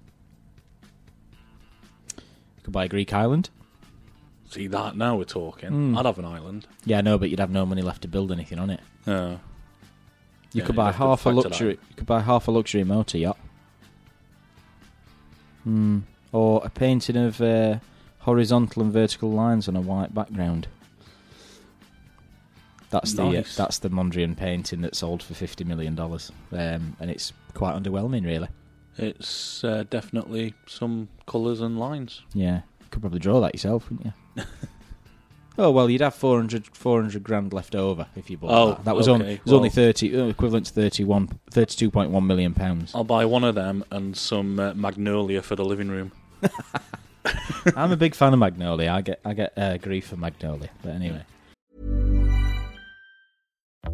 You 2.16 2.62
could 2.62 2.72
buy 2.72 2.84
a 2.84 2.88
Greek 2.88 3.12
island. 3.12 3.50
See 4.50 4.66
that 4.68 4.96
now 4.96 5.16
we're 5.16 5.24
talking. 5.24 5.70
Mm. 5.70 5.98
I'd 5.98 6.04
have 6.06 6.18
an 6.18 6.24
island. 6.26 6.66
Yeah, 6.84 7.00
no, 7.00 7.16
but 7.18 7.30
you'd 7.30 7.40
have 7.40 7.50
no 7.50 7.64
money 7.64 7.80
left 7.82 8.02
to 8.02 8.08
build 8.08 8.30
anything 8.30 8.58
on 8.58 8.70
it. 8.70 8.80
Oh. 9.06 9.30
You 10.52 10.60
Yeah, 10.60 10.64
could 10.66 10.76
buy 10.76 10.92
half 10.92 11.24
a 11.26 11.30
luxury. 11.30 11.78
You 11.88 11.96
could 11.96 12.06
buy 12.06 12.20
half 12.20 12.46
a 12.48 12.50
luxury 12.50 12.84
motor 12.84 13.18
yacht. 13.18 13.38
Hmm. 15.64 16.00
Or 16.32 16.62
a 16.64 16.70
painting 16.70 17.16
of 17.16 17.40
uh, 17.40 17.78
horizontal 18.20 18.82
and 18.82 18.92
vertical 18.92 19.30
lines 19.30 19.68
on 19.68 19.76
a 19.76 19.80
white 19.80 20.14
background. 20.14 20.66
That's 22.90 23.14
the 23.14 23.22
uh, 23.22 23.30
Nice. 23.32 23.56
that's 23.56 23.78
the 23.78 23.88
Mondrian 23.88 24.36
painting 24.36 24.82
that 24.82 24.94
sold 24.94 25.22
for 25.22 25.32
fifty 25.34 25.64
million 25.64 25.94
dollars, 25.94 26.30
um, 26.52 26.96
and 27.00 27.10
it's 27.10 27.32
quite 27.54 27.74
underwhelming, 27.74 28.26
really. 28.26 28.48
It's 28.98 29.64
uh, 29.64 29.84
definitely 29.88 30.52
some 30.66 31.08
colours 31.26 31.62
and 31.62 31.78
lines. 31.78 32.20
Yeah, 32.34 32.56
you 32.80 32.86
could 32.90 33.00
probably 33.00 33.18
draw 33.20 33.40
that 33.40 33.54
yourself, 33.54 33.90
wouldn't 33.90 34.12
you? 34.36 34.42
oh 35.58 35.70
well, 35.70 35.88
you'd 35.88 36.02
have 36.02 36.14
400, 36.14 36.66
400 36.76 37.22
grand 37.22 37.54
left 37.54 37.74
over 37.74 38.06
if 38.14 38.28
you 38.28 38.36
bought 38.36 38.50
Oh, 38.52 38.68
that. 38.74 38.84
That 38.84 38.94
was, 38.96 39.08
okay, 39.08 39.34
it 39.36 39.44
was 39.44 39.54
only 39.54 39.68
well- 39.70 39.74
thirty, 39.74 40.14
uh, 40.20 40.26
equivalent 40.26 40.66
to 40.66 40.72
31, 40.74 41.28
32.1 41.50 42.26
million 42.26 42.52
pounds. 42.52 42.94
I'll 42.94 43.04
buy 43.04 43.24
one 43.24 43.44
of 43.44 43.54
them 43.54 43.82
and 43.90 44.14
some 44.14 44.60
uh, 44.60 44.74
magnolia 44.74 45.40
for 45.40 45.56
the 45.56 45.64
living 45.64 45.88
room. 45.88 46.12
I'm 47.76 47.92
a 47.92 47.96
big 47.96 48.14
fan 48.14 48.32
of 48.32 48.38
Magnolia. 48.38 48.90
I 48.90 49.00
get 49.02 49.20
I 49.24 49.34
get 49.34 49.52
uh, 49.56 49.76
grief 49.78 50.06
for 50.08 50.16
Magnolia, 50.16 50.70
but 50.82 50.90
anyway. 50.94 51.24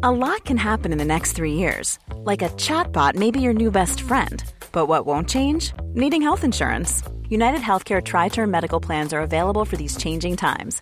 A 0.01 0.11
lot 0.11 0.45
can 0.45 0.57
happen 0.57 0.91
in 0.91 0.97
the 0.97 1.05
next 1.05 1.33
three 1.33 1.53
years. 1.53 1.99
Like 2.13 2.41
a 2.41 2.49
chatbot 2.49 3.15
may 3.15 3.31
be 3.31 3.41
your 3.41 3.53
new 3.53 3.71
best 3.71 4.01
friend. 4.01 4.43
But 4.71 4.85
what 4.85 5.05
won't 5.05 5.27
change? 5.27 5.73
Needing 5.93 6.21
health 6.21 6.43
insurance. 6.43 7.03
United 7.27 7.61
Healthcare 7.61 8.01
Tri 8.03 8.29
Term 8.29 8.49
Medical 8.49 8.79
Plans 8.79 9.13
are 9.13 9.21
available 9.21 9.65
for 9.65 9.77
these 9.77 9.97
changing 9.97 10.37
times. 10.37 10.81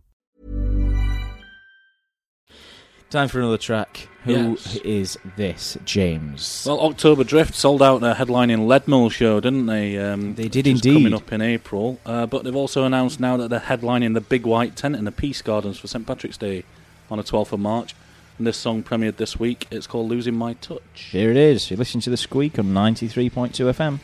Time 3.11 3.27
for 3.27 3.39
another 3.39 3.57
track. 3.57 4.07
Who 4.23 4.57
is 4.85 5.17
Yes. 5.17 5.17
this, 5.35 5.77
James? 5.83 6.63
Well, 6.65 6.79
October 6.79 7.25
Drift 7.25 7.53
sold 7.55 7.81
out 7.81 8.01
a 8.03 8.13
headlining 8.15 8.67
Leadmill 8.67 9.11
show, 9.11 9.41
didn't 9.41 9.65
they? 9.65 9.97
Um, 9.97 10.35
They 10.35 10.47
did 10.47 10.65
indeed. 10.65 10.93
Coming 10.93 11.13
up 11.13 11.33
in 11.33 11.41
April, 11.41 11.99
uh, 12.05 12.25
but 12.27 12.45
they've 12.45 12.55
also 12.55 12.85
announced 12.85 13.19
now 13.19 13.35
that 13.35 13.49
they're 13.49 13.59
headlining 13.59 14.13
the 14.13 14.21
Big 14.21 14.45
White 14.45 14.77
Tent 14.77 14.95
in 14.95 15.03
the 15.03 15.11
Peace 15.11 15.41
Gardens 15.41 15.77
for 15.77 15.87
St 15.87 16.07
Patrick's 16.07 16.37
Day 16.37 16.63
on 17.09 17.17
the 17.17 17.23
12th 17.23 17.51
of 17.51 17.59
March. 17.59 17.93
And 18.37 18.47
this 18.47 18.55
song 18.57 18.81
premiered 18.81 19.17
this 19.17 19.37
week. 19.37 19.67
It's 19.69 19.87
called 19.87 20.09
"Losing 20.09 20.35
My 20.35 20.53
Touch." 20.53 21.09
Here 21.11 21.29
it 21.31 21.37
is. 21.37 21.69
You 21.69 21.75
listen 21.75 21.99
to 22.01 22.09
the 22.09 22.15
Sqweek 22.15 22.57
on 22.57 22.73
93.2 22.73 23.67
FM. 23.67 23.99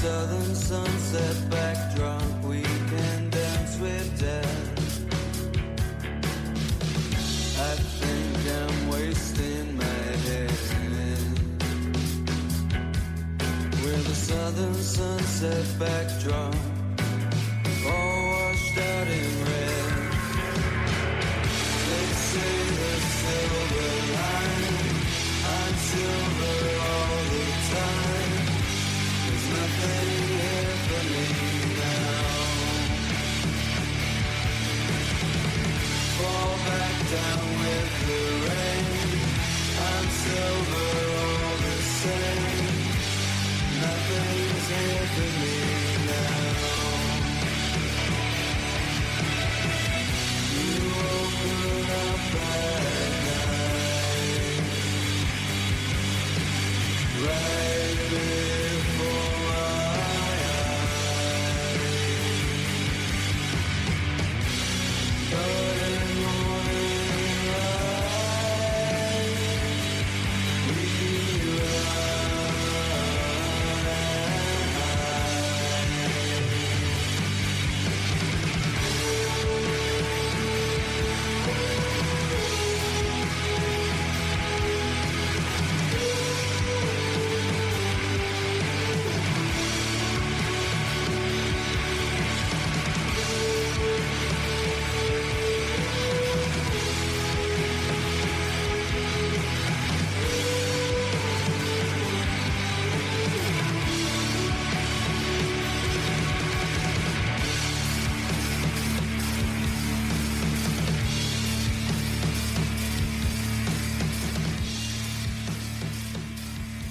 Southern 0.00 0.54
sunset 0.54 1.50
backdrop, 1.50 2.22
we 2.44 2.62
can 2.62 3.28
dance 3.28 3.78
with 3.78 4.08
death. 4.18 5.04
I 7.60 7.74
think 8.00 8.38
I'm 8.60 8.88
wasting 8.88 9.76
my 9.76 10.02
head. 10.26 10.50
With 13.84 14.14
a 14.16 14.18
southern 14.28 14.74
sunset 14.74 15.66
backdrop, 15.78 16.54
all 17.86 18.16
washed 18.32 18.78
out 18.78 19.08
in 19.08 19.29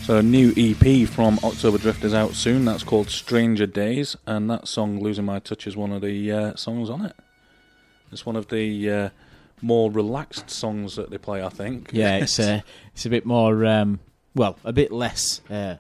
A 0.10 0.24
new 0.24 0.51
EP 0.57 1.07
from 1.07 1.38
October 1.43 1.78
Drifters 1.78 2.16
out 2.16 2.34
soon. 2.34 2.66
That's 2.66 2.84
called 2.84 3.12
Stranger 3.12 3.68
Days, 3.68 4.18
and 4.26 4.49
that 4.49 4.68
song 4.68 4.99
"Losing 4.99 5.26
My 5.26 5.38
Touch" 5.38 5.68
is 5.68 5.78
one 5.78 5.91
of 5.91 6.01
the 6.01 6.32
uh, 6.32 6.55
songs 6.55 6.89
on 6.89 7.05
it. 7.05 7.16
It's 8.12 8.26
one 8.26 8.36
of 8.36 8.47
the 8.47 8.89
uh, 8.91 9.10
more 9.62 9.91
relaxed 9.91 10.49
songs 10.49 10.95
that 10.95 11.12
they 11.12 11.20
play, 11.20 11.43
I 11.43 11.49
think. 11.49 11.91
Yeah, 11.93 12.18
it's 12.24 12.39
uh, 12.39 12.62
it's 12.95 13.05
a 13.05 13.10
bit 13.12 13.24
more, 13.24 13.64
um, 13.68 13.99
well, 14.34 14.57
a 14.64 14.74
bit 14.74 14.91
less 14.91 15.41
uh, 15.47 15.76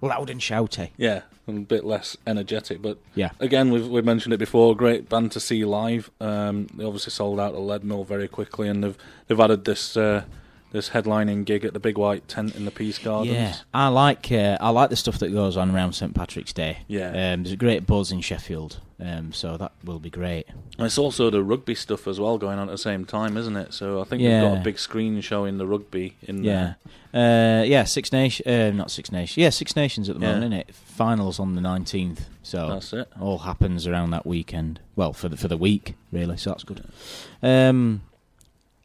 loud 0.00 0.30
and 0.30 0.40
shouty. 0.40 0.88
yeah, 0.96 1.20
a 1.46 1.52
bit 1.52 1.84
less 1.84 2.16
energetic, 2.26 2.80
but 2.80 2.96
Yeah. 3.14 3.32
again, 3.38 3.70
we've 3.70 3.86
we've 3.86 4.04
mentioned 4.04 4.32
it 4.32 4.38
before. 4.38 4.74
Great 4.74 5.10
band 5.10 5.30
to 5.32 5.40
see 5.40 5.62
live. 5.66 6.10
Um, 6.22 6.68
they 6.74 6.84
obviously 6.84 7.10
sold 7.10 7.38
out 7.38 7.52
the 7.52 7.58
Leadmill 7.60 8.06
very 8.06 8.28
quickly, 8.28 8.66
and 8.66 8.82
they've 8.82 8.96
they've 9.28 9.38
added 9.40 9.66
this 9.66 9.94
uh, 9.94 10.24
this 10.74 10.90
headlining 10.90 11.44
gig 11.44 11.64
at 11.64 11.72
the 11.72 11.78
Big 11.78 11.96
White 11.96 12.26
Tent 12.26 12.56
in 12.56 12.64
the 12.64 12.70
Peace 12.72 12.98
Gardens. 12.98 13.32
Yeah, 13.34 13.54
I 13.72 13.88
like 13.88 14.30
uh, 14.32 14.58
I 14.60 14.70
like 14.70 14.90
the 14.90 14.96
stuff 14.96 15.18
that 15.20 15.30
goes 15.32 15.56
on 15.56 15.74
around 15.74 15.92
St 15.94 16.12
Patrick's 16.14 16.52
Day. 16.52 16.78
Yeah. 16.88 17.08
um, 17.32 17.44
there's 17.44 17.52
a 17.52 17.56
great 17.56 17.86
buzz 17.86 18.10
in 18.10 18.20
Sheffield, 18.20 18.80
um, 19.00 19.32
so 19.32 19.56
that 19.56 19.70
will 19.84 20.00
be 20.00 20.10
great. 20.10 20.46
And 20.76 20.84
It's 20.86 20.98
also 20.98 21.30
the 21.30 21.44
rugby 21.44 21.76
stuff 21.76 22.08
as 22.08 22.18
well 22.18 22.38
going 22.38 22.58
on 22.58 22.68
at 22.68 22.72
the 22.72 22.78
same 22.78 23.04
time, 23.04 23.36
isn't 23.36 23.56
it? 23.56 23.72
So 23.72 24.00
I 24.00 24.04
think 24.04 24.20
Yeah. 24.20 24.40
they've 24.40 24.50
got 24.50 24.58
a 24.58 24.64
big 24.64 24.78
screen 24.80 25.20
showing 25.20 25.58
the 25.58 25.66
rugby 25.66 26.16
in 26.22 26.42
Yeah, 26.42 26.74
there. 27.12 27.60
uh, 27.60 27.62
yeah, 27.62 27.84
Six 27.84 28.12
Nations, 28.12 28.46
uh, 28.48 28.72
not 28.74 28.90
Six 28.90 29.12
Nations, 29.12 29.36
yeah, 29.38 29.50
Six 29.50 29.76
Nations 29.76 30.08
at 30.10 30.18
the 30.18 30.26
Yeah. 30.26 30.34
moment, 30.34 30.54
isn't 30.54 30.68
it? 30.70 30.74
Finals 30.74 31.38
on 31.38 31.54
the 31.54 31.60
nineteenth, 31.60 32.28
so 32.42 32.68
That's 32.70 32.92
it. 32.92 33.08
all 33.20 33.38
happens 33.38 33.86
around 33.86 34.10
that 34.10 34.26
weekend. 34.26 34.80
Well, 34.96 35.12
for 35.12 35.28
the 35.28 35.36
for 35.36 35.46
the 35.46 35.56
week, 35.56 35.94
really, 36.10 36.36
so 36.36 36.50
that's 36.50 36.64
good. 36.64 36.82
Um, 37.44 38.02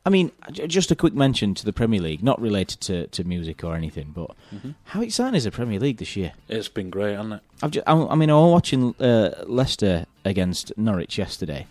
I 0.05 0.09
mean, 0.09 0.31
just 0.51 0.91
a 0.91 0.95
quick 0.95 1.13
mention 1.13 1.53
to 1.55 1.65
the 1.65 1.73
Premier 1.73 2.01
League, 2.01 2.23
not 2.23 2.39
related 2.41 2.79
to, 2.81 3.07
to 3.07 3.23
music 3.25 3.63
or 3.63 3.75
anything, 3.75 4.11
but 4.15 4.31
Mm-hmm. 4.55 4.71
how 4.85 5.01
exciting 5.01 5.35
is 5.35 5.43
the 5.43 5.51
Premier 5.51 5.79
League 5.79 5.97
this 5.97 6.15
year? 6.15 6.31
It's 6.47 6.69
been 6.69 6.89
great, 6.89 7.15
hasn't 7.15 7.33
it? 7.35 7.41
I've 7.61 7.71
just, 7.71 7.87
I, 7.87 7.93
I 7.93 8.15
mean, 8.15 8.29
I 8.31 8.33
was 8.33 8.51
watching 8.51 8.95
uh, 8.99 9.43
Leicester 9.45 10.05
against 10.25 10.71
Norwich 10.77 11.17
yesterday. 11.17 11.67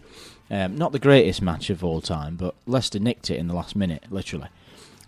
Um, 0.50 0.76
not 0.78 0.92
the 0.92 0.98
greatest 0.98 1.42
match 1.42 1.70
of 1.70 1.82
all 1.82 2.00
time, 2.00 2.36
but 2.36 2.54
Leicester 2.66 2.98
nicked 2.98 3.30
it 3.30 3.36
in 3.38 3.48
the 3.48 3.54
last 3.54 3.74
minute, 3.74 4.04
literally, 4.10 4.48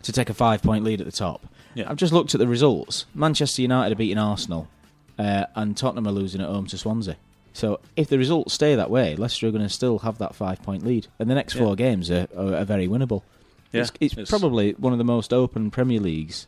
to 0.03 0.12
take 0.12 0.29
a 0.31 0.35
five-point 0.35 0.83
lead 0.85 1.01
at 1.01 1.07
the 1.07 1.12
top. 1.12 1.47
Yeah. 1.75 1.89
I've 1.89 1.97
just 1.97 2.12
looked 2.12 2.35
at 2.35 2.39
the 2.41 2.49
results. 2.49 3.05
Manchester 3.14 3.62
United 3.62 3.93
are 3.93 3.97
beating 3.97 4.18
Arsenal, 4.18 4.66
uh, 5.18 5.45
and 5.55 5.77
Tottenham 5.77 6.09
are 6.09 6.12
losing 6.12 6.41
at 6.41 6.49
home 6.49 6.66
to 6.66 6.77
Swansea. 6.79 7.16
So 7.53 7.80
if 7.96 8.09
the 8.09 8.16
results 8.18 8.55
stay 8.55 8.74
that 8.76 8.90
way, 8.90 9.16
Leicester 9.16 9.48
are 9.48 9.51
going 9.51 9.62
to 9.64 9.68
still 9.68 9.98
have 10.01 10.18
that 10.18 10.34
five-point 10.34 10.84
lead, 10.84 11.09
and 11.18 11.28
the 11.28 11.34
next 11.34 11.55
Yeah. 11.55 11.62
four 11.62 11.76
games 11.76 12.11
are, 12.11 12.28
are, 12.36 12.55
are 12.57 12.64
very 12.64 12.86
winnable. 12.86 13.22
Yeah, 13.72 13.82
it's, 13.82 13.92
it's, 14.01 14.12
it's- 14.14 14.30
probably 14.30 14.72
one 14.72 14.92
of 14.92 14.98
the 14.98 15.05
most 15.05 15.32
open 15.32 15.70
Premier 15.70 16.01
Leagues 16.01 16.46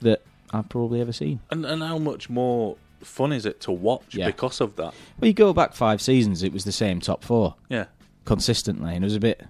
that 0.00 0.22
I've 0.52 0.68
probably 0.68 1.00
ever 1.00 1.12
seen. 1.12 1.40
And 1.50 1.64
and 1.66 1.82
how 1.82 1.98
much 1.98 2.30
more 2.30 2.76
fun 3.00 3.32
is 3.32 3.46
it 3.46 3.60
to 3.62 3.72
watch 3.72 4.14
Yeah. 4.14 4.26
because 4.26 4.60
of 4.60 4.76
that? 4.76 4.94
Well, 5.20 5.28
you 5.28 5.32
go 5.32 5.52
back 5.52 5.74
five 5.74 6.00
seasons, 6.00 6.42
it 6.42 6.52
was 6.52 6.64
the 6.64 6.72
same 6.72 7.00
top 7.00 7.22
four 7.22 7.54
Yeah, 7.68 7.86
consistently, 8.24 8.94
and 8.94 9.04
it 9.04 9.06
was 9.06 9.16
a 9.16 9.20
bit 9.20 9.42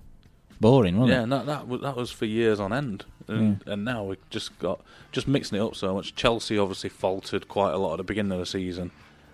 boring, 0.60 0.98
wasn't 0.98 1.12
yeah. 1.14 1.20
it? 1.20 1.22
And 1.24 1.32
that 1.32 1.46
that 1.46 1.68
was, 1.68 1.80
that 1.82 1.96
was 1.96 2.10
for 2.10 2.24
years 2.26 2.58
on 2.60 2.72
end, 2.72 3.04
uh, 3.28 3.32
and 3.34 3.62
and 3.66 3.84
now 3.84 4.04
we 4.04 4.16
just 4.30 4.58
got 4.58 4.80
just 5.12 5.28
mixing 5.28 5.58
it 5.58 5.62
up 5.62 5.76
so 5.76 5.94
much. 5.94 6.14
Chelsea 6.14 6.58
obviously 6.58 6.90
faltered 6.90 7.48
quite 7.48 7.72
a 7.72 7.78
lot 7.78 7.92
at 7.94 7.96
the 7.98 8.04
beginning 8.04 8.32
of 8.32 8.38
the 8.40 8.46
season, 8.46 8.90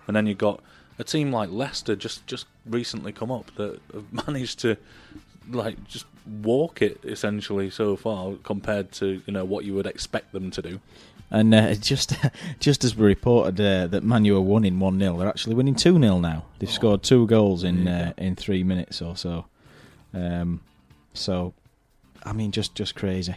and 0.07 0.15
then 0.15 0.27
you've 0.27 0.37
got 0.37 0.61
a 0.97 1.03
team 1.03 1.31
like 1.31 1.49
Leicester 1.49 1.95
just 1.95 2.25
just 2.27 2.47
recently 2.65 3.11
come 3.11 3.31
up 3.31 3.53
that 3.55 3.79
have 3.93 4.13
managed 4.27 4.59
to 4.59 4.77
like 5.49 5.83
just 5.87 6.05
walk 6.41 6.81
it 6.81 6.99
essentially 7.03 7.69
so 7.69 7.95
far 7.95 8.33
compared 8.43 8.91
to 8.91 9.21
you 9.25 9.33
know 9.33 9.45
what 9.45 9.65
you 9.65 9.73
would 9.73 9.85
expect 9.87 10.31
them 10.31 10.51
to 10.51 10.61
do. 10.61 10.79
And 11.31 11.53
uh, 11.53 11.75
just 11.91 12.15
just 12.59 12.83
as 12.83 12.95
we 12.95 13.05
reported 13.05 13.59
uh, 13.59 13.87
that 13.87 14.03
Man 14.03 14.25
U 14.25 14.37
are 14.37 14.41
winning 14.41 14.79
one 14.79 14.99
0 14.99 15.17
they're 15.17 15.27
actually 15.27 15.55
winning 15.55 15.75
two 15.75 15.99
0 15.99 16.19
now. 16.19 16.45
They've 16.59 16.71
scored 16.71 17.03
two 17.03 17.27
goals 17.27 17.63
in 17.63 17.87
uh, 17.87 18.13
in 18.17 18.35
three 18.35 18.63
minutes 18.63 19.01
or 19.01 19.15
so. 19.15 19.45
Um, 20.13 20.61
so, 21.13 21.53
I 22.23 22.33
mean, 22.33 22.51
just 22.51 22.75
just 22.75 22.95
crazy. 22.95 23.35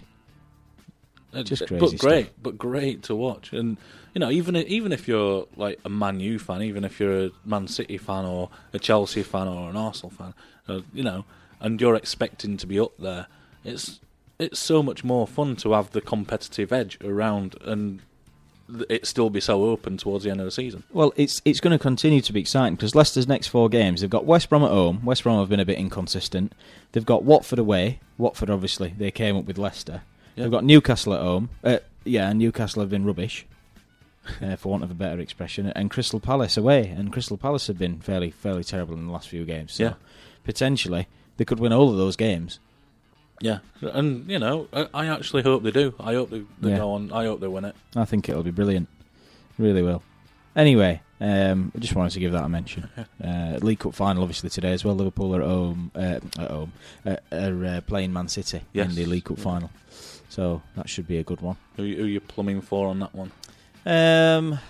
Just 1.42 1.66
crazy 1.66 1.78
but 1.78 1.88
stuff. 1.90 2.00
great, 2.00 2.42
but 2.42 2.58
great 2.58 3.02
to 3.04 3.14
watch. 3.14 3.52
And 3.52 3.76
you 4.14 4.20
know, 4.20 4.30
even 4.30 4.56
even 4.56 4.92
if 4.92 5.06
you're 5.06 5.46
like 5.56 5.78
a 5.84 5.88
Man 5.88 6.20
U 6.20 6.38
fan, 6.38 6.62
even 6.62 6.84
if 6.84 6.98
you're 6.98 7.26
a 7.26 7.30
Man 7.44 7.68
City 7.68 7.98
fan 7.98 8.24
or 8.24 8.50
a 8.72 8.78
Chelsea 8.78 9.22
fan 9.22 9.46
or 9.46 9.70
an 9.70 9.76
Arsenal 9.76 10.10
fan, 10.10 10.34
uh, 10.68 10.80
you 10.92 11.02
know, 11.02 11.24
and 11.60 11.80
you're 11.80 11.94
expecting 11.94 12.56
to 12.56 12.66
be 12.66 12.80
up 12.80 12.92
there, 12.98 13.26
it's 13.64 14.00
it's 14.38 14.58
so 14.58 14.82
much 14.82 15.04
more 15.04 15.26
fun 15.26 15.56
to 15.56 15.72
have 15.72 15.90
the 15.90 16.00
competitive 16.00 16.72
edge 16.72 16.98
around 17.04 17.56
and 17.62 18.00
it 18.88 19.06
still 19.06 19.30
be 19.30 19.40
so 19.40 19.64
open 19.64 19.96
towards 19.96 20.24
the 20.24 20.30
end 20.30 20.40
of 20.40 20.44
the 20.44 20.50
season. 20.50 20.82
Well, 20.92 21.12
it's 21.16 21.40
it's 21.44 21.60
going 21.60 21.76
to 21.76 21.82
continue 21.82 22.20
to 22.20 22.32
be 22.32 22.40
exciting 22.40 22.76
because 22.76 22.94
Leicester's 22.94 23.26
next 23.26 23.48
four 23.48 23.68
games, 23.68 24.00
they've 24.00 24.10
got 24.10 24.24
West 24.24 24.48
Brom 24.48 24.62
at 24.62 24.70
home. 24.70 25.04
West 25.04 25.24
Brom 25.24 25.38
have 25.40 25.48
been 25.48 25.60
a 25.60 25.64
bit 25.64 25.78
inconsistent. 25.78 26.52
They've 26.92 27.06
got 27.06 27.24
Watford 27.24 27.58
away. 27.58 28.00
Watford, 28.18 28.50
obviously, 28.50 28.94
they 28.96 29.10
came 29.10 29.36
up 29.36 29.44
with 29.44 29.58
Leicester. 29.58 30.02
Yeah. 30.38 30.44
They've 30.44 30.52
got 30.52 30.64
Newcastle 30.64 31.14
at 31.14 31.20
home. 31.20 31.50
Uh, 31.64 31.78
yeah, 32.04 32.30
and 32.30 32.38
Newcastle 32.38 32.80
have 32.80 32.90
been 32.90 33.04
rubbish, 33.04 33.44
uh, 34.40 34.56
for 34.56 34.70
want 34.70 34.84
of 34.84 34.90
a 34.90 34.94
better 34.94 35.20
expression, 35.20 35.66
and 35.74 35.90
Crystal 35.90 36.20
Palace 36.20 36.56
away, 36.56 36.88
and 36.88 37.12
Crystal 37.12 37.36
Palace 37.36 37.66
have 37.66 37.78
been 37.78 37.98
fairly 37.98 38.30
fairly 38.30 38.62
terrible 38.64 38.94
in 38.94 39.06
the 39.06 39.12
last 39.12 39.28
few 39.28 39.44
games. 39.44 39.72
So 39.72 39.82
Yeah. 39.84 39.94
potentially 40.44 41.08
they 41.36 41.44
could 41.44 41.58
win 41.60 41.72
all 41.72 41.90
of 41.90 41.96
those 41.96 42.16
games. 42.16 42.60
Yeah, 43.40 43.58
and 43.80 44.28
you 44.30 44.38
know, 44.38 44.68
I, 44.72 44.88
I 44.94 45.06
actually 45.06 45.42
hope 45.42 45.62
they 45.62 45.70
do. 45.70 45.94
I 46.00 46.14
hope 46.14 46.30
they, 46.30 46.42
they 46.60 46.70
Yeah. 46.70 46.78
go 46.78 46.92
on. 46.92 47.12
I 47.12 47.24
hope 47.24 47.40
they 47.40 47.46
win 47.48 47.64
it. 47.64 47.74
I 47.96 48.04
think 48.04 48.28
it'll 48.28 48.42
be 48.42 48.50
brilliant, 48.50 48.88
really 49.58 49.82
will. 49.82 50.02
Anyway, 50.56 51.02
um, 51.20 51.70
I 51.74 51.78
just 51.78 51.94
wanted 51.94 52.10
to 52.12 52.20
give 52.20 52.32
that 52.32 52.44
a 52.44 52.48
mention. 52.48 52.88
Uh, 53.22 53.58
League 53.62 53.80
Cup 53.80 53.94
final, 53.94 54.22
obviously 54.22 54.48
today 54.50 54.72
as 54.72 54.84
well. 54.84 54.94
Liverpool 54.94 55.34
are 55.36 55.42
at 55.42 55.48
home, 55.48 55.90
uh, 55.94 56.20
at 56.38 56.50
home, 56.50 56.72
uh, 57.04 57.16
are 57.32 57.64
uh, 57.64 57.80
playing 57.82 58.12
Man 58.12 58.28
City 58.28 58.60
Yes. 58.72 58.88
in 58.88 58.94
the 58.94 59.06
League 59.06 59.24
Cup 59.24 59.36
Yeah. 59.38 59.44
final, 59.44 59.70
so 60.38 60.62
that 60.76 60.88
should 60.88 61.08
be 61.08 61.18
a 61.18 61.24
good 61.24 61.40
one. 61.40 61.56
Who, 61.76 61.82
who 61.82 62.04
you 62.04 62.20
plumbing 62.20 62.60
for 62.60 62.86
on 62.86 63.00
that 63.00 63.12
one? 63.12 63.32
Um, 63.84 64.60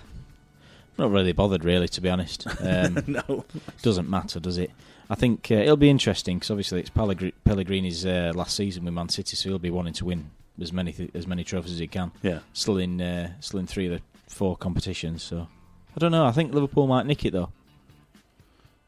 not 0.96 1.10
really 1.10 1.32
bothered, 1.32 1.62
really, 1.62 1.88
to 1.88 2.00
be 2.00 2.08
honest. 2.08 2.46
Um, 2.60 3.04
no. 3.06 3.44
doesn't 3.82 4.08
matter, 4.08 4.40
does 4.40 4.56
it? 4.56 4.70
I 5.10 5.14
think 5.14 5.50
uh, 5.50 5.56
it'll 5.56 5.76
be 5.76 5.90
interesting 5.90 6.38
because 6.38 6.50
obviously 6.50 6.80
it's 6.80 6.88
Pellegr- 6.88 7.34
Pellegrini's 7.44 8.06
uh, 8.06 8.32
last 8.34 8.56
season 8.56 8.86
with 8.86 8.94
Man 8.94 9.10
City, 9.10 9.36
so 9.36 9.50
he'll 9.50 9.58
be 9.58 9.68
wanting 9.68 9.92
to 9.92 10.06
win 10.06 10.30
as 10.58 10.72
many 10.72 10.90
th- 10.92 11.10
as 11.14 11.26
many 11.26 11.44
trophies 11.44 11.72
as 11.72 11.78
he 11.78 11.86
can. 11.86 12.12
Yeah. 12.22 12.38
Still 12.54 12.78
in 12.78 12.98
uh, 13.02 13.32
still 13.40 13.60
in 13.60 13.66
three 13.66 13.88
of 13.88 13.92
the 13.92 14.00
four 14.34 14.56
competitions, 14.56 15.22
so 15.22 15.48
I 15.94 15.98
don't 15.98 16.12
know. 16.12 16.24
I 16.24 16.32
think 16.32 16.54
Liverpool 16.54 16.86
might 16.86 17.04
nick 17.04 17.26
it 17.26 17.32
though. 17.34 17.50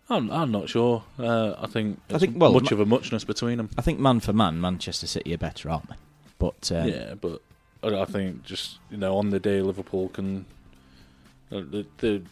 I'm, 0.08 0.30
I'm 0.30 0.50
not 0.50 0.70
sure. 0.70 1.04
Uh, 1.18 1.56
I 1.58 1.66
think 1.66 2.00
I 2.10 2.16
think, 2.16 2.36
well, 2.40 2.54
much 2.54 2.70
ma- 2.70 2.74
of 2.76 2.80
a 2.80 2.86
muchness 2.86 3.24
between 3.24 3.58
them. 3.58 3.68
I 3.76 3.82
think 3.82 4.00
man 4.00 4.20
for 4.20 4.32
man, 4.32 4.58
Manchester 4.62 5.06
City 5.06 5.34
are 5.34 5.38
better, 5.38 5.68
aren't 5.68 5.90
they? 5.90 5.96
But 6.40 6.72
um, 6.74 6.88
yeah, 6.88 7.14
but 7.14 7.40
I 7.84 8.04
think 8.06 8.42
just 8.44 8.78
you 8.90 8.96
know 8.96 9.16
on 9.16 9.30
the 9.30 9.38
day 9.38 9.60
Liverpool 9.62 10.08
can, 10.08 10.44
uh, 11.52 11.60
the, 11.60 11.86
the 11.98 12.22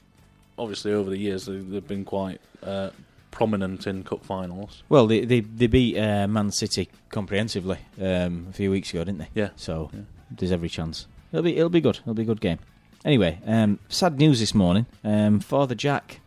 obviously 0.58 0.92
over 0.92 1.08
the 1.10 1.18
years 1.18 1.46
they, 1.46 1.58
they've 1.58 1.86
been 1.86 2.04
quite 2.04 2.40
uh, 2.64 2.90
prominent 3.30 3.86
in 3.86 4.02
cup 4.02 4.24
finals. 4.24 4.82
well, 4.88 5.06
they 5.06 5.24
they, 5.24 5.40
they 5.40 5.66
beat 5.68 5.96
uh, 5.98 6.26
Man 6.26 6.50
City 6.50 6.88
comprehensively 7.10 7.78
um, 8.00 8.46
a 8.50 8.52
few 8.52 8.70
weeks 8.72 8.90
ago, 8.90 9.04
didn't 9.04 9.18
they? 9.18 9.28
Yeah. 9.34 9.50
So 9.56 9.90
Yeah. 9.94 10.00
there's 10.30 10.52
every 10.52 10.68
chance. 10.70 11.06
It'll 11.32 11.44
be 11.44 11.56
it'll 11.56 11.68
be 11.68 11.80
good. 11.82 11.98
It'll 12.00 12.14
be 12.14 12.22
a 12.22 12.26
good 12.32 12.40
game. 12.40 12.58
Anyway, 13.04 13.38
um, 13.46 13.78
sad 13.88 14.18
news 14.18 14.40
this 14.40 14.54
morning. 14.54 14.86
Um, 15.04 15.38
Father 15.40 15.74
Jack, 15.76 16.20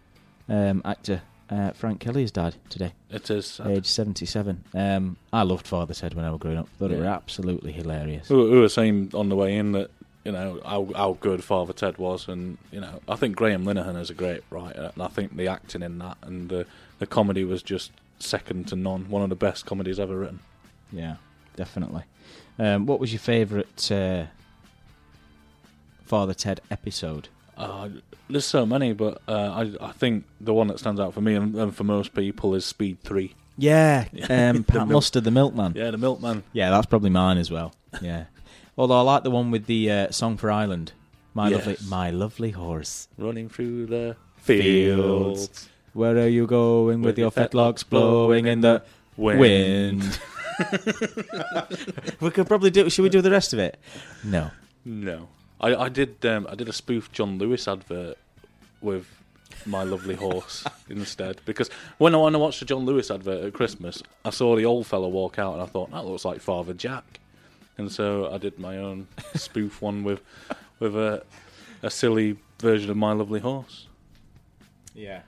um, 0.47 0.81
actor 0.85 1.23
uh, 1.51 1.71
Frank 1.71 1.99
Kelly 1.99 2.21
has 2.21 2.31
died 2.31 2.55
today, 2.69 2.93
It 3.09 3.29
is. 3.29 3.59
uh, 3.59 3.67
age 3.69 3.85
77. 3.85 4.63
Um, 4.73 5.17
I 5.33 5.43
loved 5.43 5.67
Father 5.67 5.93
Ted 5.93 6.13
when 6.13 6.25
I 6.25 6.31
was 6.31 6.39
growing 6.39 6.57
up. 6.57 6.69
Thought 6.79 6.91
it 6.91 6.95
Yeah. 6.95 7.01
were 7.01 7.07
absolutely 7.07 7.71
hilarious. 7.73 8.29
We 8.29 8.37
were, 8.37 8.49
we 8.49 8.59
were 8.59 8.69
saying 8.69 9.11
on 9.13 9.29
the 9.29 9.35
way 9.35 9.57
in 9.57 9.73
that 9.73 9.91
you 10.23 10.31
know 10.31 10.61
how 10.63 10.87
how 10.95 11.17
good 11.19 11.43
Father 11.43 11.73
Ted 11.73 11.97
was, 11.97 12.27
and 12.27 12.57
you 12.71 12.79
know 12.79 13.01
I 13.09 13.15
think 13.15 13.35
Graham 13.35 13.65
Linehan 13.65 13.99
is 13.99 14.09
a 14.09 14.13
great 14.13 14.43
writer, 14.51 14.91
and 14.93 15.03
I 15.03 15.07
think 15.07 15.35
the 15.35 15.47
acting 15.47 15.81
in 15.81 15.97
that 15.99 16.17
and 16.21 16.47
the 16.49 16.65
the 16.99 17.07
comedy 17.07 17.43
was 17.43 17.63
just 17.63 17.91
second 18.19 18.67
to 18.67 18.75
none. 18.75 19.09
One 19.09 19.23
of 19.23 19.29
the 19.29 19.35
best 19.35 19.65
comedies 19.65 19.99
ever 19.99 20.17
written. 20.19 20.39
Yeah, 20.91 21.15
definitely. 21.55 22.03
Um, 22.59 22.85
what 22.85 22.99
was 22.99 23.11
your 23.11 23.19
favourite 23.19 23.91
uh, 23.91 24.25
Father 26.05 26.33
Ted 26.33 26.61
episode? 26.69 27.29
Uh, 27.57 27.89
there's 28.31 28.45
so 28.45 28.65
many, 28.65 28.93
but 28.93 29.21
uh, 29.27 29.31
I 29.81 29.89
I 29.89 29.91
think 29.91 30.25
the 30.39 30.53
one 30.53 30.67
that 30.67 30.79
stands 30.79 30.99
out 30.99 31.13
for 31.13 31.21
me 31.21 31.35
and, 31.35 31.55
and 31.55 31.75
for 31.75 31.83
most 31.83 32.13
people 32.13 32.55
is 32.55 32.65
Speed 32.65 32.99
Three. 33.03 33.35
Yeah, 33.57 34.05
um, 34.29 34.63
Pat 34.63 34.87
milk- 34.87 34.89
Mustard, 34.89 35.23
the 35.23 35.31
milkman. 35.31 35.73
Yeah, 35.75 35.91
the 35.91 35.97
Milkman. 35.97 36.43
Yeah, 36.53 36.69
that's 36.71 36.85
probably 36.87 37.09
mine 37.11 37.37
as 37.37 37.51
well. 37.51 37.73
Yeah. 38.01 38.25
Although 38.77 38.97
I 38.99 39.01
like 39.01 39.23
the 39.23 39.31
one 39.31 39.51
with 39.51 39.65
the 39.65 39.91
uh, 39.91 40.11
song 40.11 40.37
for 40.37 40.49
Ireland. 40.49 40.93
My 41.33 41.49
Yes. 41.49 41.65
lovely, 41.67 41.87
my 41.87 42.09
lovely 42.11 42.51
horse. 42.51 43.07
running 43.17 43.47
through 43.49 43.85
the 43.87 44.15
Fields. 44.37 45.47
fields. 45.47 45.69
Where 45.93 46.17
are 46.17 46.27
you 46.27 46.47
going 46.47 46.99
with, 47.01 47.17
With 47.17 47.17
your 47.19 47.31
your 47.35 47.47
fetlocks 47.47 47.87
blowing 47.87 48.47
in 48.47 48.61
the 48.61 48.81
Wind. 49.17 49.39
wind? 49.39 50.19
we 52.19 52.31
could 52.31 52.47
probably 52.47 52.69
do. 52.71 52.89
Should 52.89 53.03
we 53.03 53.09
do 53.09 53.21
the 53.21 53.31
rest 53.31 53.53
of 53.53 53.59
it? 53.59 53.77
No. 54.23 54.51
No, 54.83 55.27
I, 55.61 55.75
I 55.75 55.89
did. 55.89 56.25
Um, 56.25 56.47
I 56.49 56.55
did 56.55 56.67
a 56.67 56.73
spoof 56.73 57.11
John 57.11 57.37
Lewis 57.37 57.67
advert 57.67 58.17
with 58.81 59.07
my 59.65 59.83
lovely 59.83 60.15
horse 60.15 60.65
instead 60.89 61.39
because 61.45 61.69
when 61.99 62.15
I, 62.15 62.17
when 62.17 62.33
I 62.33 62.39
watched 62.39 62.59
the 62.61 62.65
John 62.65 62.83
Lewis 62.85 63.11
advert 63.11 63.45
at 63.45 63.53
Christmas, 63.53 64.01
I 64.25 64.31
saw 64.31 64.55
the 64.55 64.65
old 64.65 64.87
fella 64.87 65.07
walk 65.07 65.37
out 65.37 65.53
and 65.53 65.61
I 65.61 65.67
thought 65.67 65.91
that 65.91 66.05
looks 66.05 66.25
like 66.25 66.41
Father 66.41 66.73
Jack, 66.73 67.19
and 67.77 67.91
so 67.91 68.31
I 68.33 68.37
did 68.37 68.59
my 68.59 68.77
own 68.77 69.07
spoof 69.35 69.81
one 69.81 70.03
with 70.03 70.21
with 70.79 70.95
a 70.95 71.23
a 71.83 71.89
silly 71.89 72.37
version 72.59 72.89
of 72.89 72.97
my 72.97 73.13
lovely 73.13 73.39
horse. 73.39 73.87
Yeah. 74.93 75.21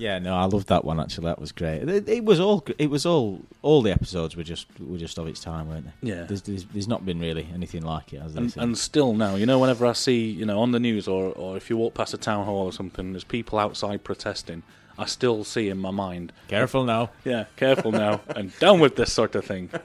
Yeah, 0.00 0.18
no, 0.18 0.34
I 0.34 0.46
loved 0.46 0.68
that 0.68 0.82
one. 0.82 0.98
Actually, 0.98 1.26
that 1.26 1.38
was 1.38 1.52
great. 1.52 1.86
It, 1.86 2.08
it 2.08 2.24
was 2.24 2.40
all. 2.40 2.64
It 2.78 2.88
was 2.88 3.04
all. 3.04 3.42
All 3.60 3.82
the 3.82 3.92
episodes 3.92 4.34
were 4.34 4.42
just 4.42 4.66
were 4.80 4.96
just 4.96 5.18
of 5.18 5.26
its 5.26 5.40
time, 5.40 5.68
weren't 5.68 5.84
they? 5.84 6.08
Yeah. 6.08 6.22
There's, 6.24 6.40
there's, 6.42 6.64
there's 6.64 6.88
not 6.88 7.04
been 7.04 7.20
really 7.20 7.46
anything 7.54 7.82
like 7.82 8.14
it, 8.14 8.22
has 8.22 8.32
there? 8.32 8.42
And, 8.42 8.56
and 8.56 8.78
still 8.78 9.12
now, 9.12 9.34
you 9.34 9.44
know, 9.44 9.58
whenever 9.58 9.84
I 9.84 9.92
see, 9.92 10.30
you 10.30 10.46
know, 10.46 10.58
on 10.60 10.72
the 10.72 10.80
news 10.80 11.06
or, 11.06 11.32
or 11.32 11.58
if 11.58 11.68
you 11.68 11.76
walk 11.76 11.92
past 11.92 12.14
a 12.14 12.18
town 12.18 12.46
hall 12.46 12.64
or 12.64 12.72
something, 12.72 13.12
there's 13.12 13.24
people 13.24 13.58
outside 13.58 14.02
protesting. 14.02 14.62
I 14.98 15.04
still 15.04 15.44
see 15.44 15.68
in 15.68 15.78
my 15.78 15.90
mind, 15.90 16.32
Careful 16.48 16.84
now. 16.84 17.10
yeah, 17.24 17.44
careful 17.56 17.92
now, 17.92 18.20
and 18.36 18.58
down 18.58 18.80
with 18.80 18.96
this 18.96 19.12
sort 19.12 19.34
of 19.34 19.44
thing. 19.44 19.70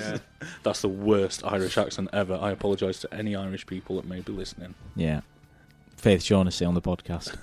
That's 0.62 0.80
the 0.80 0.88
worst 0.88 1.44
Irish 1.44 1.76
accent 1.76 2.10
ever. 2.12 2.38
I 2.40 2.50
apologise 2.52 3.00
to 3.00 3.14
any 3.14 3.34
Irish 3.36 3.66
people 3.66 3.96
that 3.96 4.06
may 4.06 4.20
be 4.20 4.32
listening. 4.32 4.74
Yeah. 4.96 5.20
Faith 5.96 6.22
Shaughnessy 6.22 6.64
on 6.64 6.74
the 6.74 6.82
podcast. 6.82 7.36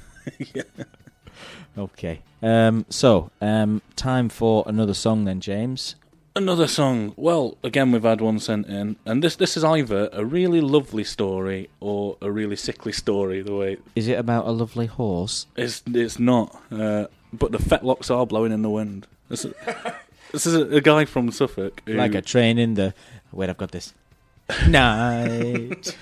Okay. 1.78 2.22
Um, 2.42 2.86
so, 2.90 3.30
um, 3.40 3.84
time 3.96 4.30
for 4.30 4.64
another 4.66 4.96
song 4.96 5.26
then, 5.26 5.40
James. 5.40 5.96
Another 6.36 6.68
song. 6.68 7.14
Well, 7.16 7.56
again, 7.64 7.92
we've 7.92 8.02
had 8.04 8.20
one 8.22 8.40
sent 8.40 8.66
in, 8.68 8.96
and 9.06 9.24
this 9.24 9.36
this 9.36 9.56
is 9.58 9.64
either 9.64 10.10
a 10.12 10.24
really 10.26 10.62
lovely 10.62 11.04
story 11.04 11.70
or 11.80 12.18
a 12.22 12.32
really 12.32 12.56
sickly 12.56 12.92
story. 12.92 13.42
The 13.44 13.56
way 13.56 13.78
Is 13.96 14.08
it 14.08 14.18
about 14.20 14.46
a 14.48 14.52
lovely 14.52 14.86
horse? 14.88 15.46
it's 15.56 15.84
it's 15.88 16.18
not, 16.20 16.56
uh, 16.72 17.08
but 17.34 17.52
the 17.52 17.58
fetlocks 17.60 18.10
are 18.10 18.26
blowing 18.26 18.52
in 18.52 18.62
the 18.64 18.70
wind. 18.70 19.06
This 19.30 19.46
is, 19.46 19.54
this 20.32 20.46
is 20.46 20.56
a, 20.56 20.78
a 20.78 20.82
guy 20.82 21.06
from 21.06 21.32
Suffolk. 21.32 21.82
Who, 21.86 21.94
Like 21.94 22.16
a 22.16 22.22
train 22.22 22.58
in 22.58 22.74
the. 22.76 22.94
Wait, 23.32 23.50
I've 23.50 23.58
got 23.58 23.72
this. 23.72 23.94
Night. 24.68 25.96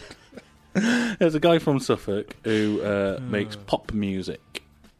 There's 0.74 1.36
a 1.36 1.40
guy 1.40 1.60
from 1.60 1.80
Suffolk 1.80 2.36
who 2.44 2.82
uh, 2.82 3.20
makes 3.22 3.56
pop 3.56 3.94
music, 3.94 4.55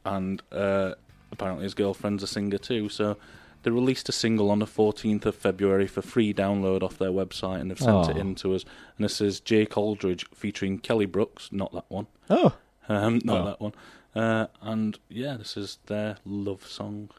and 0.06 0.42
uh, 0.52 0.94
apparently 1.32 1.64
his 1.64 1.74
girlfriend's 1.74 2.24
a 2.24 2.28
singer 2.28 2.58
too. 2.58 2.88
So 2.90 3.18
they 3.64 3.72
released 3.72 4.08
a 4.10 4.12
single 4.12 4.52
on 4.52 4.60
the 4.60 4.66
14th 4.68 5.26
of 5.26 5.36
February 5.36 5.88
for 5.88 6.02
free 6.04 6.34
download 6.34 6.84
off 6.84 6.98
their 6.98 7.10
website, 7.10 7.60
and 7.62 7.72
they've 7.72 7.80
sent 7.80 8.10
it 8.10 8.16
Oh. 8.18 8.20
in 8.20 8.36
to 8.36 8.54
us. 8.56 8.64
And 8.98 9.04
this 9.04 9.20
is 9.20 9.40
Jake 9.40 9.76
Aldridge 9.78 10.26
featuring 10.34 10.78
Kelly 10.80 11.08
Brooks, 11.08 11.50
not 11.52 11.72
that 11.74 11.86
one, 11.90 12.06
oh. 12.30 12.54
um, 12.88 13.20
not 13.24 13.42
Oh. 13.42 13.46
that 13.46 13.60
one. 13.62 13.74
Uh, 14.16 14.48
and 14.62 14.98
yeah, 15.10 15.36
this 15.36 15.58
is 15.58 15.80
their 15.88 16.18
love 16.26 16.66
song. 16.68 17.10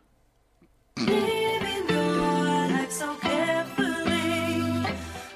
Living 0.99 1.89
your 1.91 2.15
life 2.69 2.91
so 2.91 3.15
carefully, 3.17 4.87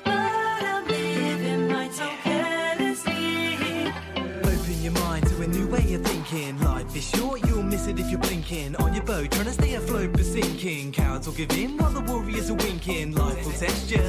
but 0.05 0.15
I'm 0.15 0.87
living 0.89 1.69
mine 1.69 1.93
so 1.93 2.09
carelessly. 2.23 3.93
Open 4.17 4.83
your 4.83 4.93
mind 4.93 5.27
to 5.27 5.43
a 5.43 5.47
new 5.49 5.67
way 5.67 5.93
of 5.95 6.03
thinking. 6.07 6.59
Life 6.61 6.70
is 6.97 7.09
sure, 7.11 7.37
you'll 7.37 7.63
miss 7.63 7.87
it 7.87 7.99
if 7.99 8.11
you're 8.11 8.21
blinking. 8.21 8.75
On 8.77 8.93
your 8.95 9.05
boat, 9.05 9.31
trying 9.31 9.45
to 9.45 9.53
stay 9.53 9.75
afloat 9.75 10.13
but 10.13 10.25
sinking. 10.25 10.93
Cowards 10.93 11.27
will 11.27 11.35
give 11.35 11.51
in 11.53 11.77
while 11.77 11.91
the 11.93 12.01
warriors 12.01 12.51
are 12.51 12.55
winking. 12.55 13.15
Life 13.15 13.45
will 13.45 13.53
test 13.53 13.91
you 13.91 14.03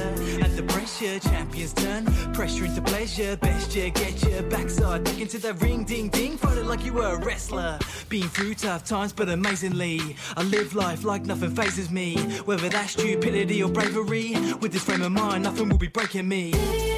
under 0.43 0.63
pressure. 0.63 1.19
Champions 1.19 1.73
turn 1.73 2.05
pressure 2.33 2.65
into 2.65 2.81
pleasure. 2.81 3.35
Best 3.37 3.75
you 3.75 3.89
get 3.91 4.23
your 4.23 4.41
backside 4.43 5.03
back 5.03 5.19
into 5.19 5.37
the 5.37 5.53
ring, 5.55 5.83
ding 5.83 6.09
ding. 6.09 6.37
Fight 6.37 6.57
it 6.57 6.65
like 6.65 6.85
you 6.85 6.93
were 6.93 7.15
a 7.15 7.17
wrestler. 7.23 7.77
Been 8.09 8.27
through 8.29 8.55
tough 8.55 8.83
times, 8.83 9.13
but 9.13 9.29
amazingly, 9.29 10.15
I 10.35 10.43
live 10.43 10.73
life 10.75 11.03
like 11.03 11.25
nothing 11.25 11.55
phases 11.55 11.91
me. 11.91 12.17
Whether 12.45 12.69
that's 12.69 12.93
stupidity 12.93 13.61
or 13.63 13.69
bravery, 13.69 14.35
with 14.59 14.71
this 14.71 14.83
frame 14.83 15.01
of 15.01 15.11
mind, 15.11 15.43
nothing 15.43 15.69
will 15.69 15.77
be 15.77 15.87
breaking 15.87 16.27
me. 16.27 16.90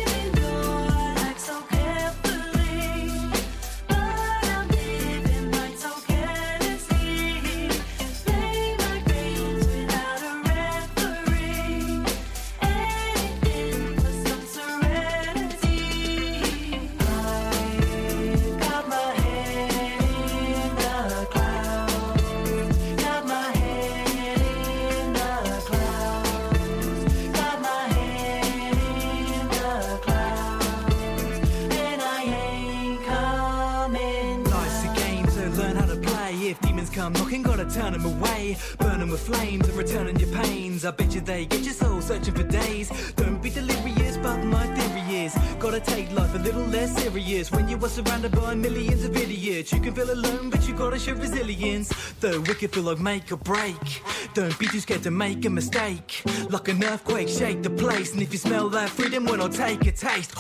Surrounded 47.93 48.31
by 48.31 48.55
millions 48.55 49.05
of 49.05 49.15
idiots, 49.15 49.71
you 49.71 49.79
can 49.79 49.93
feel 49.93 50.11
alone, 50.11 50.49
but 50.49 50.67
you 50.67 50.73
gotta 50.73 50.97
show 50.97 51.13
resilience. 51.13 52.13
Though 52.19 52.39
wicked 52.41 52.73
feel 52.73 52.83
like 52.83 52.99
make 52.99 53.31
or 53.31 53.37
break. 53.37 54.01
Don't 54.33 54.57
be 54.57 54.65
too 54.65 54.79
scared 54.79 55.03
to 55.03 55.11
make 55.11 55.45
a 55.45 55.49
mistake. 55.49 56.23
Like 56.49 56.69
an 56.69 56.83
earthquake, 56.83 57.29
shake 57.29 57.61
the 57.61 57.69
place. 57.69 58.13
And 58.13 58.21
if 58.23 58.31
you 58.33 58.39
smell 58.39 58.67
that 58.69 58.89
freedom, 58.89 59.25
well, 59.25 59.43
I'll 59.43 59.49
take 59.49 59.85
a 59.85 59.91
taste. 59.91 60.33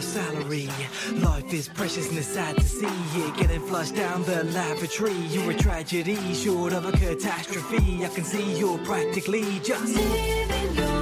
A 0.00 0.02
salary. 0.02 0.68
Life 1.12 1.52
is 1.52 1.68
precious 1.68 2.08
and 2.08 2.16
it's 2.18 2.28
sad 2.28 2.56
to 2.56 2.64
see 2.64 2.86
it 2.86 3.36
getting 3.36 3.60
flushed 3.60 3.96
down 3.96 4.22
the 4.22 4.44
lavatory. 4.44 5.18
You're 5.32 5.50
a 5.50 5.54
tragedy, 5.54 6.16
short 6.32 6.72
of 6.72 6.86
a 6.86 6.92
catastrophe. 6.92 8.04
I 8.04 8.08
can 8.08 8.24
see 8.24 8.58
you're 8.58 8.78
practically 8.78 9.60
just 9.60 9.94
living 9.94 10.74
your 10.74 11.00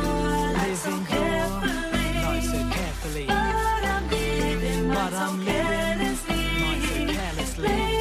life 0.58 0.78
so 0.86 0.94
carefully. 1.06 2.12
life 2.26 2.44
so 2.44 2.60
carefully. 2.78 3.26
But 3.26 3.84
I'm 3.94 4.10
living 4.10 4.88
But 4.88 5.12
I'm 5.12 5.44
living 5.44 6.18
mine 6.60 6.82
so 6.82 7.14
carelessly. 7.14 7.98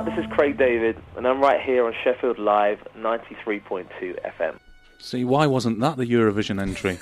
Up? 0.00 0.06
This 0.06 0.24
is 0.24 0.32
Craig 0.32 0.56
David, 0.56 0.96
and 1.14 1.26
I'm 1.26 1.42
right 1.42 1.60
here 1.60 1.84
on 1.84 1.92
Sheffield 2.02 2.38
Live 2.38 2.78
93.2 2.96 3.84
FM. 4.24 4.58
See, 4.98 5.24
why 5.24 5.46
wasn't 5.46 5.78
that 5.80 5.98
the 5.98 6.06
Eurovision 6.06 6.58
entry? 6.58 6.98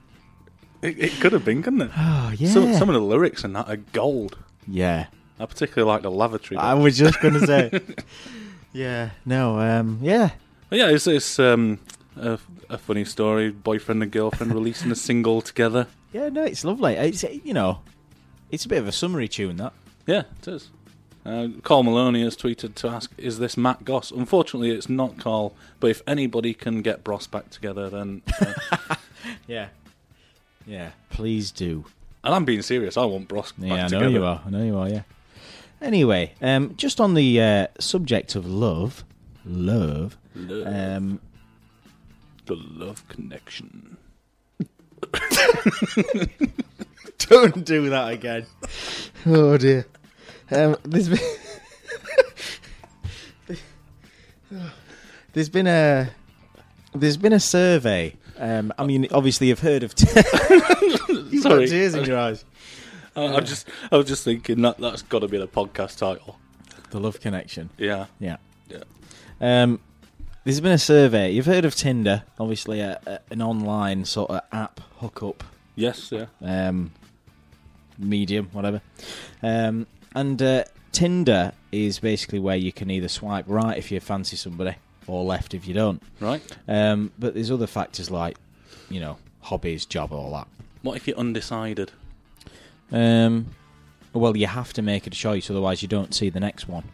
it, 0.82 0.98
it 0.98 1.20
could 1.20 1.32
have 1.32 1.44
been, 1.44 1.62
couldn't 1.62 1.82
it? 1.82 1.90
Oh 1.94 2.32
yeah. 2.34 2.48
Some, 2.48 2.72
some 2.72 2.88
of 2.88 2.94
the 2.94 3.02
lyrics 3.02 3.44
in 3.44 3.52
that 3.52 3.68
are 3.68 3.76
gold. 3.76 4.38
yeah. 4.66 5.08
I 5.38 5.44
particularly 5.44 5.86
like 5.86 6.00
the 6.00 6.10
lavatory. 6.10 6.56
I 6.56 6.72
was 6.74 6.96
just 6.96 7.20
going 7.20 7.34
to 7.34 7.46
say. 7.46 7.80
yeah. 8.72 9.10
No. 9.26 9.60
Um. 9.60 9.98
Yeah. 10.00 10.30
But 10.70 10.78
yeah, 10.78 10.88
it's, 10.88 11.06
it's 11.06 11.38
um, 11.38 11.78
a, 12.16 12.38
a 12.70 12.78
funny 12.78 13.04
story. 13.04 13.50
Boyfriend 13.50 14.02
and 14.02 14.10
girlfriend 14.10 14.54
releasing 14.54 14.90
a 14.90 14.96
single 14.96 15.42
together. 15.42 15.86
Yeah. 16.12 16.30
No. 16.30 16.44
It's 16.44 16.64
lovely. 16.64 16.94
It's 16.94 17.22
you 17.22 17.52
know, 17.52 17.80
it's 18.50 18.64
a 18.64 18.68
bit 18.68 18.78
of 18.78 18.88
a 18.88 18.92
summery 18.92 19.28
tune 19.28 19.58
that. 19.58 19.74
Yeah, 20.06 20.22
it 20.40 20.48
is. 20.48 20.70
Uh, 21.28 21.48
Carl 21.62 21.82
Maloney 21.82 22.22
has 22.22 22.36
tweeted 22.36 22.74
to 22.76 22.88
ask, 22.88 23.10
"Is 23.18 23.38
this 23.38 23.56
Matt 23.56 23.84
Goss?" 23.84 24.10
Unfortunately, 24.10 24.70
it's 24.70 24.88
not 24.88 25.18
Carl. 25.18 25.52
But 25.80 25.90
if 25.90 26.00
anybody 26.06 26.54
can 26.54 26.80
get 26.80 27.04
Bros 27.04 27.26
back 27.26 27.50
together, 27.50 27.90
then 27.90 28.22
uh, 28.40 28.94
Yeah. 29.46 29.68
Yeah. 30.66 30.90
Please 31.10 31.50
do. 31.50 31.84
and 32.24 32.34
I'm 32.34 32.44
being 32.44 32.62
serious. 32.62 32.96
I 32.96 33.04
want 33.04 33.28
Bros 33.28 33.52
back 33.52 33.68
Yeah, 33.68 33.74
I 33.74 33.82
know 33.82 33.88
together. 33.88 34.10
you 34.10 34.24
are. 34.24 34.42
I 34.46 34.50
know 34.50 34.64
you 34.64 34.76
are. 34.78 34.88
Yeah. 34.88 35.02
Anyway, 35.82 36.32
um, 36.40 36.74
just 36.76 37.00
on 37.00 37.14
the 37.14 37.40
uh, 37.40 37.66
subject 37.78 38.34
of 38.34 38.46
love, 38.46 39.04
love. 39.44 40.16
Love. 40.34 40.66
Um, 40.66 41.20
The 42.46 42.56
love 42.56 43.06
connection. 43.08 43.96
don't 47.18 47.64
do 47.64 47.90
that 47.90 48.10
again. 48.12 48.46
Oh 49.26 49.56
dear. 49.56 49.86
Um, 50.50 50.76
there's 50.84 51.08
been 51.08 51.18
there's 55.32 55.48
been 55.48 55.66
a 55.66 56.10
there's 56.94 57.16
been 57.16 57.32
a 57.32 57.40
survey. 57.40 58.14
Um, 58.38 58.72
I 58.78 58.84
mean, 58.86 59.06
obviously 59.12 59.48
you've 59.48 59.60
heard 59.60 59.82
of. 59.82 59.94
You've 61.30 61.42
got 61.42 61.50
Sorry. 61.52 61.66
tears 61.68 61.94
in 61.94 62.04
your 62.04 62.18
eyes. 62.18 62.44
I, 63.16 63.26
I 63.36 63.40
just, 63.40 63.68
I 63.92 63.96
was 63.96 64.06
just 64.06 64.24
thinking 64.24 64.62
that 64.62 64.78
that's 64.78 65.02
got 65.02 65.18
to 65.20 65.28
be 65.28 65.38
the 65.38 65.48
podcast 65.48 65.98
title. 65.98 66.38
The 66.90 67.00
love 67.00 67.20
connection. 67.20 67.68
Yeah, 67.76 68.06
Yeah. 68.20 68.36
yeah. 68.68 68.82
Um, 69.40 69.80
there's 70.44 70.60
been 70.60 70.72
a 70.72 70.78
survey. 70.78 71.32
You've 71.32 71.46
heard 71.46 71.64
of 71.64 71.74
Tinder, 71.74 72.22
obviously 72.38 72.80
a, 72.80 72.98
a, 73.06 73.18
an 73.30 73.42
online 73.42 74.04
sort 74.04 74.30
of 74.30 74.40
app 74.52 74.80
hookup 74.98 75.44
Yes, 75.74 76.10
yeah. 76.12 76.26
um, 76.42 76.92
medium, 77.98 78.48
whatever. 78.52 78.80
Um, 79.42 79.86
and 80.14 80.40
uh, 80.42 80.64
Tinder 80.92 81.52
is 81.72 81.98
basically 81.98 82.38
where 82.38 82.56
you 82.56 82.72
can 82.72 82.90
either 82.90 83.08
swipe 83.08 83.44
right 83.48 83.76
if 83.76 83.90
you 83.90 84.00
fancy 84.00 84.36
somebody 84.36 84.74
or 85.06 85.24
left 85.24 85.54
if 85.54 85.66
you 85.66 85.74
don't. 85.74 86.02
Right. 86.20 86.42
Um, 86.66 87.12
but 87.18 87.34
there's 87.34 87.50
other 87.50 87.66
factors 87.66 88.10
like, 88.10 88.36
you 88.90 89.00
know, 89.00 89.18
hobbies, 89.40 89.84
job, 89.86 90.12
all 90.12 90.32
that. 90.32 90.48
What 90.82 90.96
if 90.96 91.06
you're 91.06 91.16
undecided? 91.18 91.92
Um, 92.90 93.46
well, 94.12 94.36
you 94.36 94.46
have 94.46 94.72
to 94.74 94.82
make 94.82 95.06
a 95.06 95.10
choice, 95.10 95.50
otherwise 95.50 95.82
you 95.82 95.88
don't 95.88 96.14
see 96.14 96.30
the 96.30 96.40
next 96.40 96.68
one. 96.68 96.84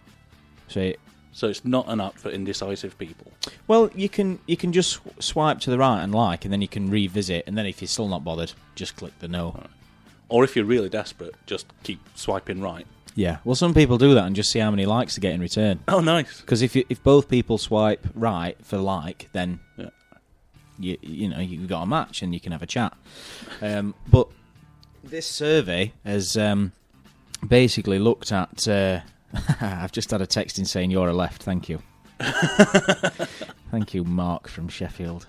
So, 0.69 0.81
it- 0.81 1.01
So 1.33 1.49
it's 1.49 1.65
not 1.65 1.89
an 1.89 2.01
app 2.01 2.19
for 2.19 2.31
indecisive 2.31 2.99
people. 2.99 3.33
well, 3.69 3.91
you 3.95 4.09
can 4.09 4.39
you 4.47 4.57
can 4.57 4.73
just 4.73 5.01
swipe 5.21 5.61
to 5.61 5.71
the 5.71 5.79
right 5.79 6.03
and 6.03 6.15
like, 6.15 6.45
and 6.45 6.53
then 6.53 6.63
you 6.63 6.69
can 6.69 6.91
revisit, 6.91 7.45
and 7.47 7.57
then 7.57 7.67
if 7.67 7.81
you're 7.81 7.89
still 7.89 8.09
not 8.09 8.25
bothered, 8.25 8.53
just 8.75 8.97
click 8.97 9.17
the 9.21 9.29
no. 9.29 9.61
Or 10.29 10.43
if 10.45 10.57
you're 10.57 10.65
really 10.65 10.89
desperate, 10.89 11.35
just 11.47 11.67
keep 11.83 12.01
swiping 12.15 12.61
right. 12.61 12.87
Yeah. 13.17 13.39
Well, 13.45 13.55
some 13.55 13.75
people 13.75 13.97
do 13.99 14.15
that 14.15 14.25
and 14.25 14.35
just 14.35 14.51
see 14.51 14.59
how 14.59 14.71
many 14.71 14.87
likes 14.87 15.15
they 15.17 15.21
get 15.21 15.35
in 15.35 15.41
return. 15.41 15.81
Oh, 15.87 16.01
nice. 16.01 16.41
Because 16.41 16.63
if 16.63 16.75
you, 16.75 16.85
if 16.89 17.03
both 17.03 17.29
people 17.29 17.59
swipe 17.59 18.05
right 18.15 18.57
for 18.65 18.77
like, 18.79 19.29
then 19.33 19.61
Yeah. 19.77 19.91
you 20.79 20.99
you 21.01 21.29
know 21.29 21.39
you 21.39 21.67
got 21.67 21.83
a 21.83 21.87
match 21.87 22.23
and 22.23 22.35
you 22.35 22.41
can 22.41 22.51
have 22.53 22.63
a 22.63 22.67
chat. 22.67 22.93
Um, 23.63 23.95
but 24.11 24.29
this 25.05 25.27
survey 25.27 25.93
has 26.05 26.37
um, 26.37 26.73
basically 27.47 27.99
looked 28.01 28.33
at. 28.33 28.67
Uh, 28.67 29.01
I've 29.61 29.93
just 29.93 30.11
had 30.11 30.21
a 30.23 30.27
text 30.27 30.59
in 30.59 30.65
saying 30.65 30.91
you're 30.91 31.09
a 31.09 31.13
left. 31.15 31.43
Thank 31.43 31.69
you. 31.69 31.81
Thank 33.71 33.95
you, 33.95 34.05
Mark 34.05 34.49
from 34.49 34.69
Sheffield. 34.69 35.27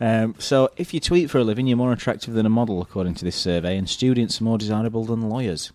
um, 0.00 0.34
so, 0.38 0.70
if 0.76 0.92
you 0.92 1.00
tweet 1.00 1.30
for 1.30 1.38
a 1.38 1.44
living, 1.44 1.66
you're 1.66 1.76
more 1.76 1.92
attractive 1.92 2.34
than 2.34 2.46
a 2.46 2.50
model, 2.50 2.82
according 2.82 3.14
to 3.14 3.24
this 3.24 3.36
survey, 3.36 3.76
and 3.76 3.88
students 3.88 4.40
are 4.40 4.44
more 4.44 4.58
desirable 4.58 5.04
than 5.04 5.22
lawyers. 5.28 5.72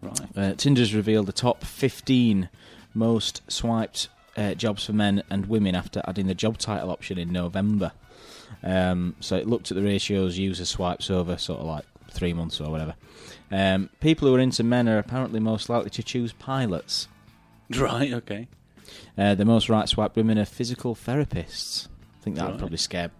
Right. 0.00 0.20
Uh, 0.36 0.54
Tinder's 0.54 0.94
revealed 0.94 1.26
the 1.26 1.32
top 1.32 1.64
15 1.64 2.48
most 2.94 3.42
swiped 3.50 4.08
uh, 4.36 4.54
jobs 4.54 4.84
for 4.86 4.92
men 4.92 5.22
and 5.30 5.46
women 5.46 5.74
after 5.74 6.00
adding 6.06 6.26
the 6.26 6.34
job 6.34 6.58
title 6.58 6.90
option 6.90 7.18
in 7.18 7.32
November. 7.32 7.92
Um, 8.62 9.16
so 9.20 9.36
it 9.36 9.46
looked 9.48 9.70
at 9.70 9.76
the 9.76 9.82
ratios 9.82 10.38
user 10.38 10.64
swipes 10.64 11.10
over 11.10 11.36
sort 11.36 11.60
of 11.60 11.66
like 11.66 11.84
three 12.10 12.32
months 12.32 12.60
or 12.60 12.70
whatever. 12.70 12.94
Um, 13.50 13.90
people 14.00 14.28
who 14.28 14.34
are 14.34 14.40
into 14.40 14.62
men 14.64 14.88
are 14.88 14.98
apparently 14.98 15.40
most 15.40 15.68
likely 15.68 15.90
to 15.90 16.02
choose 16.02 16.32
pilots. 16.32 17.08
Right, 17.76 18.12
okay. 18.14 18.48
Uh, 19.18 19.34
the 19.34 19.44
most 19.44 19.68
right 19.68 19.88
swiped 19.88 20.16
women 20.16 20.38
are 20.38 20.44
physical 20.44 20.94
therapists. 20.94 21.88
I 22.20 22.22
think 22.24 22.36
that 22.36 22.44
would 22.44 22.50
Right. 22.52 22.58
probably 22.58 22.78
scare 22.78 23.10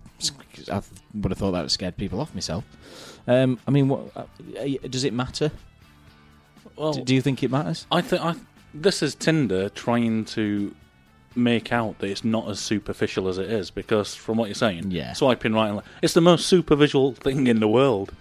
I 0.72 0.82
would 1.14 1.30
have 1.30 1.38
thought 1.38 1.52
that 1.52 1.58
would 1.58 1.64
have 1.66 1.70
scared 1.72 1.96
people 1.96 2.20
off 2.20 2.34
myself. 2.34 2.64
Um, 3.28 3.60
I 3.68 3.70
mean, 3.70 3.88
what 3.88 4.10
uh, 4.16 4.24
does 4.88 5.04
it 5.04 5.12
matter? 5.12 5.52
Well, 6.78 6.92
D- 6.94 7.02
do 7.02 7.14
you 7.14 7.22
think 7.22 7.42
it 7.42 7.50
matters? 7.50 7.86
I 7.90 8.00
think 8.00 8.22
I 8.22 8.34
this 8.74 9.02
is 9.02 9.14
Tinder 9.14 9.68
trying 9.70 10.24
to 10.26 10.74
make 11.34 11.72
out 11.72 11.98
that 12.00 12.08
it's 12.08 12.24
not 12.24 12.48
as 12.48 12.58
superficial 12.58 13.28
as 13.28 13.38
it 13.38 13.50
is 13.50 13.70
because 13.70 14.14
from 14.14 14.36
what 14.38 14.46
you're 14.48 14.54
saying, 14.54 14.90
Yeah. 14.90 15.12
swiping 15.12 15.52
right 15.52 15.68
and 15.68 15.76
left, 15.76 15.88
it's 16.02 16.14
the 16.14 16.20
most 16.20 16.46
superficial 16.46 17.12
thing 17.14 17.46
in 17.46 17.60
the 17.60 17.68
world. 17.68 18.12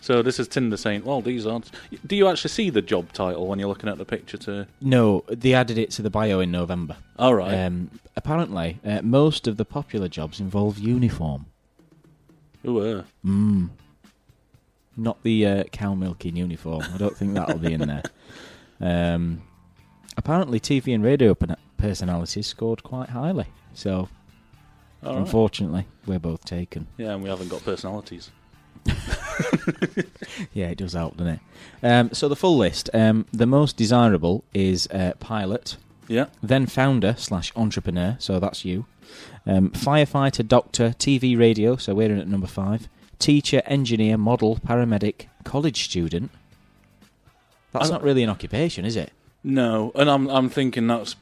So 0.00 0.22
this 0.22 0.38
is 0.38 0.46
Tinder 0.46 0.76
saying, 0.76 1.02
"Well, 1.04 1.20
these 1.20 1.46
aren't." 1.46 1.70
Do 2.06 2.14
you 2.14 2.28
actually 2.28 2.50
see 2.50 2.70
the 2.70 2.82
job 2.82 3.12
title 3.12 3.46
when 3.48 3.58
you're 3.58 3.68
looking 3.68 3.88
at 3.88 3.98
the 3.98 4.04
picture? 4.04 4.36
To 4.38 4.66
No, 4.80 5.24
they 5.28 5.52
added 5.52 5.78
it 5.78 5.90
to 5.92 6.02
the 6.02 6.10
bio 6.10 6.38
in 6.40 6.50
November. 6.52 6.96
all 7.18 7.34
right, 7.34 7.54
Um, 7.54 7.90
apparently, 8.14 8.78
uh, 8.84 9.00
most 9.02 9.48
of 9.48 9.56
the 9.56 9.64
popular 9.64 10.06
jobs 10.08 10.38
involve 10.38 10.78
uniform. 10.78 11.46
Ooh, 12.66 12.78
uh, 12.98 13.02
Mm. 13.24 13.70
Not 14.96 15.22
the 15.22 15.46
uh, 15.46 15.64
cow 15.64 15.94
milking 15.94 16.36
uniform. 16.36 16.82
I 16.94 16.96
don't 16.96 17.16
think 17.16 17.34
that'll 17.34 17.58
be 17.58 17.72
in 17.74 17.80
there. 17.80 18.02
Um, 18.80 19.42
apparently, 20.16 20.58
TV 20.60 20.94
and 20.94 21.04
radio 21.04 21.36
personalities 21.76 22.46
scored 22.46 22.82
quite 22.82 23.10
highly. 23.10 23.46
So, 23.74 24.08
all 25.04 25.12
right. 25.12 25.18
unfortunately, 25.20 25.86
we're 26.06 26.18
both 26.18 26.44
taken. 26.44 26.86
yeah, 26.96 27.12
and 27.14 27.22
we 27.22 27.28
haven't 27.28 27.48
got 27.48 27.64
personalities. 27.64 28.30
Yeah, 30.52 30.68
it 30.68 30.78
does 30.78 30.94
help, 30.94 31.16
doesn't 31.18 31.34
it? 31.34 31.40
Um, 31.82 32.10
so, 32.14 32.28
the 32.28 32.36
full 32.36 32.56
list. 32.56 32.88
Um, 32.94 33.26
the 33.32 33.46
most 33.46 33.76
desirable 33.76 34.44
is 34.54 34.86
uh, 34.88 35.12
pilot, 35.20 35.76
Yeah, 36.08 36.26
then 36.42 36.66
founder 36.66 37.14
slash 37.18 37.52
entrepreneur. 37.54 38.16
So 38.18 38.40
that's 38.40 38.64
you. 38.64 38.86
Um, 39.46 39.70
firefighter, 39.70 40.46
doctor, 40.46 40.90
TV, 40.98 41.38
radio. 41.38 41.76
So 41.76 41.94
we're 41.94 42.10
in 42.10 42.18
at 42.18 42.28
number 42.28 42.46
five. 42.46 42.88
Teacher, 43.18 43.62
engineer, 43.66 44.16
model, 44.18 44.56
paramedic, 44.56 45.26
college 45.44 45.84
student. 45.84 46.30
That's 47.72 47.88
I- 47.88 47.92
not 47.92 48.02
really 48.02 48.22
an 48.22 48.30
occupation, 48.30 48.84
is 48.84 48.96
it? 48.96 49.12
no, 49.44 49.92
and 49.94 50.10
I'm 50.10 50.28
I'm 50.28 50.48
thinking 50.50 50.86
that's 50.88 51.14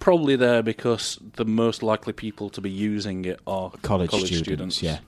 probably 0.00 0.36
there 0.36 0.62
because 0.62 1.18
the 1.36 1.44
most 1.44 1.82
likely 1.82 2.12
people 2.12 2.50
to 2.50 2.60
be 2.60 2.70
using 2.70 3.24
it 3.24 3.40
are 3.46 3.70
College, 3.82 4.10
college 4.10 4.26
students, 4.26 4.46
students. 4.76 4.82
Yeah, 4.82 4.98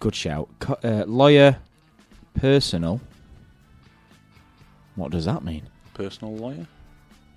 good 0.00 0.14
shout. 0.14 0.48
Co- 0.60 0.78
uh, 0.84 1.04
lawyer, 1.06 1.56
personal. 2.34 3.00
What 4.94 5.10
does 5.10 5.24
that 5.24 5.44
mean? 5.44 5.68
personal 5.94 6.36
lawyer. 6.36 6.66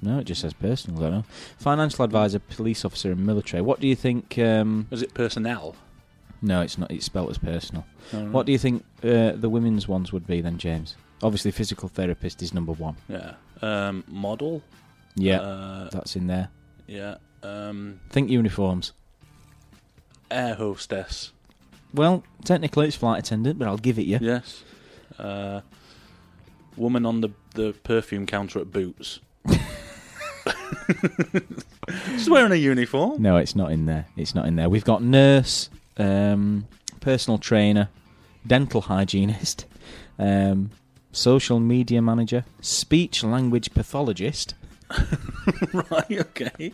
No, 0.01 0.19
it 0.19 0.25
just 0.25 0.41
says 0.41 0.51
personal. 0.53 0.99
I 0.99 1.03
don't 1.03 1.11
know. 1.19 1.25
Financial 1.57 2.03
advisor, 2.03 2.39
police 2.39 2.83
officer, 2.83 3.11
and 3.13 3.25
military. 3.25 3.61
What 3.61 3.79
do 3.79 3.87
you 3.87 3.95
think? 3.95 4.37
Um, 4.37 4.87
Is 4.91 5.01
it 5.01 5.13
personnel? 5.13 5.75
No, 6.41 6.61
it's 6.61 6.77
not. 6.77 6.91
It's 6.91 7.05
spelt 7.05 7.29
as 7.29 7.37
personal. 7.37 7.85
Right. 8.13 8.27
What 8.29 8.45
do 8.45 8.51
you 8.51 8.57
think 8.57 8.83
uh, 9.03 9.31
the 9.33 9.49
women's 9.49 9.87
ones 9.87 10.11
would 10.13 10.25
be 10.27 10.41
then, 10.41 10.57
James? 10.57 10.95
Obviously, 11.21 11.51
physical 11.51 11.89
therapist 11.89 12.41
is 12.41 12.53
number 12.53 12.71
one. 12.71 12.95
Yeah. 13.07 13.33
Um, 13.61 14.03
model. 14.07 14.61
Yeah, 15.15 15.41
Uh, 15.41 15.89
that's 15.91 16.15
in 16.15 16.27
there. 16.27 16.49
yeah. 16.87 17.15
Um, 17.43 17.99
Think 18.09 18.29
uniforms. 18.29 18.93
air 20.31 20.55
hostess. 20.55 21.31
Well, 21.93 22.23
technically 22.45 22.87
it's 22.87 22.95
flight 22.95 23.19
attendant, 23.19 23.57
but 23.59 23.67
I'll 23.67 23.77
give 23.77 23.97
it 23.99 24.05
you. 24.05 24.19
Yes. 24.21 24.63
Uh, 25.17 25.61
woman 26.77 27.05
on 27.05 27.21
the 27.21 27.29
the 27.55 27.73
perfume 27.83 28.25
counter 28.27 28.59
at 28.59 28.71
Boots. 28.71 29.19
She's 32.11 32.29
wearing 32.29 32.51
a 32.51 32.55
uniform. 32.55 33.21
No, 33.21 33.37
it's 33.37 33.55
not 33.55 33.71
in 33.71 33.85
there. 33.85 34.05
It's 34.15 34.35
not 34.35 34.45
in 34.47 34.55
there. 34.55 34.69
We've 34.69 34.83
got 34.85 35.01
nurse, 35.03 35.69
um, 35.99 36.67
personal 37.01 37.37
trainer, 37.37 37.89
dental 38.47 38.81
hygienist, 38.81 39.65
um, 40.17 40.71
social 41.11 41.59
media 41.59 42.01
manager, 42.01 42.45
speech 42.61 43.23
language 43.23 43.73
pathologist, 43.73 44.55
right. 45.73 46.11
Okay. 46.11 46.73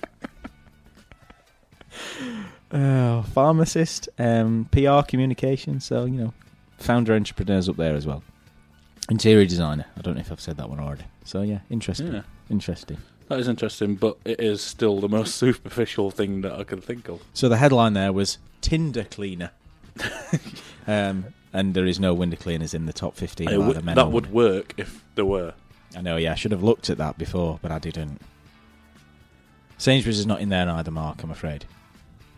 uh, 2.72 3.22
pharmacist, 3.24 4.10
um, 4.20 4.70
PR 4.72 5.02
communication. 5.08 5.80
So 5.80 6.06
you 6.06 6.14
know, 6.14 6.34
founder 6.78 7.14
entrepreneurs 7.14 7.68
up 7.68 7.78
there 7.78 7.96
as 7.96 8.06
well. 8.06 8.24
Interior 9.10 9.46
designer. 9.46 9.86
I 9.98 10.02
don't 10.02 10.16
know 10.16 10.22
if 10.22 10.32
I've 10.32 10.42
said 10.42 10.58
that 10.58 10.70
one 10.70 10.80
already. 10.80 11.06
So 11.24 11.42
yeah, 11.42 11.60
interesting. 11.70 12.14
Yeah. 12.14 12.22
Interesting. 12.50 12.98
That 13.28 13.40
is 13.40 13.48
interesting, 13.48 13.96
but 13.96 14.18
it 14.24 14.40
is 14.40 14.62
still 14.62 15.00
the 15.00 15.10
most 15.10 15.36
superficial 15.44 16.12
thing 16.12 16.42
that 16.42 16.54
I 16.54 16.64
can 16.64 16.82
think 16.82 17.08
of. 17.10 17.22
So 17.34 17.50
the 17.50 17.58
headline 17.58 17.94
there 17.94 18.14
was 18.14 18.38
Tinder 18.62 19.04
cleaner. 19.04 19.52
um, 20.88 21.26
and 21.54 21.74
there 21.74 21.86
is 21.86 22.00
no 22.00 22.14
window 22.14 22.38
cleaners 22.38 22.74
in 22.74 22.86
the 22.86 22.94
top 22.94 23.16
15 23.16 23.50
It 23.50 23.58
would- 23.58 23.84
men 23.84 23.96
that 23.96 24.12
would 24.12 24.32
work 24.32 24.74
if 24.78 25.04
there 25.16 25.26
were. 25.26 25.54
I 25.96 26.02
know, 26.02 26.18
yeah, 26.18 26.34
I 26.34 26.36
should 26.36 26.52
have 26.52 26.64
looked 26.64 26.90
at 26.90 26.98
that 26.98 27.18
before, 27.18 27.60
but 27.62 27.72
I 27.72 27.80
didn't. 27.80 28.22
Sainsbury's 29.78 30.20
is 30.20 30.26
not 30.26 30.42
in 30.42 30.50
there 30.50 30.70
either, 30.70 30.92
Mark, 30.92 31.24
I'm 31.24 31.32
afraid. 31.32 31.66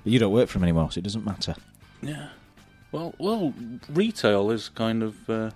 But 0.03 0.13
you 0.13 0.19
don't 0.19 0.31
work 0.31 0.47
for 0.47 0.59
them 0.59 0.63
anymore, 0.63 0.91
so 0.91 0.99
it 0.99 1.03
doesn't 1.03 1.25
matter. 1.25 1.55
Yeah. 2.01 2.29
Well, 2.91 3.15
well, 3.17 3.53
retail 3.89 4.51
is 4.51 4.69
kind 4.69 5.01
of 5.01 5.29
uh, 5.29 5.51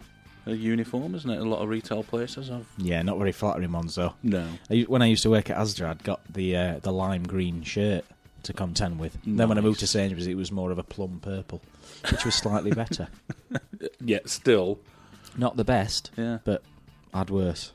a 0.45 0.51
uniform, 0.53 1.13
isn't 1.15 1.29
it? 1.29 1.39
A 1.39 1.43
lot 1.43 1.61
of 1.61 1.69
retail 1.69 2.03
places 2.03 2.49
have. 2.49 2.65
Yeah, 2.77 3.01
not 3.01 3.17
very 3.17 3.31
flattering 3.31 3.71
ones, 3.71 3.95
though. 3.95 4.13
No. 4.23 4.47
I, 4.69 4.81
when 4.81 5.01
I 5.01 5.05
used 5.07 5.23
to 5.23 5.29
work 5.29 5.49
at 5.49 5.57
Asda, 5.57 5.85
I'd 5.87 6.03
got 6.03 6.21
the 6.31 6.55
uh, 6.55 6.79
the 6.79 6.91
lime 6.91 7.23
green 7.23 7.61
shirt 7.63 8.05
to 8.43 8.53
contend 8.53 8.99
with. 8.99 9.17
Then 9.25 9.49
when 9.49 9.57
I 9.57 9.61
moved 9.61 9.79
to 9.81 9.83
Nice. 9.85 9.91
Sainsbury's, 9.91 10.27
it 10.27 10.35
was 10.35 10.51
more 10.51 10.71
of 10.71 10.79
a 10.79 10.83
plum 10.83 11.19
purple, 11.21 11.61
which 12.11 12.25
was 12.25 12.33
slightly 12.35 12.71
better. 12.71 13.07
Yet 14.03 14.29
still. 14.29 14.79
Not 15.37 15.55
the 15.57 15.63
best, 15.63 16.11
Yeah. 16.17 16.39
but 16.43 16.61
had 17.13 17.29
worse. 17.29 17.71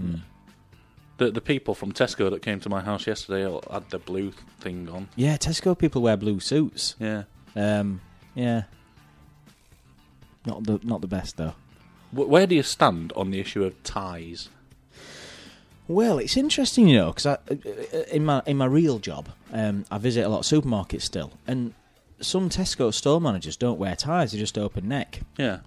Mm. 0.00 0.22
The 1.18 1.30
the 1.30 1.40
people 1.40 1.74
from 1.74 1.92
Tesco 1.92 2.28
that 2.30 2.42
came 2.42 2.58
to 2.60 2.68
my 2.68 2.80
house 2.82 3.06
yesterday 3.06 3.42
had 3.70 3.88
the 3.90 3.98
blue 3.98 4.32
thing 4.60 4.88
on. 4.88 5.08
Yeah, 5.14 5.36
Tesco 5.36 5.78
people 5.78 6.02
wear 6.02 6.16
blue 6.16 6.40
suits. 6.40 6.94
Yeah. 6.98 7.24
Um, 7.54 8.00
yeah. 8.34 8.64
Not 10.44 10.64
the 10.64 10.80
not 10.82 11.00
the 11.00 11.06
best 11.06 11.36
though. 11.36 11.54
Wh- 12.10 12.28
Where 12.28 12.46
do 12.46 12.54
you 12.54 12.62
stand 12.62 13.12
on 13.14 13.30
the 13.30 13.40
issue 13.40 13.64
of 13.64 13.82
ties? 13.82 14.48
Well, 15.88 16.18
it's 16.18 16.36
interesting, 16.36 16.88
you 16.88 16.96
know, 16.96 17.06
because 17.12 17.26
uh, 17.26 17.36
in 18.10 18.24
my 18.24 18.42
in 18.46 18.56
my 18.56 18.66
real 18.66 18.98
job, 18.98 19.28
um, 19.52 19.84
I 19.90 19.98
visit 19.98 20.24
a 20.24 20.28
lot 20.28 20.40
of 20.40 20.44
supermarkets 20.64 21.02
still, 21.02 21.32
and 21.46 21.74
some 22.20 22.48
Tesco 22.50 22.92
store 22.92 23.20
managers 23.20 23.56
don't 23.56 23.78
wear 23.78 23.94
ties; 23.94 24.32
they 24.32 24.38
just 24.38 24.58
open 24.58 24.88
neck. 24.88 25.20
Yeah. 25.38 25.60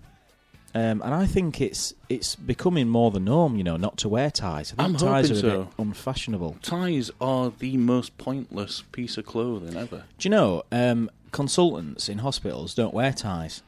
Um, 0.76 1.02
and 1.02 1.16
I 1.16 1.26
think 1.26 1.62
it's 1.62 1.94
it's 2.10 2.36
becoming 2.36 2.90
more 2.90 3.12
the 3.12 3.20
norm, 3.20 3.56
you 3.56 3.64
know, 3.64 3.78
not 3.78 3.98
to 4.00 4.10
wear 4.10 4.30
ties. 4.30 4.74
I 4.78 4.84
think 4.84 5.02
I'm 5.02 5.08
ties 5.08 5.32
are 5.32 5.34
a 5.34 5.38
so. 5.38 5.64
bit 5.64 5.68
unfashionable. 5.80 6.58
Ties 6.62 7.10
are 7.20 7.52
the 7.58 7.78
most 7.78 8.18
pointless 8.18 8.84
piece 8.92 9.18
of 9.18 9.26
clothing 9.26 9.76
ever. 9.76 10.04
Do 10.20 10.28
you 10.28 10.32
know 10.32 10.64
um, 10.72 11.10
consultants 11.32 12.08
in 12.10 12.20
hospitals 12.20 12.76
don't 12.76 12.94
wear 12.94 13.14
ties 13.14 13.64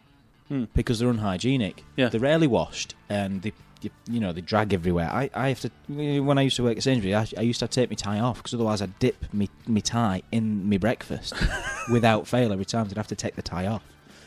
Hmm. 0.51 0.65
because 0.75 0.99
they're 0.99 1.09
unhygienic. 1.09 1.85
Yeah. 1.95 2.09
They're 2.09 2.19
rarely 2.19 2.47
washed 2.47 2.93
and 3.07 3.41
they, 3.41 3.53
you, 3.81 3.89
you 4.09 4.19
know, 4.19 4.33
they 4.33 4.41
drag 4.41 4.73
everywhere. 4.73 5.09
I, 5.09 5.29
I 5.33 5.47
have 5.47 5.61
to 5.61 5.71
when 5.87 6.37
I 6.37 6.41
used 6.41 6.57
to 6.57 6.63
work 6.63 6.75
at 6.75 6.83
Sainsbury's, 6.83 7.33
I, 7.33 7.39
I 7.39 7.43
used 7.43 7.61
to 7.61 7.69
take 7.69 7.89
my 7.89 7.95
tie 7.95 8.19
off 8.19 8.37
because 8.37 8.53
otherwise 8.53 8.81
I'd 8.81 8.99
dip 8.99 9.33
me 9.33 9.49
me 9.65 9.79
tie 9.79 10.23
in 10.33 10.69
my 10.69 10.75
breakfast 10.77 11.33
without 11.89 12.27
fail 12.27 12.51
every 12.51 12.65
time. 12.65 12.87
I'd 12.91 12.97
have 12.97 13.07
to 13.07 13.15
take 13.15 13.35
the 13.37 13.41
tie 13.41 13.65
off. 13.67 13.81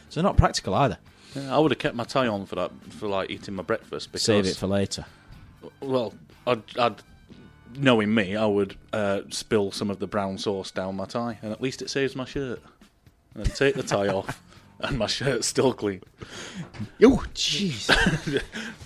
So 0.09 0.20
they're 0.20 0.29
not 0.29 0.39
practical 0.39 0.75
either. 0.75 0.97
Yeah, 1.35 1.55
I 1.55 1.59
would 1.59 1.72
have 1.72 1.79
kept 1.79 1.95
my 1.97 2.05
tie 2.05 2.27
on 2.27 2.47
for 2.47 2.55
that, 2.55 2.70
for 2.91 3.07
like 3.09 3.29
eating 3.29 3.55
my 3.55 3.62
breakfast. 3.62 4.12
Because, 4.12 4.22
Save 4.22 4.47
it 4.47 4.57
for 4.57 4.66
later. 4.66 5.05
Well, 5.81 6.14
I'd, 6.47 6.62
I'd 6.79 7.03
knowing 7.77 8.14
me, 8.14 8.37
I 8.37 8.47
would 8.47 8.77
uh, 8.93 9.22
spill 9.31 9.72
some 9.72 9.91
of 9.91 9.99
the 9.99 10.07
brown 10.07 10.39
sauce 10.39 10.70
down 10.70 10.97
my 10.97 11.07
tie, 11.07 11.39
and 11.43 11.53
at 11.53 11.61
least 11.61 11.83
it 11.83 11.91
saves 11.91 12.14
my 12.14 12.25
shirt. 12.25 12.62
And 13.35 13.45
then 13.45 13.55
take 13.55 13.75
the 13.75 13.83
tie 13.83 14.09
off, 14.14 14.41
and 14.89 14.99
my 14.99 15.07
shirt's 15.07 15.47
still 15.47 15.72
clean. 15.72 16.01
Oh, 17.03 17.24
jeez. 17.35 17.87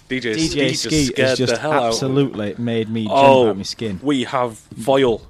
DJ, 0.09 0.35
DJ 0.35 0.75
Ski 0.75 0.75
just 0.75 1.07
scared 1.09 1.29
has 1.29 1.39
just 1.39 1.55
the 1.55 1.61
hell 1.61 1.73
out. 1.73 1.83
absolutely 1.85 2.55
made 2.57 2.89
me 2.89 3.05
jump 3.05 3.15
Oh, 3.17 3.51
out 3.51 3.57
my 3.59 3.63
skin. 3.63 4.01
we 4.03 4.25
have 4.25 4.57
foil. 4.57 5.23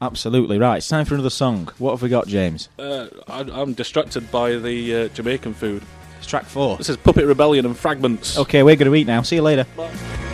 Absolutely 0.00 0.58
right. 0.58 0.78
It's 0.78 0.88
time 0.88 1.04
for 1.04 1.14
another 1.14 1.30
song. 1.30 1.68
What 1.78 1.92
have 1.92 2.02
we 2.02 2.08
got, 2.08 2.26
James? 2.26 2.68
Uh, 2.78 3.08
I, 3.28 3.40
I'm 3.40 3.72
distracted 3.74 4.30
by 4.30 4.56
the 4.56 4.94
uh, 4.94 5.08
Jamaican 5.08 5.54
food. 5.54 5.82
It's 6.18 6.26
track 6.26 6.44
four. 6.44 6.76
This 6.76 6.88
is 6.88 6.96
Puppet 6.96 7.26
Rebellion 7.26 7.66
and 7.66 7.76
Fragments. 7.76 8.38
Okay, 8.38 8.62
we're 8.62 8.76
going 8.76 8.90
to 8.90 8.94
eat 8.94 9.06
now. 9.06 9.22
See 9.22 9.36
you 9.36 9.42
later. 9.42 9.64
Strangers' 9.74 10.25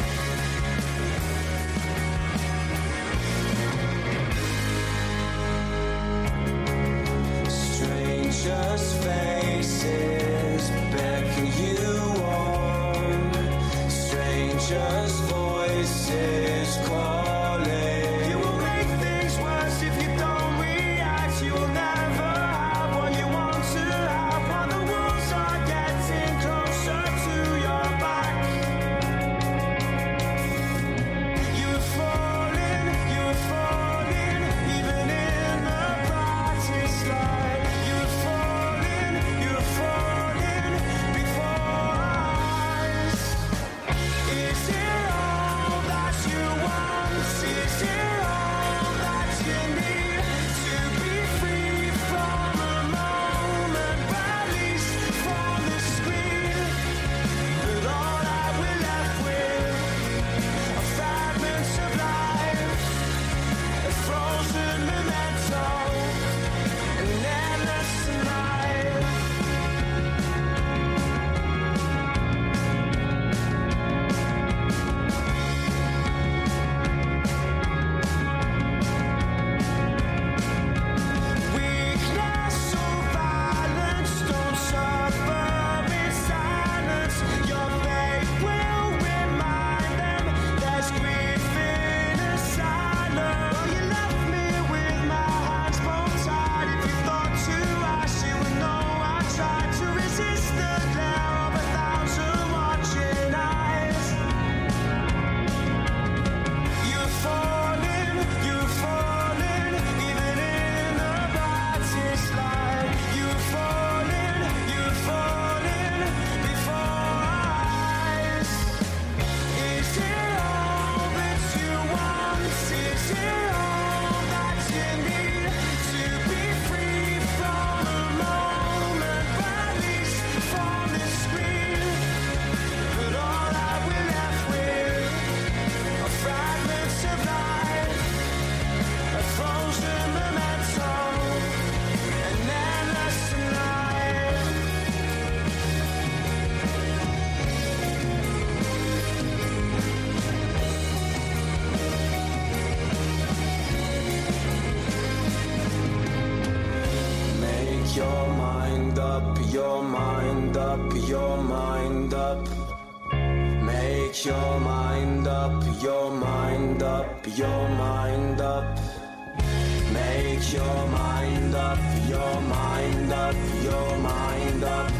mind 171.52 171.54
up, 171.54 172.08
your 172.08 172.40
mind 172.40 173.12
up, 173.12 173.36
your 173.62 173.98
mind 173.98 174.64
up. 174.64 174.90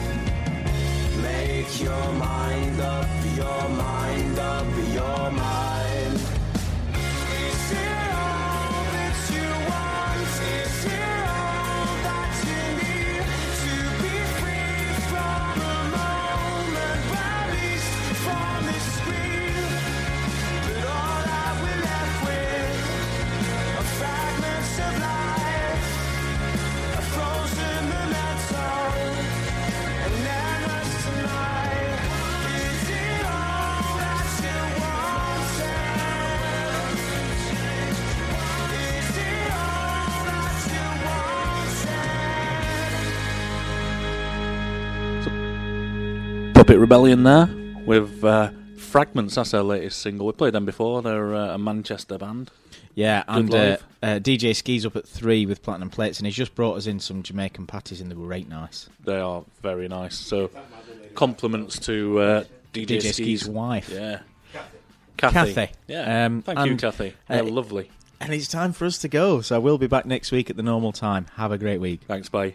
Make 1.22 1.80
your 1.80 2.12
mind 2.12 2.80
up, 2.80 3.08
your 3.36 3.68
mind 3.70 4.38
up, 4.38 4.66
your 4.92 5.30
mind. 5.30 5.71
Rebellion 46.82 47.22
there 47.22 47.48
with 47.86 48.24
uh, 48.24 48.50
Fragments. 48.76 49.36
That's 49.36 49.52
their 49.52 49.62
latest 49.62 50.00
single. 50.00 50.26
We 50.26 50.32
played 50.32 50.52
them 50.52 50.66
before. 50.66 51.00
They're 51.00 51.32
uh, 51.32 51.54
a 51.54 51.58
Manchester 51.58 52.18
band. 52.18 52.50
Yeah, 52.96 53.22
Good 53.22 53.36
and 53.36 53.54
uh, 53.54 53.76
uh, 54.02 54.06
DJ 54.18 54.54
Ski's 54.56 54.84
up 54.84 54.96
at 54.96 55.06
three 55.06 55.46
with 55.46 55.62
platinum 55.62 55.90
plates, 55.90 56.18
and 56.18 56.26
he's 56.26 56.34
just 56.34 56.56
brought 56.56 56.76
us 56.76 56.88
in 56.88 56.98
some 56.98 57.22
Jamaican 57.22 57.68
patties, 57.68 58.00
and 58.00 58.10
they 58.10 58.16
were 58.16 58.26
right 58.26 58.48
nice. 58.48 58.88
They 59.04 59.16
are 59.16 59.44
very 59.62 59.86
nice. 59.86 60.16
So, 60.16 60.50
compliments 61.14 61.78
to 61.86 62.18
uh, 62.18 62.44
DJ, 62.72 62.86
DJ 62.86 63.00
Ski's 63.00 63.14
Ski's 63.14 63.48
wife. 63.48 63.88
Yeah. 63.88 64.18
Kathy. 65.16 65.54
Kathy. 65.54 65.72
Yeah. 65.86 66.26
Um, 66.26 66.42
Thank 66.42 66.58
you, 66.58 66.72
and, 66.72 66.80
Kathy. 66.80 67.14
uh, 67.30 67.34
They're 67.34 67.44
lovely. 67.44 67.92
And 68.20 68.34
it's 68.34 68.48
time 68.48 68.72
for 68.72 68.86
us 68.86 68.98
to 68.98 69.08
go, 69.08 69.40
so 69.40 69.60
we'll 69.60 69.78
be 69.78 69.86
back 69.86 70.04
next 70.04 70.32
week 70.32 70.50
at 70.50 70.56
the 70.56 70.64
normal 70.64 70.90
time. 70.90 71.26
Have 71.36 71.52
a 71.52 71.58
great 71.58 71.80
week. 71.80 72.00
Thanks, 72.08 72.28
bye. 72.28 72.54